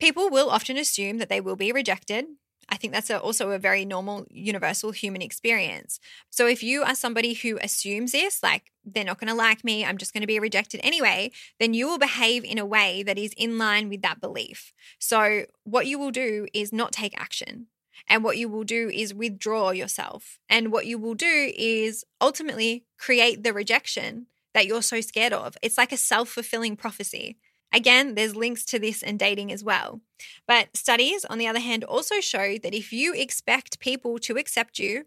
people 0.00 0.30
will 0.30 0.50
often 0.50 0.76
assume 0.76 1.18
that 1.18 1.28
they 1.28 1.40
will 1.40 1.56
be 1.56 1.72
rejected. 1.72 2.26
I 2.68 2.76
think 2.76 2.92
that's 2.92 3.10
a, 3.10 3.20
also 3.20 3.50
a 3.50 3.58
very 3.58 3.84
normal, 3.84 4.26
universal 4.30 4.90
human 4.90 5.22
experience. 5.22 6.00
So 6.30 6.46
if 6.46 6.62
you 6.62 6.82
are 6.82 6.96
somebody 6.96 7.34
who 7.34 7.58
assumes 7.62 8.12
this, 8.12 8.42
like 8.42 8.72
they're 8.84 9.04
not 9.04 9.20
going 9.20 9.28
to 9.28 9.34
like 9.34 9.62
me, 9.62 9.84
I'm 9.84 9.98
just 9.98 10.12
going 10.12 10.22
to 10.22 10.26
be 10.26 10.40
rejected 10.40 10.80
anyway, 10.82 11.30
then 11.60 11.74
you 11.74 11.86
will 11.86 11.98
behave 11.98 12.44
in 12.44 12.58
a 12.58 12.66
way 12.66 13.04
that 13.04 13.18
is 13.18 13.32
in 13.36 13.56
line 13.56 13.88
with 13.88 14.02
that 14.02 14.20
belief. 14.20 14.72
So 14.98 15.46
what 15.62 15.86
you 15.86 15.98
will 15.98 16.10
do 16.10 16.46
is 16.52 16.72
not 16.72 16.92
take 16.92 17.18
action. 17.18 17.68
And 18.08 18.22
what 18.22 18.38
you 18.38 18.48
will 18.48 18.64
do 18.64 18.90
is 18.92 19.14
withdraw 19.14 19.70
yourself. 19.70 20.38
And 20.48 20.72
what 20.72 20.86
you 20.86 20.98
will 20.98 21.14
do 21.14 21.52
is 21.56 22.04
ultimately 22.20 22.84
create 22.98 23.42
the 23.42 23.52
rejection 23.52 24.26
that 24.54 24.66
you're 24.66 24.82
so 24.82 25.00
scared 25.00 25.32
of. 25.32 25.56
It's 25.62 25.78
like 25.78 25.92
a 25.92 25.96
self 25.96 26.28
fulfilling 26.28 26.76
prophecy. 26.76 27.36
Again, 27.72 28.14
there's 28.14 28.36
links 28.36 28.64
to 28.66 28.78
this 28.78 29.02
in 29.02 29.16
dating 29.16 29.52
as 29.52 29.62
well. 29.62 30.00
But 30.46 30.76
studies, 30.76 31.24
on 31.24 31.38
the 31.38 31.46
other 31.46 31.60
hand, 31.60 31.84
also 31.84 32.20
show 32.20 32.56
that 32.58 32.74
if 32.74 32.92
you 32.92 33.12
expect 33.12 33.80
people 33.80 34.18
to 34.20 34.38
accept 34.38 34.78
you, 34.78 35.04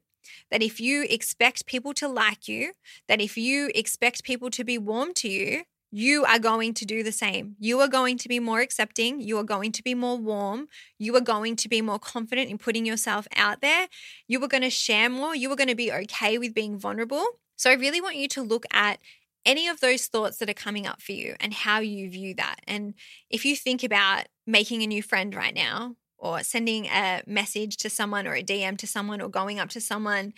that 0.52 0.62
if 0.62 0.80
you 0.80 1.06
expect 1.10 1.66
people 1.66 1.94
to 1.96 2.08
like 2.08 2.48
you, 2.48 2.74
that 3.08 3.22
if 3.22 3.38
you 3.38 3.72
expect 3.74 4.24
people 4.24 4.50
to 4.52 4.64
be 4.64 4.78
warm 4.78 5.14
to 5.16 5.30
you, 5.30 5.64
you 5.92 6.24
are 6.26 6.40
going 6.40 6.74
to 6.76 6.86
do 6.86 7.04
the 7.04 7.12
same. 7.12 7.56
You 7.60 7.80
are 7.80 7.88
going 7.88 8.18
to 8.20 8.30
be 8.30 8.40
more 8.40 8.60
accepting. 8.60 9.22
You 9.22 9.38
are 9.40 9.44
going 9.44 9.72
to 9.74 9.84
be 9.84 9.96
more 9.96 10.18
warm. 10.18 10.68
You 10.98 11.16
are 11.16 11.22
going 11.22 11.56
to 11.58 11.70
be 11.70 11.82
more 11.82 12.00
confident 12.00 12.50
in 12.50 12.58
putting 12.58 12.86
yourself 12.86 13.28
out 13.36 13.62
there. 13.62 13.88
You 14.28 14.44
are 14.44 14.48
going 14.48 14.64
to 14.64 14.70
share 14.70 15.10
more. 15.10 15.36
You 15.36 15.52
are 15.52 15.56
going 15.56 15.70
to 15.70 15.76
be 15.76 15.92
okay 15.92 16.38
with 16.38 16.54
being 16.54 16.78
vulnerable. 16.78 17.26
So, 17.56 17.70
I 17.70 17.74
really 17.74 18.02
want 18.02 18.16
you 18.16 18.28
to 18.30 18.42
look 18.42 18.66
at 18.72 19.00
any 19.46 19.68
of 19.68 19.80
those 19.80 20.08
thoughts 20.08 20.38
that 20.38 20.50
are 20.50 20.54
coming 20.54 20.86
up 20.86 21.02
for 21.02 21.14
you 21.14 21.36
and 21.40 21.54
how 21.54 21.80
you 21.80 22.10
view 22.10 22.34
that. 22.36 22.58
And 22.68 22.94
if 23.30 23.46
you 23.46 23.56
think 23.56 23.84
about 23.84 24.26
making 24.46 24.84
a 24.84 24.88
new 24.88 25.02
friend 25.02 25.34
right 25.34 25.56
now, 25.56 25.96
or 26.20 26.44
sending 26.44 26.86
a 26.86 27.24
message 27.26 27.78
to 27.78 27.90
someone 27.90 28.28
or 28.28 28.36
a 28.36 28.44
DM 28.44 28.78
to 28.78 28.86
someone 28.86 29.22
or 29.22 29.30
going 29.30 29.60
up 29.60 29.70
to 29.70 29.82
someone 29.82 30.34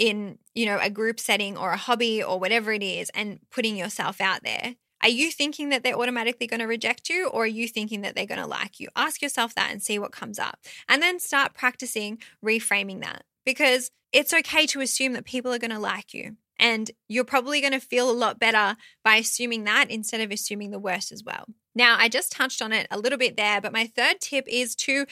in, 0.00 0.38
you 0.54 0.64
know, 0.64 0.78
a 0.80 0.88
group 0.88 1.20
setting 1.20 1.58
or 1.58 1.72
a 1.72 1.76
hobby 1.76 2.22
or 2.22 2.40
whatever 2.40 2.72
it 2.72 2.82
is 2.82 3.10
and 3.10 3.38
putting 3.50 3.76
yourself 3.76 4.18
out 4.20 4.42
there. 4.42 4.74
Are 5.02 5.10
you 5.10 5.30
thinking 5.30 5.68
that 5.68 5.82
they're 5.82 5.98
automatically 5.98 6.46
going 6.46 6.60
to 6.60 6.66
reject 6.66 7.10
you 7.10 7.28
or 7.28 7.44
are 7.44 7.46
you 7.46 7.68
thinking 7.68 8.00
that 8.00 8.14
they're 8.14 8.26
going 8.26 8.40
to 8.40 8.46
like 8.46 8.80
you? 8.80 8.88
Ask 8.96 9.20
yourself 9.20 9.54
that 9.54 9.70
and 9.70 9.82
see 9.82 9.98
what 9.98 10.10
comes 10.10 10.38
up. 10.38 10.58
And 10.88 11.02
then 11.02 11.20
start 11.20 11.52
practicing 11.52 12.18
reframing 12.44 13.02
that 13.02 13.24
because 13.44 13.90
it's 14.10 14.32
okay 14.32 14.66
to 14.66 14.80
assume 14.80 15.12
that 15.12 15.26
people 15.26 15.52
are 15.52 15.58
going 15.58 15.70
to 15.70 15.78
like 15.78 16.14
you. 16.14 16.36
And 16.58 16.90
you're 17.08 17.24
probably 17.24 17.60
going 17.60 17.74
to 17.74 17.80
feel 17.80 18.10
a 18.10 18.12
lot 18.12 18.38
better 18.38 18.76
by 19.04 19.16
assuming 19.16 19.64
that 19.64 19.90
instead 19.90 20.22
of 20.22 20.30
assuming 20.30 20.70
the 20.70 20.78
worst 20.78 21.12
as 21.12 21.22
well. 21.22 21.44
Now, 21.74 21.96
I 21.98 22.08
just 22.08 22.32
touched 22.32 22.62
on 22.62 22.72
it 22.72 22.86
a 22.90 22.98
little 22.98 23.18
bit 23.18 23.36
there, 23.36 23.60
but 23.60 23.72
my 23.72 23.86
third 23.86 24.20
tip 24.20 24.46
is 24.48 24.74
to 24.76 25.06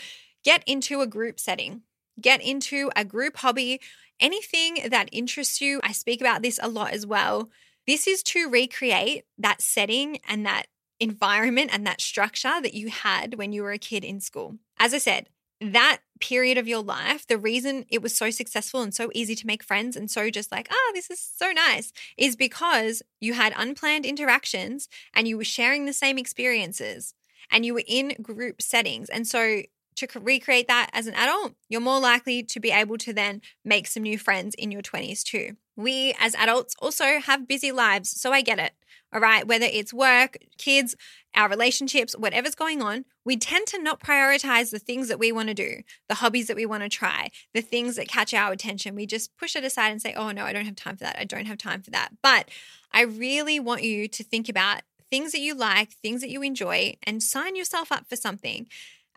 get 0.45 0.63
into 0.67 1.03
a 1.03 1.07
group 1.07 1.39
setting 1.39 1.83
get 2.21 2.43
into 2.43 2.91
a 2.97 3.05
group 3.05 3.39
hobby, 3.39 3.81
anything 4.21 4.79
that 4.91 5.09
interests 5.13 5.61
you. 5.61 5.81
I 5.83 5.93
speak 5.93 6.21
about 6.21 6.43
this 6.43 6.59
a 6.63 6.69
lot 6.69 6.93
as 6.93 7.07
well. 7.07 7.51
This 7.87 8.07
is 8.07 8.23
to 8.25 8.49
recreate 8.49 9.25
that 9.39 9.63
setting 9.63 10.19
and 10.29 10.45
that 10.45 10.67
environment 11.01 11.71
and 11.73 11.87
that 11.87 12.01
structure 12.01 12.61
that 12.61 12.75
you 12.75 12.89
had 12.89 13.35
when 13.35 13.53
you 13.53 13.63
were 13.63 13.73
a 13.73 13.79
kid 13.79 14.05
in 14.05 14.21
school. 14.21 14.57
As 14.79 14.93
I 14.93 14.99
said, 14.99 15.29
that 15.61 16.01
period 16.21 16.59
of 16.59 16.69
your 16.69 16.83
life, 16.83 17.27
the 17.27 17.39
reason 17.39 17.85
it 17.91 18.03
was 18.03 18.15
so 18.15 18.31
successful 18.31 18.83
and 18.83 18.95
so 18.95 19.11
easy 19.15 19.35
to 19.35 19.47
make 19.47 19.63
friends 19.63 19.97
and 19.97 20.11
so 20.11 20.31
just 20.31 20.53
like, 20.53 20.69
ah, 20.71 20.75
oh, 20.77 20.93
this 20.95 21.11
is 21.11 21.21
so 21.21 21.51
nice, 21.51 21.93
is 22.17 22.37
because 22.37 23.03
you 23.21 23.35
had 23.35 23.53
unplanned 23.57 24.07
interactions 24.07 24.89
and 25.15 25.27
you 25.27 25.37
were 25.37 25.45
sharing 25.45 25.85
the 25.85 25.93
same 25.93 26.19
experiences 26.19 27.15
and 27.51 27.65
you 27.65 27.75
were 27.75 27.83
in 27.87 28.15
group 28.23 28.63
settings. 28.63 29.09
And 29.09 29.27
so 29.27 29.63
to 29.99 30.21
recreate 30.21 30.69
that 30.69 30.91
as 30.93 31.07
an 31.07 31.15
adult, 31.15 31.55
you're 31.69 31.81
more 31.81 32.01
likely 32.01 32.43
to 32.43 32.61
be 32.61 32.71
able 32.71 32.99
to 32.99 33.13
then 33.13 33.41
make 33.65 33.87
some 33.87 34.03
new 34.03 34.19
friends 34.19 34.55
in 34.55 34.71
your 34.71 34.83
20s 34.83 35.23
too. 35.23 35.57
We 35.77 36.15
as 36.19 36.35
adults 36.35 36.75
also 36.81 37.21
have 37.21 37.47
busy 37.47 37.71
lives, 37.71 38.11
so 38.21 38.33
I 38.33 38.43
get 38.43 38.59
it. 38.59 38.73
All 39.13 39.21
right, 39.21 39.47
whether 39.47 39.67
it's 39.67 39.95
work, 39.95 40.37
kids, 40.59 40.95
our 41.35 41.49
relationships, 41.49 42.15
whatever's 42.19 42.55
going 42.55 42.83
on, 42.83 43.07
we 43.25 43.37
tend 43.37 43.67
to 43.69 43.83
not 43.83 44.01
prioritize 44.01 44.71
the 44.71 44.79
things 44.79 45.09
that 45.09 45.19
we 45.19 45.33
want 45.33 45.49
to 45.49 45.55
do, 45.55 45.83
the 46.09 46.17
hobbies 46.17 46.47
that 46.49 46.57
we 46.57 46.67
want 46.67 46.83
to 46.83 46.89
try, 46.91 47.31
the 47.55 47.63
things 47.63 47.97
that 47.97 48.09
catch 48.09 48.35
our 48.35 48.53
attention. 48.53 48.95
We 48.95 49.07
just 49.07 49.35
push 49.37 49.57
it 49.57 49.65
aside 49.65 49.91
and 49.93 50.03
say, 50.03 50.13
oh, 50.15 50.31
no, 50.31 50.45
I 50.45 50.53
don't 50.53 50.67
have 50.67 50.77
time 50.77 50.97
for 50.97 51.05
that. 51.05 51.17
I 51.19 51.25
don't 51.25 51.47
have 51.47 51.59
time 51.59 51.81
for 51.81 51.91
that. 51.91 52.11
But 52.23 52.51
I 52.93 53.03
really 53.03 53.59
want 53.59 53.83
you 53.83 54.09
to 54.09 54.23
think 54.23 54.49
about 54.49 54.83
things 55.11 55.33
that 55.33 55.41
you 55.41 55.55
like, 55.55 55.93
things 55.93 56.21
that 56.21 56.31
you 56.31 56.43
enjoy, 56.43 56.97
and 57.05 57.23
sign 57.23 57.57
yourself 57.57 57.91
up 57.91 58.07
for 58.09 58.17
something. 58.17 58.67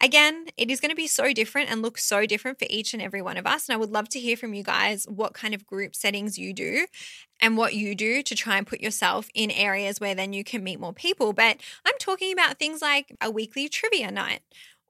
Again, 0.04 0.48
it 0.58 0.72
is 0.72 0.80
going 0.80 0.90
to 0.90 0.96
be 0.96 1.06
so 1.06 1.32
different 1.32 1.70
and 1.70 1.82
look 1.84 1.98
so 2.00 2.26
different 2.26 2.58
for 2.58 2.66
each 2.72 2.94
and 2.94 3.02
every 3.04 3.22
one 3.22 3.38
of 3.38 3.46
us. 3.46 3.70
And 3.70 3.76
I 3.76 3.78
would 3.78 3.92
love 3.92 4.10
to 4.10 4.20
hear 4.20 4.36
from 4.36 4.54
you 4.56 4.64
guys 4.64 5.06
what 5.08 5.34
kind 5.34 5.54
of 5.54 5.68
group 5.68 5.96
settings 5.96 6.40
you 6.40 6.54
do 6.54 6.88
and 7.40 7.56
what 7.56 7.76
you 7.76 7.94
do 7.94 8.24
to 8.24 8.36
try 8.36 8.58
and 8.58 8.66
put 8.66 8.82
yourself 8.82 9.28
in 9.36 9.52
areas 9.52 10.00
where 10.00 10.16
then 10.16 10.34
you 10.34 10.44
can 10.44 10.64
meet 10.64 10.80
more 10.80 10.94
people. 10.94 11.34
But 11.34 11.58
I'm 11.86 11.94
talking 12.00 12.34
about 12.34 12.58
things 12.58 12.82
like 12.82 13.16
a 13.22 13.30
weekly 13.30 13.70
trivia 13.70 14.10
night 14.12 14.42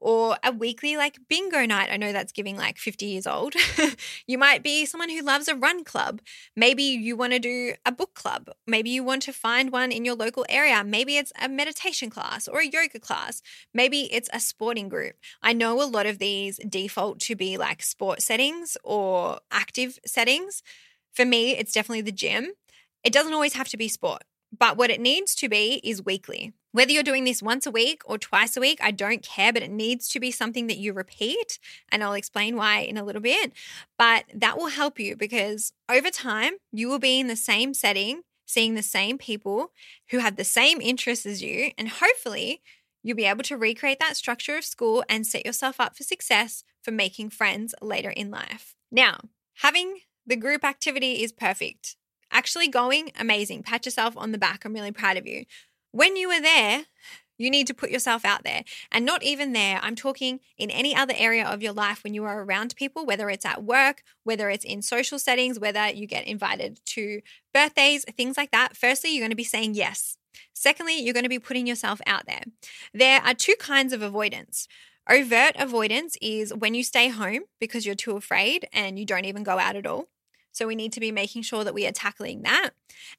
or 0.02 0.36
a 0.42 0.50
weekly 0.50 0.96
like 0.96 1.16
bingo 1.28 1.64
night. 1.64 1.88
I 1.90 1.96
know 1.96 2.12
that's 2.12 2.32
giving 2.32 2.56
like 2.56 2.76
50 2.76 3.06
years 3.06 3.26
old. 3.26 3.54
you 4.26 4.36
might 4.36 4.62
be 4.62 4.84
someone 4.84 5.08
who 5.08 5.22
loves 5.22 5.46
a 5.46 5.54
run 5.54 5.84
club. 5.84 6.20
Maybe 6.56 6.82
you 6.82 7.16
want 7.16 7.32
to 7.34 7.38
do 7.38 7.74
a 7.86 7.92
book 7.92 8.14
club. 8.14 8.50
Maybe 8.66 8.90
you 8.90 9.04
want 9.04 9.22
to 9.22 9.32
find 9.32 9.70
one 9.70 9.92
in 9.92 10.04
your 10.04 10.16
local 10.16 10.44
area. 10.48 10.82
Maybe 10.84 11.16
it's 11.16 11.32
a 11.40 11.48
meditation 11.48 12.10
class 12.10 12.48
or 12.48 12.60
a 12.60 12.66
yoga 12.66 12.98
class. 12.98 13.42
Maybe 13.72 14.12
it's 14.12 14.28
a 14.32 14.40
sporting 14.40 14.88
group. 14.88 15.14
I 15.40 15.52
know 15.52 15.80
a 15.80 15.84
lot 15.84 16.06
of 16.06 16.18
these 16.18 16.58
default 16.68 17.20
to 17.20 17.36
be 17.36 17.56
like 17.56 17.80
sport 17.80 18.22
settings 18.22 18.76
or 18.82 19.38
active 19.52 20.00
settings. 20.04 20.64
For 21.14 21.24
me, 21.24 21.56
it's 21.56 21.72
definitely 21.72 22.02
the 22.02 22.10
gym. 22.10 22.54
It 23.04 23.12
doesn't 23.12 23.34
always 23.34 23.54
have 23.54 23.68
to 23.68 23.76
be 23.76 23.88
sport, 23.88 24.22
but 24.56 24.76
what 24.76 24.90
it 24.90 25.00
needs 25.00 25.34
to 25.36 25.48
be 25.48 25.80
is 25.82 26.04
weekly. 26.04 26.52
Whether 26.72 26.92
you're 26.92 27.02
doing 27.02 27.24
this 27.24 27.42
once 27.42 27.66
a 27.66 27.70
week 27.70 28.02
or 28.04 28.16
twice 28.16 28.56
a 28.56 28.60
week, 28.60 28.78
I 28.82 28.90
don't 28.90 29.22
care, 29.22 29.52
but 29.52 29.62
it 29.62 29.70
needs 29.70 30.08
to 30.08 30.20
be 30.20 30.30
something 30.30 30.66
that 30.68 30.78
you 30.78 30.92
repeat. 30.92 31.58
And 31.90 32.02
I'll 32.02 32.14
explain 32.14 32.56
why 32.56 32.80
in 32.80 32.96
a 32.96 33.04
little 33.04 33.20
bit. 33.20 33.52
But 33.98 34.24
that 34.34 34.56
will 34.56 34.68
help 34.68 34.98
you 34.98 35.16
because 35.16 35.72
over 35.90 36.10
time, 36.10 36.54
you 36.70 36.88
will 36.88 36.98
be 36.98 37.20
in 37.20 37.26
the 37.26 37.36
same 37.36 37.74
setting, 37.74 38.22
seeing 38.46 38.74
the 38.74 38.82
same 38.82 39.18
people 39.18 39.72
who 40.10 40.18
have 40.18 40.36
the 40.36 40.44
same 40.44 40.80
interests 40.80 41.26
as 41.26 41.42
you. 41.42 41.72
And 41.76 41.88
hopefully, 41.88 42.62
you'll 43.02 43.16
be 43.16 43.26
able 43.26 43.44
to 43.44 43.56
recreate 43.56 43.98
that 44.00 44.16
structure 44.16 44.56
of 44.56 44.64
school 44.64 45.04
and 45.08 45.26
set 45.26 45.44
yourself 45.44 45.78
up 45.78 45.96
for 45.96 46.04
success 46.04 46.64
for 46.82 46.90
making 46.90 47.30
friends 47.30 47.74
later 47.82 48.10
in 48.10 48.30
life. 48.30 48.74
Now, 48.90 49.20
having 49.56 50.00
the 50.26 50.36
group 50.36 50.64
activity 50.64 51.22
is 51.22 51.32
perfect. 51.32 51.96
Actually, 52.32 52.68
going, 52.68 53.12
amazing. 53.18 53.62
Pat 53.62 53.84
yourself 53.84 54.16
on 54.16 54.32
the 54.32 54.38
back. 54.38 54.64
I'm 54.64 54.72
really 54.72 54.92
proud 54.92 55.16
of 55.16 55.26
you. 55.26 55.44
When 55.92 56.16
you 56.16 56.28
were 56.28 56.40
there, 56.40 56.86
you 57.38 57.50
need 57.50 57.66
to 57.66 57.74
put 57.74 57.90
yourself 57.90 58.24
out 58.24 58.44
there. 58.44 58.62
And 58.90 59.04
not 59.04 59.22
even 59.22 59.52
there, 59.52 59.80
I'm 59.82 59.96
talking 59.96 60.40
in 60.56 60.70
any 60.70 60.94
other 60.94 61.14
area 61.16 61.46
of 61.46 61.62
your 61.62 61.72
life 61.72 62.04
when 62.04 62.14
you 62.14 62.24
are 62.24 62.42
around 62.42 62.74
people, 62.76 63.04
whether 63.04 63.28
it's 63.28 63.44
at 63.44 63.64
work, 63.64 64.02
whether 64.24 64.48
it's 64.48 64.64
in 64.64 64.80
social 64.80 65.18
settings, 65.18 65.58
whether 65.58 65.88
you 65.88 66.06
get 66.06 66.26
invited 66.26 66.80
to 66.86 67.20
birthdays, 67.52 68.04
things 68.16 68.36
like 68.36 68.50
that. 68.52 68.76
Firstly, 68.76 69.10
you're 69.10 69.22
going 69.22 69.30
to 69.30 69.36
be 69.36 69.44
saying 69.44 69.74
yes. 69.74 70.16
Secondly, 70.54 70.98
you're 70.98 71.14
going 71.14 71.24
to 71.24 71.28
be 71.28 71.38
putting 71.38 71.66
yourself 71.66 72.00
out 72.06 72.26
there. 72.26 72.42
There 72.94 73.20
are 73.22 73.34
two 73.34 73.54
kinds 73.58 73.92
of 73.92 74.02
avoidance. 74.02 74.68
Overt 75.10 75.56
avoidance 75.58 76.16
is 76.22 76.54
when 76.54 76.74
you 76.74 76.84
stay 76.84 77.08
home 77.08 77.40
because 77.58 77.84
you're 77.84 77.94
too 77.96 78.16
afraid 78.16 78.68
and 78.72 78.98
you 78.98 79.04
don't 79.04 79.24
even 79.24 79.42
go 79.42 79.58
out 79.58 79.74
at 79.74 79.86
all. 79.86 80.06
So 80.52 80.66
we 80.66 80.74
need 80.74 80.92
to 80.92 81.00
be 81.00 81.10
making 81.10 81.42
sure 81.42 81.64
that 81.64 81.74
we 81.74 81.86
are 81.86 81.92
tackling 81.92 82.42
that. 82.42 82.70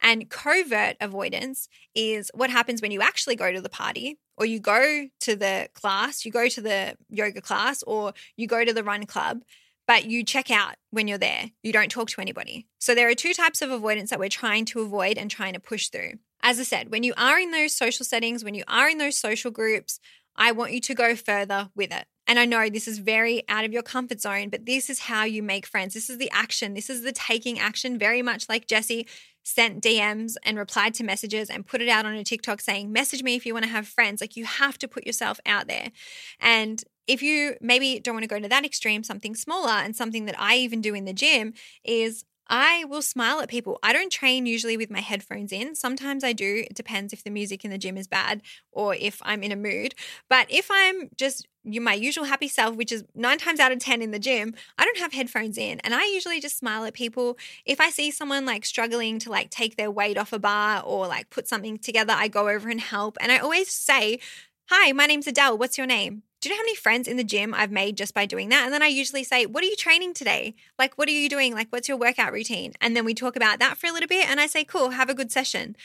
And 0.01 0.29
covert 0.29 0.95
avoidance 1.01 1.67
is 1.93 2.31
what 2.33 2.49
happens 2.49 2.81
when 2.81 2.91
you 2.91 3.01
actually 3.01 3.35
go 3.35 3.51
to 3.51 3.61
the 3.61 3.69
party 3.69 4.19
or 4.37 4.45
you 4.45 4.59
go 4.59 5.07
to 5.21 5.35
the 5.35 5.69
class, 5.73 6.25
you 6.25 6.31
go 6.31 6.47
to 6.47 6.61
the 6.61 6.95
yoga 7.09 7.41
class, 7.41 7.83
or 7.83 8.13
you 8.35 8.47
go 8.47 8.65
to 8.65 8.73
the 8.73 8.83
run 8.83 9.05
club, 9.05 9.43
but 9.87 10.05
you 10.05 10.23
check 10.23 10.49
out 10.49 10.75
when 10.91 11.07
you're 11.07 11.17
there. 11.17 11.51
You 11.61 11.73
don't 11.73 11.91
talk 11.91 12.09
to 12.09 12.21
anybody. 12.21 12.67
So 12.79 12.95
there 12.95 13.09
are 13.09 13.15
two 13.15 13.33
types 13.33 13.61
of 13.61 13.69
avoidance 13.69 14.09
that 14.09 14.19
we're 14.19 14.29
trying 14.29 14.65
to 14.65 14.81
avoid 14.81 15.17
and 15.17 15.29
trying 15.29 15.53
to 15.53 15.59
push 15.59 15.89
through. 15.89 16.13
As 16.41 16.59
I 16.59 16.63
said, 16.63 16.91
when 16.91 17.03
you 17.03 17.13
are 17.17 17.39
in 17.39 17.51
those 17.51 17.75
social 17.75 18.05
settings, 18.05 18.43
when 18.43 18.55
you 18.55 18.63
are 18.67 18.89
in 18.89 18.97
those 18.97 19.17
social 19.17 19.51
groups, 19.51 19.99
I 20.35 20.51
want 20.51 20.73
you 20.73 20.81
to 20.81 20.95
go 20.95 21.15
further 21.15 21.69
with 21.75 21.93
it. 21.93 22.05
And 22.27 22.39
I 22.39 22.45
know 22.45 22.69
this 22.69 22.87
is 22.87 22.99
very 22.99 23.43
out 23.49 23.65
of 23.65 23.73
your 23.73 23.83
comfort 23.83 24.21
zone, 24.21 24.49
but 24.49 24.65
this 24.65 24.89
is 24.89 24.99
how 24.99 25.25
you 25.25 25.43
make 25.43 25.65
friends. 25.65 25.93
This 25.93 26.09
is 26.09 26.17
the 26.17 26.31
action. 26.31 26.73
This 26.73 26.89
is 26.89 27.03
the 27.03 27.11
taking 27.11 27.59
action, 27.59 27.99
very 27.99 28.21
much 28.21 28.47
like 28.47 28.67
Jessie 28.67 29.07
sent 29.43 29.83
DMs 29.83 30.35
and 30.43 30.57
replied 30.57 30.93
to 30.95 31.03
messages 31.03 31.49
and 31.49 31.67
put 31.67 31.81
it 31.81 31.89
out 31.89 32.05
on 32.05 32.13
a 32.13 32.23
TikTok 32.23 32.61
saying, 32.61 32.91
message 32.91 33.23
me 33.23 33.35
if 33.35 33.45
you 33.45 33.53
want 33.53 33.65
to 33.65 33.71
have 33.71 33.87
friends. 33.87 34.21
Like 34.21 34.37
you 34.37 34.45
have 34.45 34.77
to 34.79 34.87
put 34.87 35.05
yourself 35.05 35.39
out 35.45 35.67
there. 35.67 35.91
And 36.39 36.81
if 37.07 37.21
you 37.21 37.55
maybe 37.59 37.99
don't 37.99 38.15
want 38.15 38.23
to 38.23 38.29
go 38.29 38.39
to 38.39 38.47
that 38.47 38.65
extreme, 38.65 39.03
something 39.03 39.35
smaller 39.35 39.71
and 39.71 39.95
something 39.95 40.25
that 40.25 40.39
I 40.39 40.55
even 40.55 40.79
do 40.79 40.95
in 40.95 41.03
the 41.03 41.13
gym 41.13 41.53
is 41.83 42.23
I 42.47 42.83
will 42.85 43.01
smile 43.01 43.39
at 43.39 43.49
people. 43.49 43.79
I 43.81 43.93
don't 43.93 44.11
train 44.11 44.45
usually 44.45 44.77
with 44.77 44.89
my 44.91 44.99
headphones 44.99 45.51
in. 45.51 45.75
Sometimes 45.75 46.23
I 46.23 46.33
do. 46.33 46.65
It 46.69 46.75
depends 46.75 47.13
if 47.13 47.23
the 47.23 47.29
music 47.29 47.63
in 47.63 47.71
the 47.71 47.77
gym 47.77 47.97
is 47.97 48.07
bad 48.07 48.41
or 48.71 48.95
if 48.95 49.21
I'm 49.23 49.43
in 49.43 49.51
a 49.51 49.55
mood. 49.55 49.95
But 50.29 50.47
if 50.49 50.69
I'm 50.71 51.09
just 51.15 51.47
my 51.65 51.93
usual 51.93 52.25
happy 52.25 52.49
self, 52.49 52.75
which 52.75 52.91
is 52.91 53.05
nine 53.15 53.37
times 53.37 53.59
out 53.59 53.71
of 53.71 53.79
10 53.79 54.01
in 54.01 54.11
the 54.11 54.19
gym, 54.19 54.53
I 54.77 54.83
don't 54.85 54.97
have 54.97 55.13
headphones 55.13 55.57
in. 55.57 55.79
And 55.81 55.95
I 55.95 56.05
usually 56.05 56.41
just 56.41 56.57
smile 56.57 56.83
at 56.83 56.93
people. 56.93 57.37
If 57.65 57.79
I 57.79 57.89
see 57.89 58.11
someone 58.11 58.45
like 58.45 58.65
struggling 58.65 59.19
to 59.19 59.31
like 59.31 59.49
take 59.49 59.77
their 59.77 59.91
weight 59.91 60.17
off 60.17 60.33
a 60.33 60.39
bar 60.39 60.83
or 60.85 61.07
like 61.07 61.29
put 61.29 61.47
something 61.47 61.77
together, 61.77 62.13
I 62.15 62.27
go 62.27 62.49
over 62.49 62.69
and 62.69 62.81
help. 62.81 63.17
And 63.21 63.31
I 63.31 63.37
always 63.37 63.71
say, 63.71 64.19
Hi, 64.69 64.91
my 64.93 65.05
name's 65.05 65.27
Adele. 65.27 65.57
What's 65.57 65.77
your 65.77 65.87
name? 65.87 66.23
Do 66.43 66.49
you 66.49 66.55
know 66.55 66.59
how 66.59 66.63
many 66.63 66.75
friends 66.75 67.07
in 67.07 67.15
the 67.15 67.23
gym 67.23 67.53
I've 67.53 67.71
made 67.71 67.95
just 67.95 68.13
by 68.13 68.25
doing 68.25 68.49
that? 68.49 68.65
And 68.65 68.73
then 68.73 68.83
I 68.83 68.87
usually 68.87 69.23
say, 69.23 69.45
What 69.45 69.63
are 69.63 69.67
you 69.67 69.77
training 69.77 70.13
today? 70.13 70.55
Like, 70.77 70.97
what 70.97 71.07
are 71.07 71.13
you 71.13 71.29
doing? 71.29 71.53
Like, 71.53 71.69
what's 71.69 71.87
your 71.87 71.95
workout 71.95 72.33
routine? 72.33 72.73
And 72.81 72.97
then 72.97 73.05
we 73.05 73.13
talk 73.13 73.37
about 73.37 73.59
that 73.59 73.77
for 73.77 73.87
a 73.87 73.93
little 73.93 74.09
bit. 74.09 74.29
And 74.29 74.41
I 74.41 74.47
say, 74.47 74.65
Cool, 74.65 74.89
have 74.89 75.09
a 75.09 75.13
good 75.13 75.31
session. 75.31 75.77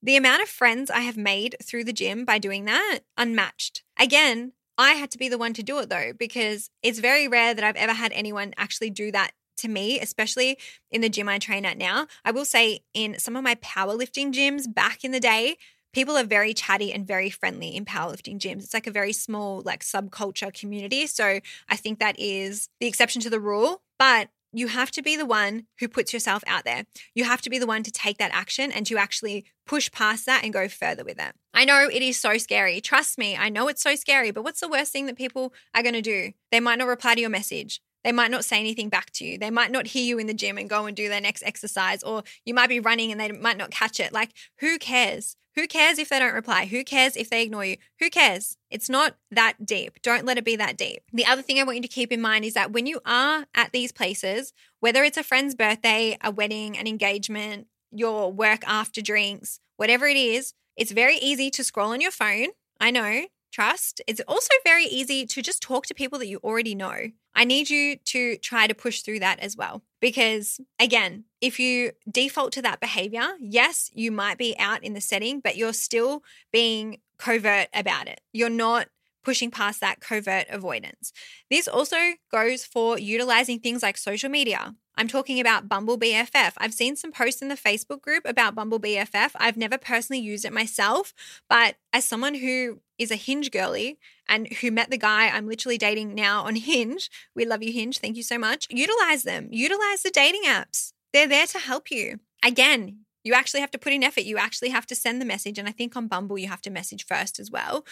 The 0.00 0.14
amount 0.14 0.42
of 0.42 0.48
friends 0.48 0.92
I 0.92 1.00
have 1.00 1.16
made 1.16 1.56
through 1.60 1.82
the 1.82 1.92
gym 1.92 2.24
by 2.24 2.38
doing 2.38 2.66
that, 2.66 3.00
unmatched. 3.16 3.82
Again, 3.98 4.52
I 4.78 4.92
had 4.92 5.10
to 5.10 5.18
be 5.18 5.28
the 5.28 5.38
one 5.38 5.54
to 5.54 5.62
do 5.64 5.80
it 5.80 5.88
though, 5.88 6.12
because 6.16 6.70
it's 6.84 7.00
very 7.00 7.26
rare 7.26 7.52
that 7.52 7.64
I've 7.64 7.74
ever 7.74 7.94
had 7.94 8.12
anyone 8.12 8.54
actually 8.56 8.90
do 8.90 9.10
that 9.10 9.32
to 9.56 9.68
me, 9.68 9.98
especially 9.98 10.56
in 10.92 11.00
the 11.00 11.08
gym 11.08 11.28
I 11.28 11.40
train 11.40 11.64
at 11.64 11.78
now. 11.78 12.06
I 12.24 12.30
will 12.30 12.44
say 12.44 12.84
in 12.94 13.18
some 13.18 13.34
of 13.34 13.42
my 13.42 13.56
powerlifting 13.56 14.32
gyms 14.32 14.72
back 14.72 15.02
in 15.02 15.10
the 15.10 15.18
day, 15.18 15.56
people 15.96 16.14
are 16.14 16.24
very 16.24 16.52
chatty 16.52 16.92
and 16.92 17.06
very 17.06 17.30
friendly 17.30 17.74
in 17.74 17.86
powerlifting 17.86 18.38
gyms. 18.38 18.64
It's 18.64 18.74
like 18.74 18.86
a 18.86 18.90
very 18.90 19.14
small, 19.14 19.62
like 19.62 19.82
subculture 19.82 20.52
community. 20.52 21.06
So 21.06 21.40
I 21.70 21.76
think 21.76 22.00
that 22.00 22.20
is 22.20 22.68
the 22.80 22.86
exception 22.86 23.22
to 23.22 23.30
the 23.30 23.40
rule. 23.40 23.80
But 23.98 24.28
you 24.52 24.68
have 24.68 24.90
to 24.90 25.00
be 25.00 25.16
the 25.16 25.24
one 25.24 25.64
who 25.80 25.88
puts 25.88 26.12
yourself 26.12 26.44
out 26.46 26.66
there. 26.66 26.84
You 27.14 27.24
have 27.24 27.40
to 27.40 27.50
be 27.50 27.58
the 27.58 27.66
one 27.66 27.82
to 27.82 27.90
take 27.90 28.18
that 28.18 28.30
action 28.34 28.70
and 28.70 28.84
to 28.88 28.98
actually 28.98 29.46
push 29.66 29.90
past 29.90 30.26
that 30.26 30.44
and 30.44 30.52
go 30.52 30.68
further 30.68 31.02
with 31.02 31.18
it. 31.18 31.32
I 31.54 31.64
know 31.64 31.88
it 31.90 32.02
is 32.02 32.20
so 32.20 32.36
scary. 32.36 32.82
Trust 32.82 33.16
me, 33.16 33.34
I 33.34 33.48
know 33.48 33.66
it's 33.66 33.82
so 33.82 33.94
scary, 33.94 34.30
but 34.32 34.44
what's 34.44 34.60
the 34.60 34.68
worst 34.68 34.92
thing 34.92 35.06
that 35.06 35.16
people 35.16 35.54
are 35.74 35.82
going 35.82 35.94
to 35.94 36.02
do? 36.02 36.32
They 36.52 36.60
might 36.60 36.78
not 36.78 36.88
reply 36.88 37.14
to 37.14 37.22
your 37.22 37.30
message. 37.30 37.80
They 38.04 38.12
might 38.12 38.30
not 38.30 38.44
say 38.44 38.60
anything 38.60 38.90
back 38.90 39.12
to 39.12 39.24
you. 39.24 39.38
They 39.38 39.50
might 39.50 39.72
not 39.72 39.86
hear 39.86 40.04
you 40.04 40.18
in 40.18 40.26
the 40.26 40.34
gym 40.34 40.58
and 40.58 40.68
go 40.68 40.84
and 40.84 40.94
do 40.94 41.08
their 41.08 41.22
next 41.22 41.42
exercise, 41.42 42.02
or 42.02 42.22
you 42.44 42.52
might 42.52 42.68
be 42.68 42.80
running 42.80 43.10
and 43.10 43.18
they 43.18 43.32
might 43.32 43.56
not 43.56 43.70
catch 43.70 43.98
it. 43.98 44.12
Like, 44.12 44.32
who 44.60 44.78
cares? 44.78 45.36
Who 45.56 45.66
cares 45.66 45.98
if 45.98 46.10
they 46.10 46.18
don't 46.18 46.34
reply? 46.34 46.66
Who 46.66 46.84
cares 46.84 47.16
if 47.16 47.30
they 47.30 47.42
ignore 47.42 47.64
you? 47.64 47.78
Who 47.98 48.10
cares? 48.10 48.58
It's 48.70 48.90
not 48.90 49.16
that 49.30 49.64
deep. 49.64 50.02
Don't 50.02 50.26
let 50.26 50.36
it 50.36 50.44
be 50.44 50.54
that 50.56 50.76
deep. 50.76 51.02
The 51.14 51.24
other 51.24 51.40
thing 51.40 51.58
I 51.58 51.64
want 51.64 51.76
you 51.76 51.82
to 51.82 51.88
keep 51.88 52.12
in 52.12 52.20
mind 52.20 52.44
is 52.44 52.52
that 52.52 52.72
when 52.72 52.84
you 52.84 53.00
are 53.06 53.46
at 53.54 53.72
these 53.72 53.90
places, 53.90 54.52
whether 54.80 55.02
it's 55.02 55.16
a 55.16 55.22
friend's 55.22 55.54
birthday, 55.54 56.18
a 56.22 56.30
wedding, 56.30 56.76
an 56.76 56.86
engagement, 56.86 57.68
your 57.90 58.30
work 58.30 58.68
after 58.68 59.00
drinks, 59.00 59.58
whatever 59.78 60.06
it 60.06 60.18
is, 60.18 60.52
it's 60.76 60.92
very 60.92 61.16
easy 61.16 61.50
to 61.52 61.64
scroll 61.64 61.92
on 61.92 62.02
your 62.02 62.10
phone. 62.10 62.48
I 62.78 62.90
know, 62.90 63.26
trust. 63.50 64.02
It's 64.06 64.20
also 64.28 64.50
very 64.62 64.84
easy 64.84 65.24
to 65.24 65.40
just 65.40 65.62
talk 65.62 65.86
to 65.86 65.94
people 65.94 66.18
that 66.18 66.28
you 66.28 66.38
already 66.44 66.74
know. 66.74 67.12
I 67.36 67.44
need 67.44 67.68
you 67.68 67.96
to 67.96 68.38
try 68.38 68.66
to 68.66 68.74
push 68.74 69.02
through 69.02 69.20
that 69.20 69.40
as 69.40 69.56
well. 69.56 69.82
Because 70.00 70.58
again, 70.80 71.24
if 71.40 71.60
you 71.60 71.92
default 72.10 72.52
to 72.52 72.62
that 72.62 72.80
behavior, 72.80 73.34
yes, 73.38 73.90
you 73.94 74.10
might 74.10 74.38
be 74.38 74.56
out 74.58 74.82
in 74.82 74.94
the 74.94 75.00
setting, 75.00 75.40
but 75.40 75.56
you're 75.56 75.74
still 75.74 76.22
being 76.50 76.98
covert 77.18 77.68
about 77.74 78.08
it. 78.08 78.22
You're 78.32 78.48
not 78.48 78.88
pushing 79.22 79.50
past 79.50 79.80
that 79.80 80.00
covert 80.00 80.46
avoidance. 80.48 81.12
This 81.50 81.68
also 81.68 81.96
goes 82.32 82.64
for 82.64 82.98
utilizing 82.98 83.58
things 83.60 83.82
like 83.82 83.98
social 83.98 84.30
media. 84.30 84.74
I'm 84.96 85.08
talking 85.08 85.40
about 85.40 85.68
Bumble 85.68 85.98
BFF. 85.98 86.52
I've 86.56 86.72
seen 86.72 86.96
some 86.96 87.12
posts 87.12 87.42
in 87.42 87.48
the 87.48 87.54
Facebook 87.54 88.00
group 88.00 88.24
about 88.24 88.54
Bumble 88.54 88.80
BFF. 88.80 89.32
I've 89.36 89.56
never 89.56 89.78
personally 89.78 90.20
used 90.20 90.44
it 90.44 90.52
myself, 90.52 91.12
but 91.48 91.76
as 91.92 92.04
someone 92.04 92.34
who 92.34 92.80
is 92.98 93.10
a 93.10 93.16
Hinge 93.16 93.50
girly 93.50 93.98
and 94.28 94.52
who 94.54 94.70
met 94.70 94.90
the 94.90 94.98
guy 94.98 95.28
I'm 95.28 95.46
literally 95.46 95.78
dating 95.78 96.14
now 96.14 96.44
on 96.44 96.56
Hinge, 96.56 97.10
we 97.34 97.44
love 97.44 97.62
you, 97.62 97.72
Hinge. 97.72 97.98
Thank 97.98 98.16
you 98.16 98.22
so 98.22 98.38
much. 98.38 98.66
Utilize 98.70 99.22
them, 99.22 99.48
utilize 99.50 100.02
the 100.02 100.10
dating 100.10 100.42
apps. 100.44 100.92
They're 101.12 101.28
there 101.28 101.46
to 101.46 101.58
help 101.58 101.90
you. 101.90 102.20
Again, 102.44 103.05
you 103.26 103.34
actually 103.34 103.60
have 103.60 103.72
to 103.72 103.78
put 103.78 103.92
in 103.92 104.04
effort. 104.04 104.22
You 104.22 104.38
actually 104.38 104.68
have 104.68 104.86
to 104.86 104.94
send 104.94 105.20
the 105.20 105.24
message. 105.24 105.58
And 105.58 105.68
I 105.68 105.72
think 105.72 105.96
on 105.96 106.06
Bumble, 106.06 106.38
you 106.38 106.46
have 106.46 106.62
to 106.62 106.70
message 106.70 107.04
first 107.04 107.40
as 107.40 107.50
well. 107.50 107.84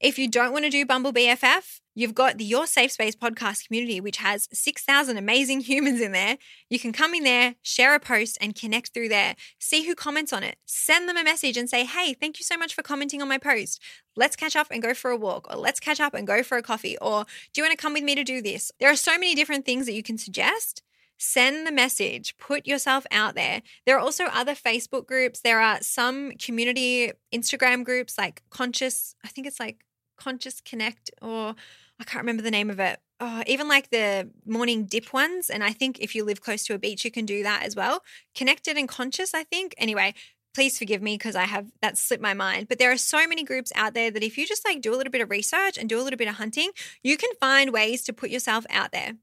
If 0.00 0.18
you 0.18 0.30
don't 0.30 0.52
want 0.52 0.64
to 0.64 0.70
do 0.70 0.86
Bumble 0.86 1.12
BFF, 1.12 1.80
you've 1.94 2.14
got 2.14 2.38
the 2.38 2.44
Your 2.44 2.66
Safe 2.66 2.90
Space 2.92 3.14
podcast 3.14 3.66
community, 3.66 4.00
which 4.00 4.16
has 4.16 4.48
6,000 4.50 5.18
amazing 5.18 5.60
humans 5.60 6.00
in 6.00 6.12
there. 6.12 6.38
You 6.70 6.78
can 6.78 6.94
come 6.94 7.12
in 7.12 7.22
there, 7.22 7.56
share 7.60 7.94
a 7.94 8.00
post, 8.00 8.38
and 8.40 8.54
connect 8.54 8.94
through 8.94 9.10
there. 9.10 9.36
See 9.58 9.84
who 9.84 9.94
comments 9.94 10.32
on 10.32 10.42
it. 10.42 10.56
Send 10.64 11.06
them 11.06 11.18
a 11.18 11.24
message 11.24 11.58
and 11.58 11.68
say, 11.68 11.84
hey, 11.84 12.14
thank 12.14 12.38
you 12.38 12.44
so 12.44 12.56
much 12.56 12.74
for 12.74 12.82
commenting 12.82 13.20
on 13.20 13.28
my 13.28 13.38
post. 13.38 13.82
Let's 14.16 14.36
catch 14.36 14.56
up 14.56 14.68
and 14.70 14.80
go 14.80 14.94
for 14.94 15.10
a 15.10 15.16
walk, 15.18 15.52
or 15.52 15.58
let's 15.58 15.80
catch 15.80 16.00
up 16.00 16.14
and 16.14 16.26
go 16.26 16.42
for 16.42 16.56
a 16.56 16.62
coffee, 16.62 16.96
or 16.98 17.26
do 17.52 17.60
you 17.60 17.64
want 17.64 17.78
to 17.78 17.82
come 17.82 17.92
with 17.92 18.04
me 18.04 18.14
to 18.14 18.24
do 18.24 18.40
this? 18.40 18.72
There 18.80 18.90
are 18.90 18.96
so 18.96 19.12
many 19.12 19.34
different 19.34 19.66
things 19.66 19.84
that 19.84 19.92
you 19.92 20.02
can 20.02 20.16
suggest 20.16 20.82
send 21.18 21.66
the 21.66 21.72
message, 21.72 22.36
put 22.38 22.66
yourself 22.66 23.06
out 23.10 23.34
there. 23.34 23.62
There 23.84 23.96
are 23.96 24.00
also 24.00 24.24
other 24.26 24.54
Facebook 24.54 25.06
groups. 25.06 25.40
There 25.40 25.60
are 25.60 25.78
some 25.82 26.32
community 26.32 27.12
Instagram 27.34 27.84
groups 27.84 28.16
like 28.16 28.42
Conscious, 28.50 29.14
I 29.24 29.28
think 29.28 29.46
it's 29.46 29.60
like 29.60 29.84
Conscious 30.16 30.60
Connect, 30.60 31.10
or 31.20 31.54
I 32.00 32.04
can't 32.04 32.22
remember 32.22 32.42
the 32.42 32.50
name 32.50 32.70
of 32.70 32.78
it. 32.80 33.00
Oh, 33.20 33.42
even 33.46 33.66
like 33.66 33.90
the 33.90 34.30
morning 34.46 34.84
dip 34.84 35.12
ones. 35.12 35.50
And 35.50 35.64
I 35.64 35.72
think 35.72 35.98
if 35.98 36.14
you 36.14 36.24
live 36.24 36.40
close 36.40 36.64
to 36.66 36.74
a 36.74 36.78
beach, 36.78 37.04
you 37.04 37.10
can 37.10 37.26
do 37.26 37.42
that 37.42 37.64
as 37.64 37.74
well. 37.74 38.02
Connected 38.34 38.76
and 38.76 38.88
conscious, 38.88 39.34
I 39.34 39.42
think. 39.42 39.74
Anyway, 39.76 40.14
please 40.54 40.78
forgive 40.78 41.02
me 41.02 41.14
because 41.14 41.34
I 41.34 41.44
have 41.44 41.66
that 41.82 41.98
slipped 41.98 42.22
my 42.22 42.34
mind. 42.34 42.68
But 42.68 42.78
there 42.78 42.92
are 42.92 42.96
so 42.96 43.26
many 43.26 43.42
groups 43.42 43.72
out 43.74 43.94
there 43.94 44.12
that 44.12 44.22
if 44.22 44.38
you 44.38 44.46
just 44.46 44.64
like 44.64 44.80
do 44.80 44.94
a 44.94 44.96
little 44.96 45.10
bit 45.10 45.20
of 45.20 45.30
research 45.30 45.76
and 45.76 45.88
do 45.88 46.00
a 46.00 46.02
little 46.02 46.16
bit 46.16 46.28
of 46.28 46.36
hunting, 46.36 46.70
you 47.02 47.16
can 47.16 47.30
find 47.40 47.72
ways 47.72 48.02
to 48.04 48.12
put 48.12 48.30
yourself 48.30 48.64
out 48.70 48.92
there. 48.92 49.14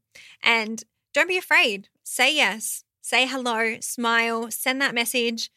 And 0.43 0.83
don't 1.15 1.29
be 1.29 1.37
afraid. 1.37 1.87
Say 2.03 2.35
yes, 2.35 2.83
say 3.01 3.25
hello, 3.25 3.77
smile, 3.79 4.51
send 4.51 4.81
that 4.81 4.93
message, 4.93 5.49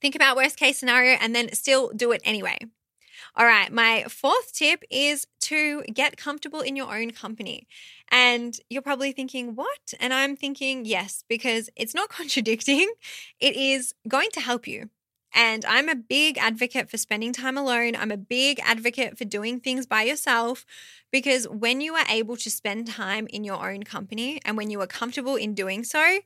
think 0.00 0.14
about 0.14 0.36
worst 0.36 0.56
case 0.56 0.78
scenario, 0.78 1.18
and 1.20 1.36
then 1.36 1.52
still 1.52 1.90
do 1.94 2.12
it 2.12 2.22
anyway. 2.24 2.56
All 3.36 3.44
right, 3.44 3.70
my 3.70 4.04
fourth 4.08 4.54
tip 4.54 4.82
is 4.90 5.26
to 5.42 5.82
get 5.82 6.16
comfortable 6.16 6.60
in 6.60 6.76
your 6.76 6.96
own 6.96 7.10
company. 7.10 7.66
And 8.10 8.58
you're 8.70 8.82
probably 8.82 9.12
thinking, 9.12 9.54
what? 9.54 9.92
And 10.00 10.14
I'm 10.14 10.34
thinking, 10.34 10.86
yes, 10.86 11.24
because 11.28 11.68
it's 11.76 11.94
not 11.94 12.08
contradicting. 12.18 12.90
It 13.38 13.54
is 13.54 13.94
going 14.08 14.30
to 14.32 14.40
help 14.40 14.66
you. 14.66 14.88
And 15.34 15.64
I'm 15.64 15.88
a 15.88 15.94
big 15.94 16.36
advocate 16.38 16.90
for 16.90 16.98
spending 16.98 17.32
time 17.32 17.56
alone. 17.56 17.96
I'm 17.96 18.10
a 18.10 18.16
big 18.16 18.60
advocate 18.62 19.16
for 19.16 19.24
doing 19.24 19.60
things 19.60 19.86
by 19.86 20.02
yourself 20.02 20.66
because 21.10 21.48
when 21.48 21.80
you 21.80 21.94
are 21.94 22.04
able 22.08 22.36
to 22.36 22.50
spend 22.50 22.86
time 22.86 23.26
in 23.28 23.44
your 23.44 23.70
own 23.70 23.82
company 23.82 24.40
and 24.44 24.56
when 24.56 24.70
you 24.70 24.80
are 24.80 24.86
comfortable 24.86 25.36
in 25.36 25.54
doing 25.54 25.84
so, 25.84 26.18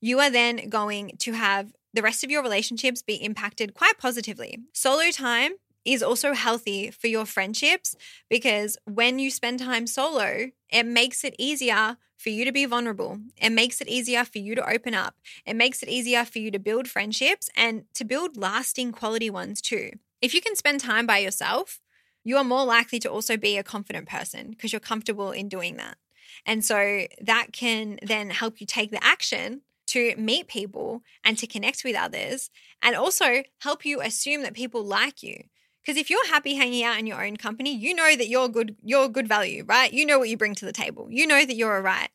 you 0.00 0.20
are 0.20 0.30
then 0.30 0.68
going 0.68 1.12
to 1.18 1.32
have 1.32 1.72
the 1.92 2.02
rest 2.02 2.24
of 2.24 2.30
your 2.30 2.42
relationships 2.42 3.02
be 3.02 3.14
impacted 3.14 3.74
quite 3.74 3.98
positively. 3.98 4.58
Solo 4.72 5.10
time 5.10 5.52
is 5.86 6.02
also 6.02 6.32
healthy 6.34 6.90
for 6.90 7.06
your 7.06 7.24
friendships 7.26 7.96
because 8.28 8.76
when 8.84 9.18
you 9.18 9.30
spend 9.30 9.60
time 9.60 9.86
solo, 9.86 10.50
it 10.70 10.84
makes 10.86 11.24
it 11.24 11.34
easier 11.38 11.96
for 12.16 12.30
you 12.30 12.44
to 12.44 12.52
be 12.52 12.64
vulnerable. 12.64 13.20
It 13.40 13.50
makes 13.50 13.80
it 13.80 13.88
easier 13.88 14.24
for 14.24 14.38
you 14.38 14.54
to 14.54 14.68
open 14.70 14.94
up. 14.94 15.16
It 15.46 15.54
makes 15.54 15.82
it 15.82 15.88
easier 15.88 16.24
for 16.24 16.38
you 16.38 16.50
to 16.50 16.58
build 16.58 16.88
friendships 16.88 17.48
and 17.56 17.84
to 17.94 18.04
build 18.04 18.36
lasting 18.36 18.92
quality 18.92 19.30
ones 19.30 19.60
too. 19.60 19.90
If 20.20 20.34
you 20.34 20.40
can 20.40 20.56
spend 20.56 20.80
time 20.80 21.06
by 21.06 21.18
yourself, 21.18 21.80
you 22.24 22.36
are 22.36 22.44
more 22.44 22.64
likely 22.64 22.98
to 23.00 23.10
also 23.10 23.36
be 23.36 23.56
a 23.56 23.62
confident 23.62 24.08
person 24.08 24.50
because 24.50 24.72
you're 24.72 24.80
comfortable 24.80 25.30
in 25.30 25.48
doing 25.48 25.76
that. 25.76 25.96
And 26.44 26.64
so 26.64 27.06
that 27.20 27.48
can 27.52 27.98
then 28.02 28.30
help 28.30 28.60
you 28.60 28.66
take 28.66 28.90
the 28.90 29.02
action 29.04 29.62
to 29.88 30.14
meet 30.16 30.48
people 30.48 31.02
and 31.24 31.38
to 31.38 31.46
connect 31.46 31.84
with 31.84 31.94
others 31.94 32.50
and 32.82 32.96
also 32.96 33.44
help 33.60 33.84
you 33.84 34.00
assume 34.00 34.42
that 34.42 34.54
people 34.54 34.84
like 34.84 35.22
you. 35.22 35.44
Because 35.86 36.00
if 36.00 36.10
you're 36.10 36.26
happy 36.26 36.56
hanging 36.56 36.82
out 36.82 36.98
in 36.98 37.06
your 37.06 37.24
own 37.24 37.36
company, 37.36 37.72
you 37.72 37.94
know 37.94 38.16
that 38.16 38.26
you're 38.28 38.48
good, 38.48 38.74
you're 38.82 39.08
good 39.08 39.28
value, 39.28 39.64
right? 39.64 39.92
You 39.92 40.04
know 40.04 40.18
what 40.18 40.28
you 40.28 40.36
bring 40.36 40.56
to 40.56 40.64
the 40.64 40.72
table. 40.72 41.06
You 41.10 41.28
know 41.28 41.46
that 41.46 41.54
you're 41.54 41.76
all 41.76 41.80
right. 41.80 42.08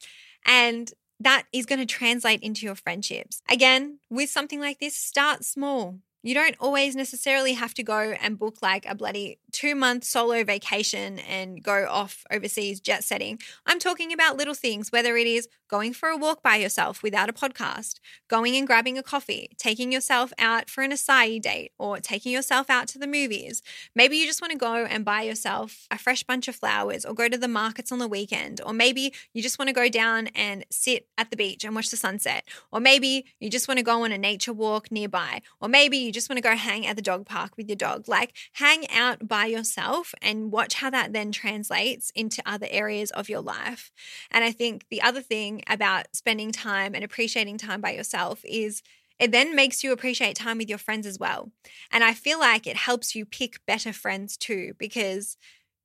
And 0.46 0.92
that 1.22 1.44
is 1.54 1.66
going 1.66 1.80
to 1.80 1.86
translate 1.86 2.42
into 2.42 2.66
your 2.66 2.76
friendships. 2.76 3.42
Again, 3.50 4.00
with 4.10 4.30
something 4.30 4.60
like 4.60 4.80
this, 4.80 4.98
start 4.98 5.46
small. 5.46 6.00
You 6.24 6.36
don't 6.36 6.56
always 6.60 6.96
necessarily 6.96 7.54
have 7.54 7.74
to 7.74 7.84
go 7.84 8.14
and 8.22 8.38
book 8.38 8.58
like 8.62 8.86
a 8.86 8.94
bloody 8.94 9.40
two 9.52 9.74
month 9.74 10.04
solo 10.04 10.44
vacation 10.44 11.18
and 11.20 11.64
go 11.64 11.88
off 11.90 12.24
overseas 12.32 12.80
jet 12.80 13.04
setting. 13.04 13.40
I'm 13.66 13.80
talking 13.80 14.14
about 14.14 14.38
little 14.38 14.54
things, 14.54 14.92
whether 14.92 15.18
it 15.18 15.26
is 15.26 15.48
going 15.68 15.94
for 15.94 16.10
a 16.10 16.18
walk 16.18 16.44
by 16.44 16.58
yourself 16.58 17.02
without 17.02 17.30
a 17.30 17.34
podcast, 17.34 17.96
going 18.28 18.56
and 18.56 18.68
grabbing 18.68 18.98
a 18.98 19.04
coffee, 19.04 19.50
taking 19.58 19.92
yourself 19.92 20.32
out 20.38 20.70
for 20.70 20.82
an 20.84 20.92
acai 20.92 21.42
date, 21.42 21.72
or 21.80 21.98
taking 22.00 22.32
yourself 22.32 22.70
out 22.70 22.88
to 22.90 23.00
the 23.00 23.08
movies. 23.08 23.64
Maybe 23.96 24.18
you 24.18 24.28
just 24.28 24.42
want 24.42 24.52
to 24.52 24.58
go 24.58 24.86
and 24.86 25.04
buy 25.04 25.24
yourself 25.24 25.88
a 25.90 25.98
fresh 25.98 26.24
bunch 26.24 26.48
of 26.48 26.56
flowers 26.56 27.04
or 27.04 27.14
go 27.16 27.30
to 27.30 27.38
the 27.38 27.48
markets 27.48 27.92
on 27.92 28.00
the 28.00 28.08
weekend. 28.08 28.62
Or 28.64 28.74
maybe 28.74 29.14
you 29.34 29.42
just 29.42 29.58
want 29.58 29.70
to 29.70 29.74
go 29.74 29.90
down 29.90 30.28
and 30.36 30.66
sit 30.70 31.08
at 31.18 31.32
the 31.32 31.38
beach 31.38 31.64
and 31.64 31.74
watch 31.74 31.90
the 31.90 31.98
sunset. 31.98 32.44
Or 32.72 32.80
maybe 32.80 33.26
you 33.40 33.50
just 33.50 33.68
want 33.68 33.80
to 33.80 33.84
go 33.84 34.04
on 34.04 34.12
a 34.12 34.18
nature 34.18 34.54
walk 34.54 34.92
nearby. 34.92 35.42
Or 35.62 35.70
maybe 35.70 35.98
you 35.98 36.11
just 36.12 36.30
want 36.30 36.38
to 36.38 36.42
go 36.42 36.56
hang 36.56 36.86
at 36.86 36.96
the 36.96 37.02
dog 37.02 37.26
park 37.26 37.58
with 37.58 37.68
your 37.68 37.76
dog. 37.76 38.08
Like 38.08 38.36
hang 38.54 38.90
out 38.90 39.28
by 39.28 39.46
yourself 39.46 40.14
and 40.22 40.52
watch 40.52 40.76
how 40.76 40.90
that 40.90 41.14
then 41.14 41.32
translates 41.32 42.12
into 42.16 42.42
other 42.46 42.68
areas 42.70 43.12
of 43.12 43.30
your 43.30 43.42
life. 43.42 43.92
And 44.30 44.44
I 44.44 44.52
think 44.52 44.86
the 44.90 45.02
other 45.02 45.22
thing 45.22 45.64
about 45.68 46.16
spending 46.16 46.52
time 46.52 46.94
and 46.96 47.04
appreciating 47.04 47.58
time 47.58 47.82
by 47.82 47.92
yourself 47.92 48.42
is 48.46 48.82
it 49.20 49.32
then 49.32 49.56
makes 49.56 49.84
you 49.84 49.92
appreciate 49.92 50.36
time 50.36 50.58
with 50.58 50.70
your 50.70 50.80
friends 50.80 51.06
as 51.06 51.20
well. 51.20 51.52
And 51.92 52.04
I 52.04 52.14
feel 52.14 52.40
like 52.40 52.66
it 52.66 52.76
helps 52.76 53.16
you 53.16 53.26
pick 53.26 53.64
better 53.68 53.94
friends 53.94 54.36
too, 54.36 54.74
because 54.80 55.38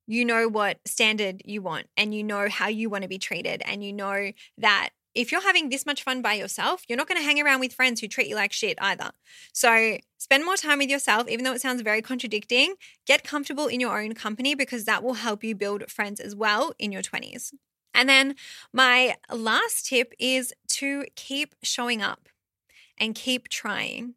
you 0.07 0.25
know 0.25 0.47
what 0.47 0.79
standard 0.85 1.41
you 1.45 1.61
want 1.61 1.87
and 1.97 2.15
you 2.15 2.23
know 2.23 2.47
how 2.49 2.67
you 2.67 2.89
want 2.89 3.03
to 3.03 3.09
be 3.09 3.19
treated 3.19 3.61
and 3.65 3.83
you 3.83 3.91
know 3.93 4.31
that 4.57 4.89
if 5.17 5.31
you're 5.31 5.41
having 5.41 5.69
this 5.69 5.85
much 5.85 6.03
fun 6.03 6.21
by 6.21 6.35
yourself, 6.35 6.83
you're 6.87 6.97
not 6.97 7.07
going 7.07 7.19
to 7.19 7.25
hang 7.25 7.41
around 7.41 7.59
with 7.59 7.73
friends 7.73 7.99
who 7.99 8.07
treat 8.07 8.27
you 8.27 8.35
like 8.35 8.53
shit 8.53 8.77
either. 8.79 9.09
So 9.51 9.97
spend 10.17 10.45
more 10.45 10.55
time 10.55 10.77
with 10.77 10.89
yourself, 10.89 11.27
even 11.27 11.43
though 11.43 11.53
it 11.53 11.61
sounds 11.61 11.81
very 11.81 12.03
contradicting. 12.03 12.75
Get 13.07 13.23
comfortable 13.23 13.65
in 13.65 13.79
your 13.79 13.99
own 13.99 14.13
company 14.13 14.53
because 14.53 14.85
that 14.85 15.03
will 15.03 15.15
help 15.15 15.43
you 15.43 15.55
build 15.55 15.89
friends 15.89 16.19
as 16.19 16.35
well 16.35 16.73
in 16.77 16.91
your 16.91 17.01
20s. 17.01 17.51
And 17.95 18.07
then 18.07 18.35
my 18.71 19.15
last 19.31 19.87
tip 19.87 20.13
is 20.19 20.53
to 20.73 21.05
keep 21.15 21.55
showing 21.63 22.03
up 22.03 22.29
and 22.99 23.15
keep 23.15 23.47
trying 23.47 24.13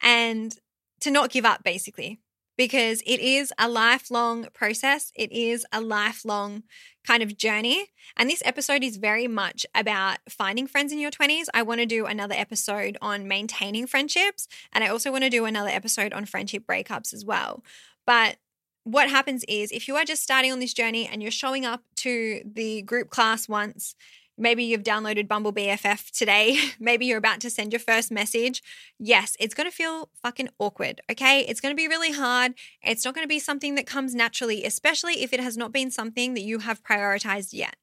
and 0.00 0.56
to 1.00 1.10
not 1.10 1.30
give 1.30 1.44
up, 1.44 1.62
basically 1.62 2.18
because 2.60 3.02
it 3.06 3.20
is 3.20 3.54
a 3.58 3.66
lifelong 3.70 4.46
process. 4.52 5.12
It 5.14 5.32
is 5.32 5.64
a 5.72 5.80
lifelong 5.80 6.64
kind 7.10 7.24
of 7.24 7.36
journey. 7.36 7.88
And 8.16 8.30
this 8.30 8.40
episode 8.44 8.84
is 8.84 8.96
very 8.96 9.26
much 9.26 9.66
about 9.74 10.18
finding 10.28 10.68
friends 10.68 10.92
in 10.92 11.00
your 11.00 11.10
20s. 11.10 11.46
I 11.52 11.62
want 11.62 11.80
to 11.80 11.86
do 11.86 12.06
another 12.06 12.36
episode 12.36 12.96
on 13.02 13.26
maintaining 13.26 13.88
friendships. 13.88 14.46
And 14.72 14.84
I 14.84 14.86
also 14.86 15.10
want 15.10 15.24
to 15.24 15.30
do 15.30 15.44
another 15.44 15.70
episode 15.70 16.12
on 16.12 16.24
friendship 16.24 16.64
breakups 16.68 17.12
as 17.12 17.24
well. 17.24 17.64
But 18.06 18.36
what 18.84 19.10
happens 19.10 19.44
is 19.48 19.72
if 19.72 19.88
you 19.88 19.96
are 19.96 20.04
just 20.04 20.22
starting 20.22 20.52
on 20.52 20.60
this 20.60 20.72
journey 20.72 21.08
and 21.08 21.20
you're 21.20 21.32
showing 21.32 21.66
up 21.66 21.82
to 21.96 22.42
the 22.44 22.82
group 22.82 23.10
class 23.10 23.48
once 23.48 23.96
Maybe 24.40 24.64
you've 24.64 24.82
downloaded 24.82 25.28
Bumble 25.28 25.52
BFF 25.52 26.10
today. 26.12 26.56
Maybe 26.80 27.04
you're 27.04 27.18
about 27.18 27.40
to 27.40 27.50
send 27.50 27.74
your 27.74 27.80
first 27.80 28.10
message. 28.10 28.62
Yes, 28.98 29.36
it's 29.38 29.52
going 29.52 29.68
to 29.70 29.76
feel 29.76 30.08
fucking 30.22 30.48
awkward, 30.58 31.02
okay? 31.12 31.40
It's 31.40 31.60
going 31.60 31.72
to 31.72 31.76
be 31.76 31.86
really 31.86 32.12
hard. 32.12 32.54
It's 32.82 33.04
not 33.04 33.14
going 33.14 33.24
to 33.24 33.28
be 33.28 33.38
something 33.38 33.74
that 33.74 33.86
comes 33.86 34.14
naturally, 34.14 34.64
especially 34.64 35.22
if 35.22 35.34
it 35.34 35.40
has 35.40 35.58
not 35.58 35.72
been 35.72 35.90
something 35.90 36.32
that 36.32 36.40
you 36.40 36.60
have 36.60 36.82
prioritized 36.82 37.52
yet, 37.52 37.76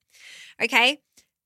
okay? 0.60 1.00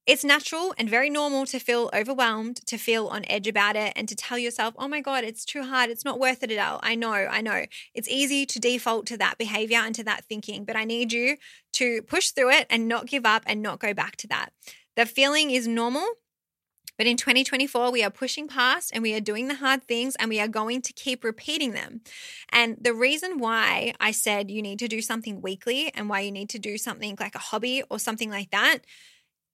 It's 0.08 0.24
natural 0.24 0.74
and 0.78 0.90
very 0.90 1.10
normal 1.10 1.46
to 1.48 1.60
feel 1.60 1.90
overwhelmed, 1.94 2.66
to 2.68 2.78
feel 2.78 3.08
on 3.08 3.26
edge 3.30 3.48
about 3.48 3.76
it, 3.76 3.92
and 3.98 4.08
to 4.08 4.16
tell 4.16 4.38
yourself, 4.38 4.74
oh 4.78 4.88
my 4.88 5.02
God, 5.02 5.26
it's 5.26 5.44
too 5.44 5.64
hard. 5.64 5.90
It's 5.90 6.06
not 6.06 6.22
worth 6.22 6.42
it 6.42 6.52
at 6.52 6.58
all. 6.58 6.80
I 6.82 6.96
know, 6.96 7.12
I 7.12 7.42
know. 7.42 7.66
It's 7.94 8.08
easy 8.08 8.46
to 8.46 8.60
default 8.60 9.06
to 9.08 9.18
that 9.18 9.38
behavior 9.38 9.80
and 9.80 9.94
to 9.96 10.06
that 10.06 10.24
thinking, 10.24 10.64
but 10.64 10.78
I 10.78 10.86
need 10.86 11.12
you 11.12 11.36
to 11.74 12.02
push 12.04 12.30
through 12.30 12.52
it 12.52 12.68
and 12.70 12.88
not 12.88 13.08
give 13.08 13.26
up 13.26 13.44
and 13.46 13.62
not 13.62 13.80
go 13.80 13.94
back 13.94 14.16
to 14.18 14.28
that. 14.30 14.54
The 14.96 15.06
feeling 15.06 15.52
is 15.52 15.68
normal. 15.68 16.08
But 16.98 17.08
in 17.08 17.18
2024, 17.18 17.92
we 17.92 18.04
are 18.04 18.12
pushing 18.12 18.48
past 18.48 18.92
and 18.94 19.02
we 19.02 19.16
are 19.16 19.20
doing 19.20 19.48
the 19.48 19.56
hard 19.56 19.84
things 19.86 20.16
and 20.18 20.30
we 20.30 20.40
are 20.40 20.48
going 20.48 20.84
to 20.84 20.94
keep 20.94 21.24
repeating 21.24 21.72
them. 21.72 22.02
And 22.52 22.78
the 22.80 22.94
reason 22.94 23.40
why 23.40 23.94
I 24.00 24.12
said 24.12 24.52
you 24.52 24.62
need 24.62 24.78
to 24.80 24.88
do 24.88 25.02
something 25.02 25.42
weekly 25.42 25.92
and 25.96 26.10
why 26.10 26.20
you 26.20 26.32
need 26.32 26.50
to 26.50 26.60
do 26.60 26.78
something 26.78 27.18
like 27.20 27.34
a 27.34 27.40
hobby 27.40 27.82
or 27.90 27.98
something 27.98 28.30
like 28.30 28.52
that 28.52 28.80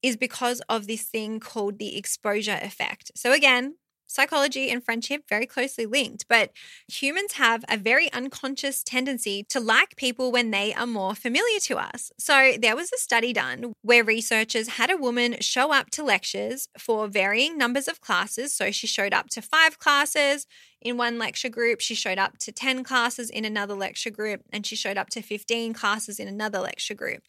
is 0.04 0.18
because 0.18 0.62
of 0.68 0.88
this 0.88 1.04
thing 1.04 1.40
called 1.40 1.80
the 1.80 1.98
exposure 1.98 2.60
effect. 2.62 3.12
So, 3.16 3.32
again, 3.32 3.76
psychology 4.08 4.70
and 4.70 4.84
friendship 4.84 5.24
very 5.28 5.46
closely 5.46 5.86
linked, 5.86 6.26
but 6.28 6.52
humans 6.88 7.34
have 7.34 7.64
a 7.70 7.78
very 7.78 8.12
unconscious 8.14 8.84
tendency 8.84 9.44
to 9.50 9.60
like 9.60 9.96
people 9.96 10.32
when 10.32 10.52
they 10.52 10.74
are 10.74 10.88
more 10.88 11.14
familiar 11.14 11.60
to 11.60 11.78
us. 11.78 12.12
So 12.18 12.54
there 12.60 12.76
was 12.76 12.92
a 12.92 12.98
study 12.98 13.34
done 13.34 13.74
where 13.82 14.04
researchers 14.04 14.70
had 14.70 14.90
a 14.90 14.98
woman 14.98 15.38
show 15.42 15.72
up 15.74 15.90
to 15.92 16.04
lectures 16.04 16.68
for 16.78 17.08
varying 17.08 17.58
numbers 17.58 17.88
of 17.88 18.02
classes. 18.02 18.54
So 18.54 18.72
she 18.72 18.88
showed 18.88 19.14
up 19.14 19.28
to 19.30 19.42
five 19.42 19.80
classes 19.80 20.48
in 20.82 20.98
one 20.98 21.18
lecture 21.18 21.50
group, 21.50 21.82
she 21.82 21.96
showed 21.96 22.20
up 22.20 22.38
to 22.40 22.52
10 22.52 22.84
classes 22.84 23.30
in 23.30 23.46
another 23.46 23.74
lecture 23.74 24.12
group, 24.12 24.42
and 24.54 24.66
she 24.66 24.76
showed 24.76 24.98
up 24.98 25.10
to 25.10 25.22
15 25.22 25.74
classes 25.74 26.20
in 26.20 26.28
another 26.28 26.60
lecture 26.60 26.94
group. 26.94 27.24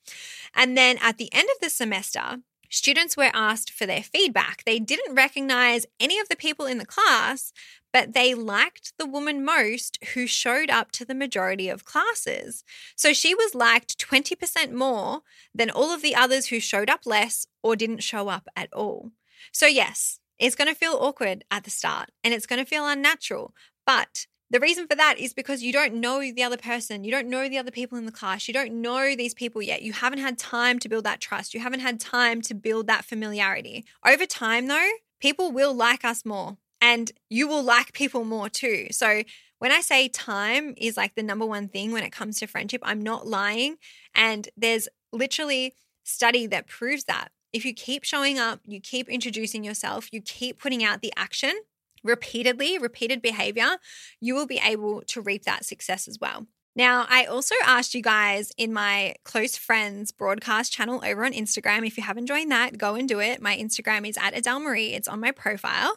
And 0.54 0.76
then 0.76 0.98
at 1.02 1.16
the 1.16 1.32
end 1.32 1.48
of 1.54 1.60
the 1.60 1.70
semester, 1.70 2.38
Students 2.70 3.16
were 3.16 3.30
asked 3.32 3.70
for 3.70 3.86
their 3.86 4.02
feedback. 4.02 4.64
They 4.64 4.78
didn't 4.78 5.14
recognize 5.14 5.86
any 5.98 6.18
of 6.18 6.28
the 6.28 6.36
people 6.36 6.66
in 6.66 6.78
the 6.78 6.86
class, 6.86 7.52
but 7.92 8.12
they 8.12 8.34
liked 8.34 8.92
the 8.98 9.06
woman 9.06 9.44
most 9.44 9.98
who 10.14 10.26
showed 10.26 10.70
up 10.70 10.92
to 10.92 11.04
the 11.04 11.14
majority 11.14 11.68
of 11.68 11.84
classes. 11.84 12.64
So 12.94 13.12
she 13.12 13.34
was 13.34 13.54
liked 13.54 13.98
20% 13.98 14.72
more 14.72 15.20
than 15.54 15.70
all 15.70 15.92
of 15.92 16.02
the 16.02 16.14
others 16.14 16.46
who 16.46 16.60
showed 16.60 16.90
up 16.90 17.06
less 17.06 17.46
or 17.62 17.76
didn't 17.76 18.02
show 18.02 18.28
up 18.28 18.48
at 18.54 18.72
all. 18.72 19.12
So, 19.52 19.66
yes, 19.66 20.20
it's 20.38 20.56
going 20.56 20.68
to 20.68 20.78
feel 20.78 20.98
awkward 21.00 21.44
at 21.50 21.64
the 21.64 21.70
start 21.70 22.10
and 22.22 22.34
it's 22.34 22.46
going 22.46 22.62
to 22.62 22.68
feel 22.68 22.86
unnatural, 22.86 23.54
but 23.86 24.26
the 24.50 24.60
reason 24.60 24.86
for 24.86 24.94
that 24.94 25.18
is 25.18 25.34
because 25.34 25.62
you 25.62 25.72
don't 25.72 25.94
know 25.94 26.20
the 26.20 26.42
other 26.42 26.56
person. 26.56 27.04
You 27.04 27.10
don't 27.10 27.28
know 27.28 27.48
the 27.48 27.58
other 27.58 27.70
people 27.70 27.98
in 27.98 28.06
the 28.06 28.12
class. 28.12 28.48
You 28.48 28.54
don't 28.54 28.80
know 28.80 29.14
these 29.14 29.34
people 29.34 29.60
yet. 29.60 29.82
You 29.82 29.92
haven't 29.92 30.20
had 30.20 30.38
time 30.38 30.78
to 30.78 30.88
build 30.88 31.04
that 31.04 31.20
trust. 31.20 31.52
You 31.52 31.60
haven't 31.60 31.80
had 31.80 32.00
time 32.00 32.40
to 32.42 32.54
build 32.54 32.86
that 32.86 33.04
familiarity. 33.04 33.84
Over 34.06 34.24
time, 34.24 34.66
though, 34.66 34.90
people 35.20 35.52
will 35.52 35.74
like 35.74 36.04
us 36.04 36.24
more 36.24 36.56
and 36.80 37.12
you 37.28 37.46
will 37.46 37.62
like 37.62 37.92
people 37.92 38.24
more 38.24 38.48
too. 38.48 38.88
So, 38.90 39.22
when 39.58 39.72
I 39.72 39.80
say 39.80 40.08
time 40.08 40.74
is 40.76 40.96
like 40.96 41.16
the 41.16 41.22
number 41.22 41.44
one 41.44 41.66
thing 41.66 41.90
when 41.90 42.04
it 42.04 42.12
comes 42.12 42.38
to 42.38 42.46
friendship, 42.46 42.80
I'm 42.84 43.00
not 43.00 43.26
lying. 43.26 43.76
And 44.14 44.48
there's 44.56 44.88
literally 45.12 45.74
study 46.04 46.46
that 46.46 46.68
proves 46.68 47.04
that. 47.04 47.30
If 47.52 47.64
you 47.64 47.74
keep 47.74 48.04
showing 48.04 48.38
up, 48.38 48.60
you 48.66 48.80
keep 48.80 49.08
introducing 49.08 49.64
yourself, 49.64 50.12
you 50.12 50.20
keep 50.20 50.60
putting 50.60 50.84
out 50.84 51.02
the 51.02 51.12
action, 51.16 51.58
repeatedly, 52.02 52.78
repeated 52.78 53.22
behavior, 53.22 53.78
you 54.20 54.34
will 54.34 54.46
be 54.46 54.60
able 54.64 55.02
to 55.08 55.20
reap 55.20 55.44
that 55.44 55.64
success 55.64 56.08
as 56.08 56.18
well. 56.20 56.46
Now, 56.78 57.06
I 57.10 57.24
also 57.24 57.56
asked 57.66 57.96
you 57.96 58.02
guys 58.02 58.52
in 58.56 58.72
my 58.72 59.16
close 59.24 59.56
friends 59.56 60.12
broadcast 60.12 60.72
channel 60.72 61.02
over 61.04 61.24
on 61.24 61.32
Instagram. 61.32 61.84
If 61.84 61.96
you 61.96 62.04
haven't 62.04 62.28
joined 62.28 62.52
that, 62.52 62.78
go 62.78 62.94
and 62.94 63.08
do 63.08 63.18
it. 63.18 63.42
My 63.42 63.56
Instagram 63.56 64.08
is 64.08 64.16
at 64.16 64.38
Adele 64.38 64.60
Marie, 64.60 64.92
it's 64.92 65.08
on 65.08 65.18
my 65.18 65.32
profile. 65.32 65.96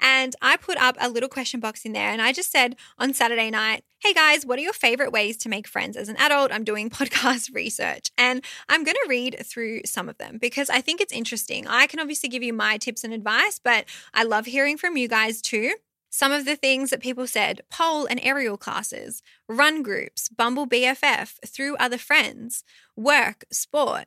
And 0.00 0.36
I 0.40 0.56
put 0.56 0.80
up 0.80 0.96
a 1.00 1.08
little 1.08 1.28
question 1.28 1.58
box 1.58 1.84
in 1.84 1.92
there 1.92 2.10
and 2.10 2.22
I 2.22 2.32
just 2.32 2.52
said 2.52 2.76
on 3.00 3.14
Saturday 3.14 3.50
night, 3.50 3.82
Hey 3.98 4.12
guys, 4.12 4.46
what 4.46 4.60
are 4.60 4.62
your 4.62 4.72
favorite 4.72 5.10
ways 5.10 5.36
to 5.38 5.48
make 5.48 5.66
friends 5.66 5.96
as 5.96 6.08
an 6.08 6.16
adult? 6.20 6.52
I'm 6.52 6.62
doing 6.62 6.88
podcast 6.98 7.52
research 7.52 8.12
and 8.16 8.44
I'm 8.68 8.84
going 8.84 8.94
to 9.02 9.08
read 9.08 9.44
through 9.44 9.80
some 9.86 10.08
of 10.08 10.18
them 10.18 10.38
because 10.38 10.70
I 10.70 10.80
think 10.82 11.00
it's 11.00 11.12
interesting. 11.12 11.66
I 11.66 11.88
can 11.88 11.98
obviously 11.98 12.28
give 12.28 12.44
you 12.44 12.52
my 12.52 12.78
tips 12.78 13.02
and 13.02 13.12
advice, 13.12 13.60
but 13.62 13.86
I 14.14 14.22
love 14.22 14.46
hearing 14.46 14.78
from 14.78 14.96
you 14.96 15.08
guys 15.08 15.42
too. 15.42 15.74
Some 16.14 16.30
of 16.30 16.44
the 16.44 16.56
things 16.56 16.90
that 16.90 17.00
people 17.00 17.26
said 17.26 17.62
pole 17.70 18.04
and 18.04 18.20
aerial 18.22 18.58
classes, 18.58 19.22
run 19.48 19.82
groups, 19.82 20.28
Bumble 20.28 20.66
BFF, 20.66 21.38
through 21.46 21.74
other 21.76 21.96
friends, 21.96 22.64
work, 22.94 23.46
sport. 23.50 24.04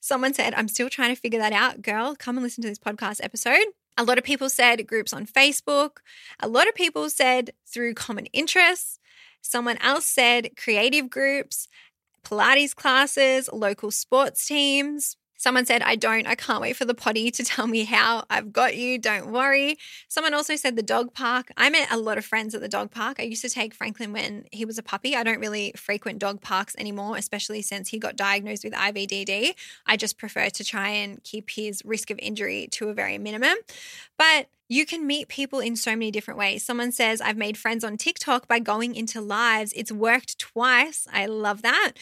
Someone 0.00 0.34
said, 0.34 0.54
I'm 0.54 0.68
still 0.68 0.88
trying 0.88 1.12
to 1.12 1.20
figure 1.20 1.40
that 1.40 1.52
out. 1.52 1.82
Girl, 1.82 2.14
come 2.14 2.36
and 2.36 2.44
listen 2.44 2.62
to 2.62 2.68
this 2.68 2.78
podcast 2.78 3.18
episode. 3.24 3.66
A 3.98 4.04
lot 4.04 4.18
of 4.18 4.24
people 4.24 4.48
said 4.48 4.86
groups 4.86 5.12
on 5.12 5.26
Facebook. 5.26 5.96
A 6.38 6.46
lot 6.46 6.68
of 6.68 6.76
people 6.76 7.10
said 7.10 7.50
through 7.66 7.94
common 7.94 8.26
interests. 8.26 9.00
Someone 9.40 9.78
else 9.78 10.06
said 10.06 10.56
creative 10.56 11.10
groups, 11.10 11.66
Pilates 12.24 12.72
classes, 12.72 13.50
local 13.52 13.90
sports 13.90 14.46
teams. 14.46 15.16
Someone 15.42 15.66
said, 15.66 15.82
I 15.82 15.96
don't, 15.96 16.28
I 16.28 16.36
can't 16.36 16.60
wait 16.60 16.76
for 16.76 16.84
the 16.84 16.94
potty 16.94 17.28
to 17.32 17.42
tell 17.42 17.66
me 17.66 17.82
how. 17.82 18.22
I've 18.30 18.52
got 18.52 18.76
you, 18.76 18.96
don't 18.96 19.32
worry. 19.32 19.76
Someone 20.06 20.34
also 20.34 20.54
said 20.54 20.76
the 20.76 20.84
dog 20.84 21.14
park. 21.14 21.50
I 21.56 21.68
met 21.68 21.90
a 21.90 21.96
lot 21.96 22.16
of 22.16 22.24
friends 22.24 22.54
at 22.54 22.60
the 22.60 22.68
dog 22.68 22.92
park. 22.92 23.16
I 23.18 23.24
used 23.24 23.42
to 23.42 23.48
take 23.48 23.74
Franklin 23.74 24.12
when 24.12 24.44
he 24.52 24.64
was 24.64 24.78
a 24.78 24.84
puppy. 24.84 25.16
I 25.16 25.24
don't 25.24 25.40
really 25.40 25.72
frequent 25.74 26.20
dog 26.20 26.42
parks 26.42 26.76
anymore, 26.78 27.16
especially 27.16 27.60
since 27.60 27.88
he 27.88 27.98
got 27.98 28.14
diagnosed 28.14 28.62
with 28.62 28.72
IVDD. 28.72 29.54
I 29.84 29.96
just 29.96 30.16
prefer 30.16 30.48
to 30.48 30.62
try 30.62 30.90
and 30.90 31.20
keep 31.24 31.50
his 31.50 31.84
risk 31.84 32.12
of 32.12 32.20
injury 32.20 32.68
to 32.74 32.90
a 32.90 32.94
very 32.94 33.18
minimum. 33.18 33.56
But 34.16 34.46
you 34.68 34.86
can 34.86 35.08
meet 35.08 35.26
people 35.26 35.58
in 35.58 35.74
so 35.74 35.90
many 35.90 36.12
different 36.12 36.38
ways. 36.38 36.64
Someone 36.64 36.92
says, 36.92 37.20
I've 37.20 37.36
made 37.36 37.58
friends 37.58 37.82
on 37.82 37.96
TikTok 37.96 38.46
by 38.46 38.60
going 38.60 38.94
into 38.94 39.20
lives. 39.20 39.72
It's 39.74 39.90
worked 39.90 40.38
twice. 40.38 41.08
I 41.12 41.26
love 41.26 41.62
that. 41.62 41.94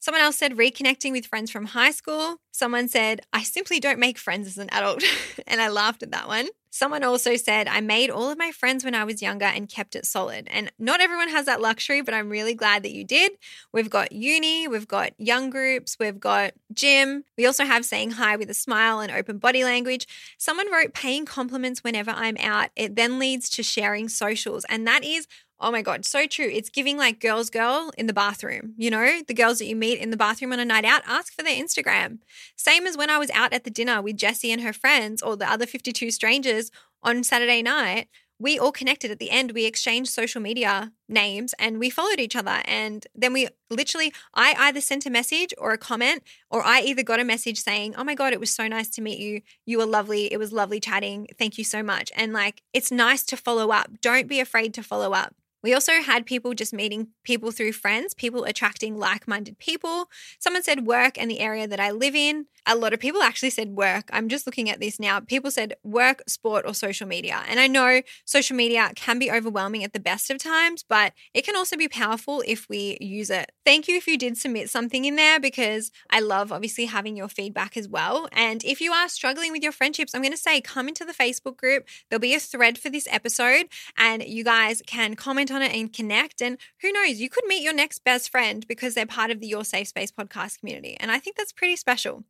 Someone 0.00 0.22
else 0.22 0.36
said 0.36 0.56
reconnecting 0.56 1.12
with 1.12 1.26
friends 1.26 1.50
from 1.50 1.66
high 1.66 1.90
school. 1.90 2.36
Someone 2.52 2.88
said, 2.88 3.20
I 3.32 3.42
simply 3.42 3.80
don't 3.80 3.98
make 3.98 4.18
friends 4.18 4.46
as 4.46 4.58
an 4.58 4.68
adult. 4.70 5.02
and 5.46 5.60
I 5.60 5.68
laughed 5.68 6.02
at 6.02 6.12
that 6.12 6.28
one. 6.28 6.48
Someone 6.70 7.02
also 7.02 7.34
said, 7.36 7.66
I 7.66 7.80
made 7.80 8.10
all 8.10 8.30
of 8.30 8.38
my 8.38 8.52
friends 8.52 8.84
when 8.84 8.94
I 8.94 9.04
was 9.04 9.22
younger 9.22 9.46
and 9.46 9.68
kept 9.68 9.96
it 9.96 10.04
solid. 10.04 10.46
And 10.50 10.70
not 10.78 11.00
everyone 11.00 11.28
has 11.30 11.46
that 11.46 11.60
luxury, 11.60 12.02
but 12.02 12.14
I'm 12.14 12.28
really 12.28 12.54
glad 12.54 12.82
that 12.82 12.92
you 12.92 13.04
did. 13.04 13.32
We've 13.72 13.90
got 13.90 14.12
uni, 14.12 14.68
we've 14.68 14.86
got 14.86 15.12
young 15.18 15.50
groups, 15.50 15.96
we've 15.98 16.20
got 16.20 16.52
gym. 16.72 17.24
We 17.36 17.46
also 17.46 17.64
have 17.64 17.84
saying 17.84 18.12
hi 18.12 18.36
with 18.36 18.50
a 18.50 18.54
smile 18.54 19.00
and 19.00 19.10
open 19.10 19.38
body 19.38 19.64
language. 19.64 20.06
Someone 20.36 20.70
wrote 20.70 20.94
paying 20.94 21.24
compliments 21.24 21.82
whenever 21.82 22.10
I'm 22.10 22.36
out. 22.38 22.68
It 22.76 22.96
then 22.96 23.18
leads 23.18 23.48
to 23.50 23.62
sharing 23.62 24.08
socials. 24.08 24.64
And 24.68 24.86
that 24.86 25.04
is 25.04 25.26
Oh 25.60 25.72
my 25.72 25.82
God, 25.82 26.04
so 26.04 26.26
true. 26.26 26.48
It's 26.52 26.70
giving 26.70 26.96
like 26.96 27.18
girls 27.18 27.50
girl 27.50 27.90
in 27.98 28.06
the 28.06 28.12
bathroom. 28.12 28.74
You 28.76 28.90
know, 28.90 29.20
the 29.26 29.34
girls 29.34 29.58
that 29.58 29.66
you 29.66 29.74
meet 29.74 29.98
in 29.98 30.10
the 30.10 30.16
bathroom 30.16 30.52
on 30.52 30.60
a 30.60 30.64
night 30.64 30.84
out, 30.84 31.02
ask 31.04 31.32
for 31.32 31.42
their 31.42 31.60
Instagram. 31.60 32.18
Same 32.56 32.86
as 32.86 32.96
when 32.96 33.10
I 33.10 33.18
was 33.18 33.30
out 33.30 33.52
at 33.52 33.64
the 33.64 33.70
dinner 33.70 34.00
with 34.00 34.16
Jessie 34.16 34.52
and 34.52 34.62
her 34.62 34.72
friends 34.72 35.20
or 35.20 35.36
the 35.36 35.50
other 35.50 35.66
52 35.66 36.12
strangers 36.12 36.70
on 37.02 37.24
Saturday 37.24 37.62
night. 37.62 38.08
We 38.40 38.56
all 38.56 38.70
connected 38.70 39.10
at 39.10 39.18
the 39.18 39.32
end. 39.32 39.50
We 39.50 39.64
exchanged 39.64 40.12
social 40.12 40.40
media 40.40 40.92
names 41.08 41.54
and 41.58 41.80
we 41.80 41.90
followed 41.90 42.20
each 42.20 42.36
other. 42.36 42.62
And 42.66 43.04
then 43.12 43.32
we 43.32 43.48
literally, 43.68 44.12
I 44.32 44.54
either 44.56 44.80
sent 44.80 45.06
a 45.06 45.10
message 45.10 45.52
or 45.58 45.72
a 45.72 45.78
comment, 45.78 46.22
or 46.48 46.64
I 46.64 46.82
either 46.82 47.02
got 47.02 47.18
a 47.18 47.24
message 47.24 47.58
saying, 47.58 47.96
Oh 47.96 48.04
my 48.04 48.14
God, 48.14 48.32
it 48.32 48.38
was 48.38 48.50
so 48.50 48.68
nice 48.68 48.88
to 48.90 49.02
meet 49.02 49.18
you. 49.18 49.40
You 49.66 49.78
were 49.78 49.86
lovely. 49.86 50.32
It 50.32 50.36
was 50.36 50.52
lovely 50.52 50.78
chatting. 50.78 51.26
Thank 51.36 51.58
you 51.58 51.64
so 51.64 51.82
much. 51.82 52.12
And 52.14 52.32
like, 52.32 52.62
it's 52.72 52.92
nice 52.92 53.24
to 53.24 53.36
follow 53.36 53.70
up. 53.72 54.00
Don't 54.00 54.28
be 54.28 54.38
afraid 54.38 54.72
to 54.74 54.84
follow 54.84 55.12
up. 55.12 55.34
We 55.68 55.74
also 55.74 56.00
had 56.00 56.24
people 56.24 56.54
just 56.54 56.72
meeting 56.72 57.08
people 57.24 57.50
through 57.50 57.72
friends, 57.72 58.14
people 58.14 58.44
attracting 58.44 58.96
like 58.96 59.28
minded 59.28 59.58
people. 59.58 60.08
Someone 60.38 60.62
said 60.62 60.86
work 60.86 61.18
and 61.18 61.30
the 61.30 61.40
area 61.40 61.68
that 61.68 61.78
I 61.78 61.90
live 61.90 62.14
in. 62.14 62.46
A 62.64 62.74
lot 62.74 62.92
of 62.92 63.00
people 63.00 63.22
actually 63.22 63.50
said 63.50 63.70
work. 63.76 64.08
I'm 64.12 64.28
just 64.28 64.46
looking 64.46 64.68
at 64.68 64.80
this 64.80 64.98
now. 64.98 65.20
People 65.20 65.50
said 65.50 65.74
work, 65.82 66.22
sport, 66.26 66.64
or 66.66 66.74
social 66.74 67.06
media. 67.06 67.42
And 67.48 67.60
I 67.60 67.66
know 67.66 68.02
social 68.24 68.56
media 68.56 68.92
can 68.94 69.18
be 69.18 69.30
overwhelming 69.30 69.84
at 69.84 69.92
the 69.92 70.00
best 70.00 70.30
of 70.30 70.38
times, 70.38 70.84
but 70.86 71.12
it 71.34 71.44
can 71.44 71.56
also 71.56 71.76
be 71.76 71.88
powerful 71.88 72.42
if 72.46 72.68
we 72.68 72.98
use 73.00 73.30
it. 73.30 73.52
Thank 73.64 73.88
you 73.88 73.96
if 73.96 74.06
you 74.06 74.18
did 74.18 74.36
submit 74.36 74.70
something 74.70 75.04
in 75.04 75.16
there 75.16 75.38
because 75.38 75.90
I 76.10 76.20
love 76.20 76.50
obviously 76.50 76.86
having 76.86 77.16
your 77.16 77.28
feedback 77.28 77.76
as 77.76 77.88
well. 77.88 78.28
And 78.32 78.64
if 78.64 78.80
you 78.80 78.92
are 78.92 79.08
struggling 79.08 79.52
with 79.52 79.62
your 79.62 79.72
friendships, 79.72 80.14
I'm 80.14 80.22
going 80.22 80.32
to 80.32 80.38
say 80.38 80.60
come 80.60 80.88
into 80.88 81.06
the 81.06 81.14
Facebook 81.14 81.56
group. 81.56 81.86
There'll 82.08 82.20
be 82.20 82.34
a 82.34 82.40
thread 82.40 82.76
for 82.78 82.90
this 82.90 83.08
episode, 83.10 83.68
and 83.96 84.22
you 84.22 84.44
guys 84.44 84.82
can 84.86 85.14
comment 85.14 85.28
comment 85.28 85.57
on 85.58 85.62
it 85.62 85.74
and 85.74 85.92
connect. 85.92 86.40
And 86.40 86.58
who 86.80 86.92
knows, 86.92 87.18
you 87.18 87.28
could 87.28 87.44
meet 87.46 87.62
your 87.62 87.74
next 87.74 88.04
best 88.04 88.30
friend 88.30 88.66
because 88.68 88.94
they're 88.94 89.06
part 89.06 89.30
of 89.30 89.40
the 89.40 89.48
Your 89.48 89.64
Safe 89.64 89.88
Space 89.88 90.12
podcast 90.12 90.60
community. 90.60 90.96
And 91.00 91.10
I 91.10 91.18
think 91.18 91.36
that's 91.36 91.52
pretty 91.52 91.76
special. 91.76 92.24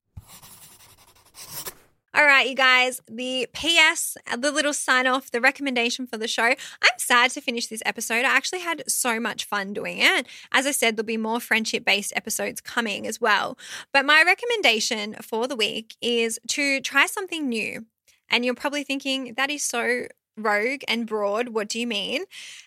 All 2.14 2.24
right, 2.24 2.48
you 2.48 2.54
guys, 2.54 3.02
the 3.06 3.46
PS, 3.52 4.16
the 4.36 4.50
little 4.50 4.72
sign 4.72 5.06
off, 5.06 5.30
the 5.30 5.42
recommendation 5.42 6.06
for 6.06 6.16
the 6.16 6.26
show. 6.26 6.42
I'm 6.42 6.98
sad 6.98 7.30
to 7.32 7.40
finish 7.42 7.66
this 7.66 7.82
episode. 7.84 8.24
I 8.24 8.34
actually 8.34 8.60
had 8.60 8.82
so 8.88 9.20
much 9.20 9.44
fun 9.44 9.74
doing 9.74 9.98
it. 9.98 10.26
As 10.50 10.66
I 10.66 10.70
said, 10.70 10.96
there'll 10.96 11.06
be 11.06 11.18
more 11.18 11.38
friendship 11.38 11.84
based 11.84 12.14
episodes 12.16 12.62
coming 12.62 13.06
as 13.06 13.20
well. 13.20 13.58
But 13.92 14.06
my 14.06 14.24
recommendation 14.24 15.16
for 15.20 15.46
the 15.46 15.54
week 15.54 15.96
is 16.00 16.40
to 16.48 16.80
try 16.80 17.06
something 17.06 17.46
new. 17.46 17.84
And 18.30 18.44
you're 18.44 18.54
probably 18.54 18.84
thinking, 18.84 19.34
that 19.36 19.50
is 19.50 19.62
so 19.62 20.06
rogue 20.38 20.82
and 20.88 21.06
broad. 21.06 21.50
What 21.50 21.68
do 21.68 21.78
you 21.78 21.86
mean? 21.86 22.24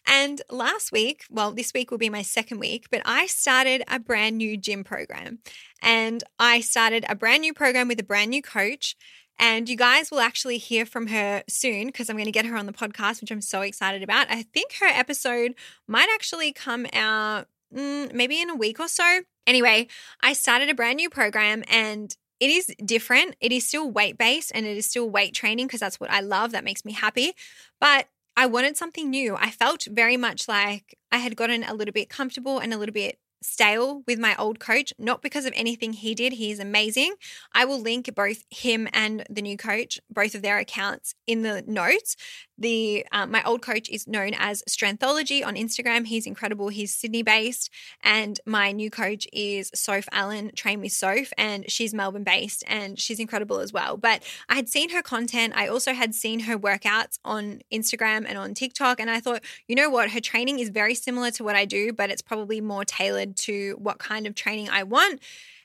And 0.08 0.42
last 0.50 0.92
week, 0.92 1.26
well, 1.30 1.52
this 1.52 1.74
week 1.74 1.92
will 1.92 1.98
be 1.98 2.10
my 2.10 2.22
second 2.22 2.60
week, 2.60 2.88
but 2.92 3.02
I 3.06 3.28
started 3.28 3.84
a 3.88 4.00
brand 4.00 4.38
new 4.38 4.58
gym 4.58 4.84
program. 4.84 5.40
And 5.82 6.24
I 6.40 6.62
started 6.62 7.06
a 7.10 7.16
brand 7.16 7.42
new 7.42 7.54
program 7.54 7.88
with 7.88 8.00
a 8.00 8.04
brand 8.04 8.30
new 8.32 8.42
coach. 8.42 8.96
And 9.40 9.68
you 9.68 9.76
guys 9.76 10.12
will 10.12 10.20
actually 10.20 10.60
hear 10.60 10.86
from 10.86 11.08
her 11.08 11.44
soon 11.50 11.88
because 11.88 12.10
I'm 12.10 12.16
going 12.16 12.26
to 12.26 12.32
get 12.32 12.46
her 12.46 12.56
on 12.56 12.68
the 12.68 12.74
podcast, 12.74 13.22
which 13.22 13.32
I'm 13.32 13.42
so 13.42 13.62
excited 13.62 14.04
about. 14.04 14.28
I 14.30 14.44
think 14.44 14.74
her 14.80 14.88
episode 14.88 15.56
might 15.88 16.10
actually 16.14 16.54
come 16.54 16.86
out 16.94 17.48
mm, 17.76 18.14
maybe 18.14 18.40
in 18.40 18.50
a 18.52 18.56
week 18.56 18.80
or 18.80 18.88
so. 18.88 19.22
Anyway, 19.48 19.88
I 20.22 20.34
started 20.34 20.70
a 20.70 20.76
brand 20.76 20.98
new 20.98 21.10
program 21.10 21.64
and 21.68 22.16
it 22.42 22.50
is 22.50 22.74
different. 22.84 23.36
It 23.40 23.52
is 23.52 23.66
still 23.68 23.90
weight 23.90 24.18
based 24.18 24.52
and 24.54 24.66
it 24.66 24.76
is 24.76 24.88
still 24.88 25.10
weight 25.10 25.34
training 25.36 25.68
because 25.68 25.80
that's 25.80 26.00
what 26.00 26.10
I 26.10 26.22
love. 26.22 26.52
That 26.52 26.64
makes 26.64 26.84
me 26.84 26.92
happy. 26.92 27.34
But 27.80 28.08
I 28.36 28.48
wanted 28.48 28.76
something 28.76 29.10
new. 29.12 29.36
I 29.36 29.52
felt 29.52 29.86
very 29.90 30.18
much 30.18 30.48
like 30.48 30.98
I 31.12 31.20
had 31.20 31.36
gotten 31.36 31.64
a 31.64 31.76
little 31.76 31.94
bit 31.94 32.10
comfortable 32.10 32.58
and 32.58 32.74
a 32.74 32.78
little 32.78 32.94
bit 32.94 33.20
stale 33.44 34.04
with 34.08 34.20
my 34.20 34.36
old 34.38 34.60
coach, 34.60 34.94
not 34.98 35.22
because 35.22 35.46
of 35.46 35.54
anything 35.56 35.94
he 35.94 36.16
did. 36.16 36.34
He 36.34 36.52
is 36.52 36.60
amazing. 36.60 37.16
I 37.54 37.66
will 37.66 37.80
link 37.80 38.14
both 38.16 38.44
him 38.50 38.88
and 38.92 39.24
the 39.30 39.42
new 39.42 39.58
coach, 39.58 40.00
both 40.10 40.34
of 40.34 40.42
their 40.42 40.58
accounts 40.58 41.14
in 41.28 41.44
the 41.44 41.64
notes. 41.68 42.16
The 42.62 43.08
um, 43.12 43.32
my 43.32 43.44
old 43.44 43.64
coach 43.64 43.90
is 43.90 44.08
known 44.08 44.34
as 44.38 44.62
Strengthology 44.70 45.44
on 45.44 45.56
Instagram. 45.56 46.06
He's 46.06 46.28
incredible. 46.28 46.68
He's 46.68 46.94
Sydney 46.94 47.24
based, 47.24 47.72
and 48.04 48.40
my 48.46 48.72
new 48.72 48.92
coach 48.92 49.28
is 49.34 49.72
Soph 49.74 50.08
Allen, 50.12 50.52
train 50.56 50.80
with 50.80 50.92
Soph, 50.92 51.34
and 51.40 51.70
she's 51.72 51.92
Melbourne 51.92 52.24
based, 52.24 52.64
and 52.68 53.00
she's 53.00 53.20
incredible 53.20 53.58
as 53.58 53.74
well. 53.74 53.98
But 53.98 54.22
I 54.48 54.54
had 54.54 54.70
seen 54.70 54.92
her 54.92 55.02
content. 55.02 55.54
I 55.56 55.68
also 55.68 55.94
had 55.94 56.14
seen 56.14 56.42
her 56.42 56.56
workouts 56.56 57.18
on 57.26 57.62
Instagram 57.74 58.26
and 58.28 58.38
on 58.38 58.54
TikTok, 58.54 59.00
and 59.00 59.10
I 59.10 59.20
thought, 59.20 59.42
you 59.68 59.76
know 59.76 59.90
what, 59.90 60.12
her 60.12 60.20
training 60.20 60.60
is 60.60 60.70
very 60.70 60.94
similar 60.94 61.32
to 61.32 61.44
what 61.44 61.56
I 61.56 61.66
do, 61.66 61.92
but 61.92 62.12
it's 62.12 62.22
probably 62.22 62.62
more 62.62 62.86
tailored 62.86 63.38
to 63.38 63.76
what 63.80 63.98
kind 63.98 64.28
of 64.28 64.36
training 64.36 64.70
I 64.70 64.84
want. 64.84 65.20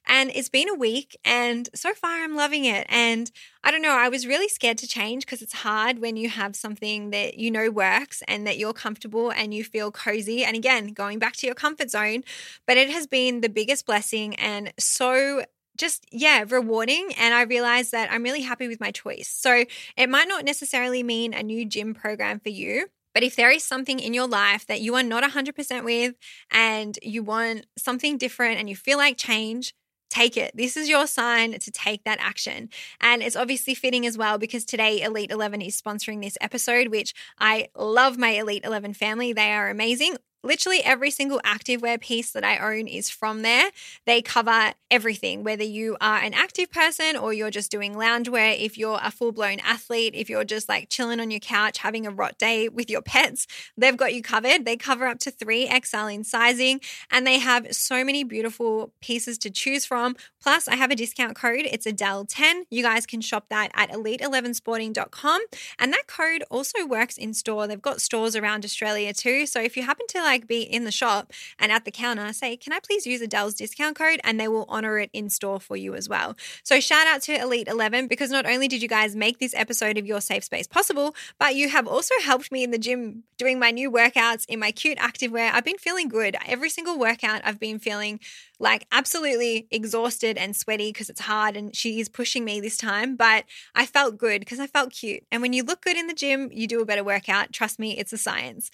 And 0.07 0.31
it's 0.35 0.49
been 0.49 0.69
a 0.69 0.75
week, 0.75 1.17
and 1.25 1.69
so 1.75 1.93
far 1.95 2.23
I'm 2.23 2.37
loving 2.37 2.65
it. 2.65 2.87
And 2.89 3.31
I 3.65 3.71
don't 3.71 3.83
know, 3.83 3.97
I 3.97 4.09
was 4.09 4.27
really 4.27 4.49
scared 4.49 4.79
to 4.79 4.87
change 4.87 5.27
because 5.27 5.43
it's 5.43 5.53
hard 5.53 5.99
when 5.99 6.17
you 6.17 6.29
have 6.29 6.55
something 6.55 7.11
that 7.11 7.39
you 7.39 7.51
know 7.51 7.71
works 7.71 8.23
and 8.29 8.47
that 8.47 8.59
you're 8.59 8.73
comfortable 8.73 9.31
and 9.31 9.53
you 9.53 9.65
feel 9.65 9.91
cozy. 9.91 10.45
And 10.45 10.57
again, 10.57 10.89
going 10.89 11.19
back 11.19 11.35
to 11.37 11.47
your 11.47 11.55
comfort 11.57 11.91
zone, 11.91 12.23
but 12.67 12.77
it 12.77 12.91
has 12.91 13.07
been 13.07 13.41
the 13.41 13.49
biggest 13.49 13.87
blessing 13.87 14.35
and 14.37 14.73
so 14.79 15.43
just 15.77 16.07
yeah 16.11 16.43
rewarding 16.49 17.11
and 17.19 17.35
i 17.35 17.43
realized 17.43 17.93
that 17.93 18.11
i'm 18.11 18.23
really 18.23 18.41
happy 18.41 18.67
with 18.67 18.81
my 18.81 18.91
choice 18.91 19.29
so 19.29 19.65
it 19.97 20.09
might 20.09 20.27
not 20.29 20.45
necessarily 20.45 21.03
mean 21.03 21.35
a 21.35 21.43
new 21.43 21.67
gym 21.67 21.93
program 21.93 22.41
for 22.41 22.49
you 22.49 22.87
but 23.13 23.23
if 23.23 23.37
there 23.37 23.51
is 23.51 23.65
something 23.65 23.99
in 23.99 24.15
your 24.15 24.27
life 24.27 24.67
that 24.67 24.81
you 24.81 24.95
are 24.95 25.03
not 25.03 25.23
100% 25.23 25.85
with 25.85 26.15
and 26.51 26.99
you 27.03 27.23
want 27.23 27.67
something 27.77 28.17
different 28.17 28.59
and 28.59 28.69
you 28.71 28.77
feel 28.77 28.99
like 28.99 29.17
change 29.19 29.75
take 30.11 30.37
it. 30.37 30.53
This 30.55 30.77
is 30.77 30.89
your 30.89 31.07
sign 31.07 31.59
to 31.59 31.71
take 31.71 32.05
that 32.05 32.19
action. 32.21 32.69
And 33.01 33.23
it's 33.23 33.37
obviously 33.37 33.75
fitting 33.75 34.07
as 34.07 34.17
well 34.17 34.39
because 34.39 34.65
today 34.65 35.03
Elite 35.03 35.31
11 35.31 35.63
is 35.63 35.81
sponsoring 35.81 36.23
this 36.23 36.39
episode, 36.41 36.89
which 36.89 37.15
I 37.39 37.69
love 37.77 38.19
my 38.19 38.31
Elite 38.31 38.65
11 38.65 38.95
family. 38.95 39.33
They 39.33 39.53
are 39.53 39.69
amazing. 39.69 40.17
Literally 40.47 40.81
every 40.85 41.11
single 41.11 41.41
activewear 41.45 42.01
piece 42.01 42.31
that 42.31 42.45
I 42.45 42.59
own 42.59 42.87
is 42.87 43.11
from 43.11 43.43
there. 43.43 43.71
They 44.05 44.23
cover 44.23 44.73
everything, 44.91 45.43
whether 45.43 45.65
you 45.65 45.97
are 46.01 46.19
an 46.19 46.35
active 46.35 46.71
person 46.71 47.17
or 47.17 47.33
you're 47.33 47.51
just 47.51 47.71
doing 47.71 47.95
loungewear, 47.95 48.57
if 48.59 48.79
you're 48.79 49.01
a 49.03 49.11
full 49.11 49.33
blown 49.33 49.59
athlete, 49.61 50.15
if 50.15 50.31
you're 50.31 50.45
just 50.45 50.69
like 50.69 50.89
chilling 50.89 51.19
on 51.19 51.33
your 51.33 51.41
couch 51.41 51.79
having 51.79 52.07
a 52.07 52.11
rot 52.11 52.39
day 52.39 52.69
with 52.69 52.89
your 52.89 53.03
pets, 53.03 53.49
they've 53.77 53.97
got 53.97 54.15
you 54.15 54.23
covered. 54.23 54.65
They 54.65 54.77
cover 54.77 55.07
up 55.07 55.19
to 55.21 55.33
3XL 55.33 56.15
in 56.15 56.23
sizing 56.23 56.81
and 57.11 57.27
they 57.27 57.41
have 57.41 57.75
so 57.75 58.05
many 58.05 58.23
beautiful 58.23 58.93
pieces 59.01 59.39
to 59.39 59.51
choose 59.51 59.85
from. 59.85 60.15
Plus, 60.41 60.69
I 60.69 60.77
have 60.77 60.93
a 60.93 60.95
discount 60.95 61.35
code. 61.35 61.67
It's 61.69 61.87
Adele10. 61.87 62.63
You 62.71 62.85
guys 62.85 63.07
can 63.07 63.21
shop 63.21 63.47
that 63.51 63.73
at 63.75 63.91
elite11sporting.com. 63.91 65.41
And 65.81 65.93
that 65.93 66.07
code 66.07 66.45
also 66.51 66.87
works 66.87 67.19
in 67.19 67.35
store. 67.35 67.67
They've 67.67 67.83
got 67.83 68.01
stores 68.01 68.37
around 68.37 68.65
Australia 68.65 69.13
too. 69.13 69.47
So 69.47 69.61
if 69.61 69.77
you 69.77 69.83
happen 69.83 70.07
to 70.11 70.19
be 70.45 70.63
in 70.63 70.85
the 70.85 70.93
shop 70.93 71.33
and 71.59 71.71
at 71.71 71.85
the 71.85 71.91
counter, 71.91 72.33
say, 72.33 72.57
Can 72.57 72.73
I 72.73 72.81
please 72.81 73.07
use 73.07 73.21
Adele's 73.21 73.55
discount 73.55 73.97
code? 73.97 74.21
And 74.25 74.41
they 74.41 74.49
will 74.49 74.67
honor 74.69 74.99
it 74.99 75.11
in 75.13 75.31
store 75.31 75.61
for 75.61 75.77
you 75.77 75.95
as 75.95 76.09
well. 76.09 76.37
So 76.63 76.81
shout 76.81 77.07
out 77.07 77.23
to 77.23 77.41
Elite 77.41 77.69
11 77.69 78.09
because 78.09 78.31
not 78.31 78.47
only 78.47 78.69
did 78.69 78.83
you 78.83 78.89
guys 78.89 79.15
make 79.15 79.39
this 79.39 79.55
episode 79.55 79.99
of 79.99 80.07
Your 80.07 80.21
Safe 80.21 80.45
Space 80.45 80.67
possible, 80.67 81.15
but 81.39 81.55
you 81.55 81.69
have 81.69 81.87
also 81.87 82.15
helped 82.23 82.51
me 82.51 82.65
in 82.65 82.71
the 82.71 82.79
gym 82.79 83.23
doing 83.39 83.59
my 83.59 83.71
new 83.71 83.91
workouts 83.91 84.45
in 84.49 84.59
my 84.59 84.71
cute 84.71 84.99
activewear. 84.99 85.51
I've 85.53 85.65
been 85.65 85.79
feeling 85.79 86.09
good. 86.09 86.37
Every 86.47 86.71
single 86.71 86.99
workout, 86.99 87.43
I've 87.45 87.61
been 87.61 87.79
feeling 87.79 88.21
like 88.59 88.87
absolutely 88.93 89.67
exhausted 89.71 90.37
and 90.39 90.57
sweaty 90.57 90.91
because 90.91 91.11
it's 91.11 91.21
hard 91.21 91.57
and 91.57 91.75
she 91.75 92.01
is 92.01 92.09
pushing 92.09 92.45
me 92.45 92.61
this 92.61 92.77
time, 92.77 93.17
but 93.17 93.45
I 93.75 93.87
felt 93.87 94.19
good 94.19 94.41
because 94.41 94.61
I 94.61 94.67
felt 94.67 94.93
cute. 94.93 95.25
And 95.31 95.43
when 95.43 95.53
you 95.53 95.63
look 95.63 95.83
good 95.83 95.97
in 95.97 96.07
the 96.07 96.15
gym, 96.15 96.49
you 96.53 96.67
do 96.67 96.81
a 96.81 96.87
better 96.87 97.05
workout. 97.05 97.53
Trust 97.53 97.79
me, 97.79 97.99
it's 97.99 98.13
a 98.13 98.19
science. 98.19 98.71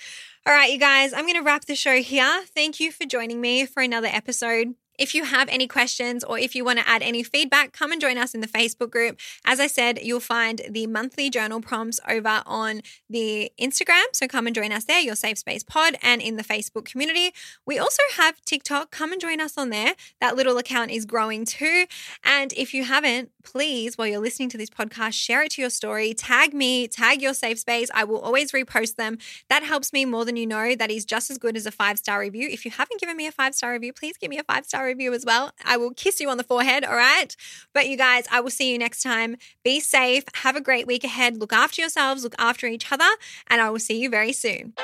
All 0.46 0.54
right, 0.54 0.72
you 0.72 0.78
guys, 0.78 1.12
I'm 1.12 1.24
going 1.24 1.34
to 1.34 1.42
wrap 1.42 1.64
the 1.64 1.74
show 1.74 2.00
here. 2.00 2.42
Thank 2.54 2.80
you 2.80 2.92
for 2.92 3.06
joining 3.06 3.40
me 3.40 3.66
for 3.66 3.82
another 3.82 4.08
episode. 4.08 4.74
If 5.02 5.16
you 5.16 5.24
have 5.24 5.48
any 5.48 5.66
questions 5.66 6.22
or 6.22 6.38
if 6.38 6.54
you 6.54 6.64
want 6.64 6.78
to 6.78 6.88
add 6.88 7.02
any 7.02 7.24
feedback, 7.24 7.72
come 7.72 7.90
and 7.90 8.00
join 8.00 8.18
us 8.18 8.36
in 8.36 8.40
the 8.40 8.46
Facebook 8.46 8.92
group. 8.92 9.18
As 9.44 9.58
I 9.58 9.66
said, 9.66 9.98
you'll 10.00 10.20
find 10.20 10.60
the 10.70 10.86
monthly 10.86 11.28
journal 11.28 11.60
prompts 11.60 11.98
over 12.08 12.44
on 12.46 12.82
the 13.10 13.50
Instagram. 13.60 14.04
So 14.12 14.28
come 14.28 14.46
and 14.46 14.54
join 14.54 14.70
us 14.70 14.84
there, 14.84 15.00
your 15.00 15.16
safe 15.16 15.38
space 15.38 15.64
pod, 15.64 15.96
and 16.04 16.22
in 16.22 16.36
the 16.36 16.44
Facebook 16.44 16.84
community. 16.84 17.32
We 17.66 17.80
also 17.80 18.00
have 18.16 18.40
TikTok. 18.42 18.92
Come 18.92 19.10
and 19.10 19.20
join 19.20 19.40
us 19.40 19.58
on 19.58 19.70
there. 19.70 19.96
That 20.20 20.36
little 20.36 20.56
account 20.56 20.92
is 20.92 21.04
growing 21.04 21.46
too. 21.46 21.86
And 22.22 22.52
if 22.52 22.72
you 22.72 22.84
haven't, 22.84 23.32
please, 23.42 23.96
while 23.96 24.06
you're 24.06 24.20
listening 24.20 24.48
to 24.50 24.58
this 24.58 24.70
podcast, 24.70 25.14
share 25.14 25.42
it 25.42 25.52
to 25.52 25.60
your 25.60 25.70
story, 25.70 26.14
tag 26.14 26.54
me, 26.54 26.88
tag 26.88 27.22
your 27.22 27.34
safe 27.34 27.58
space. 27.58 27.90
I 27.94 28.04
will 28.04 28.20
always 28.20 28.52
repost 28.52 28.96
them. 28.96 29.18
That 29.48 29.62
helps 29.62 29.92
me 29.92 30.04
more 30.04 30.24
than 30.24 30.36
you 30.36 30.46
know. 30.46 30.74
That 30.74 30.90
is 30.90 31.04
just 31.04 31.30
as 31.30 31.38
good 31.38 31.56
as 31.56 31.66
a 31.66 31.70
five 31.70 31.98
star 31.98 32.20
review. 32.20 32.48
If 32.50 32.64
you 32.64 32.70
haven't 32.70 33.00
given 33.00 33.16
me 33.16 33.26
a 33.26 33.32
five 33.32 33.54
star 33.54 33.72
review, 33.72 33.92
please 33.92 34.16
give 34.16 34.30
me 34.30 34.38
a 34.38 34.44
five 34.44 34.64
star 34.64 34.86
review 34.86 35.12
as 35.12 35.24
well. 35.24 35.52
I 35.64 35.76
will 35.76 35.92
kiss 35.94 36.20
you 36.20 36.30
on 36.30 36.36
the 36.36 36.44
forehead, 36.44 36.84
all 36.84 36.96
right? 36.96 37.34
But 37.72 37.88
you 37.88 37.96
guys, 37.96 38.24
I 38.30 38.40
will 38.40 38.50
see 38.50 38.70
you 38.70 38.78
next 38.78 39.02
time. 39.02 39.36
Be 39.64 39.80
safe. 39.80 40.24
Have 40.34 40.56
a 40.56 40.60
great 40.60 40.86
week 40.86 41.04
ahead. 41.04 41.36
Look 41.36 41.52
after 41.52 41.80
yourselves, 41.80 42.24
look 42.24 42.34
after 42.38 42.66
each 42.66 42.90
other, 42.92 43.08
and 43.48 43.60
I 43.60 43.70
will 43.70 43.78
see 43.78 43.98
you 44.00 44.08
very 44.08 44.32
soon. 44.32 44.74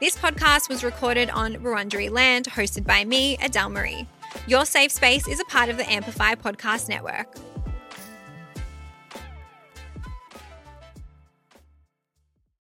This 0.00 0.16
podcast 0.16 0.68
was 0.68 0.84
recorded 0.84 1.28
on 1.30 1.56
Wurundjeri 1.56 2.08
land, 2.08 2.46
hosted 2.46 2.86
by 2.86 3.04
me, 3.04 3.36
Adele 3.42 3.70
Marie. 3.70 4.06
Your 4.46 4.64
Safe 4.64 4.92
Space 4.92 5.26
is 5.26 5.40
a 5.40 5.44
part 5.46 5.70
of 5.70 5.76
the 5.76 5.90
Amplify 5.90 6.36
Podcast 6.36 6.88
Network. 6.88 7.34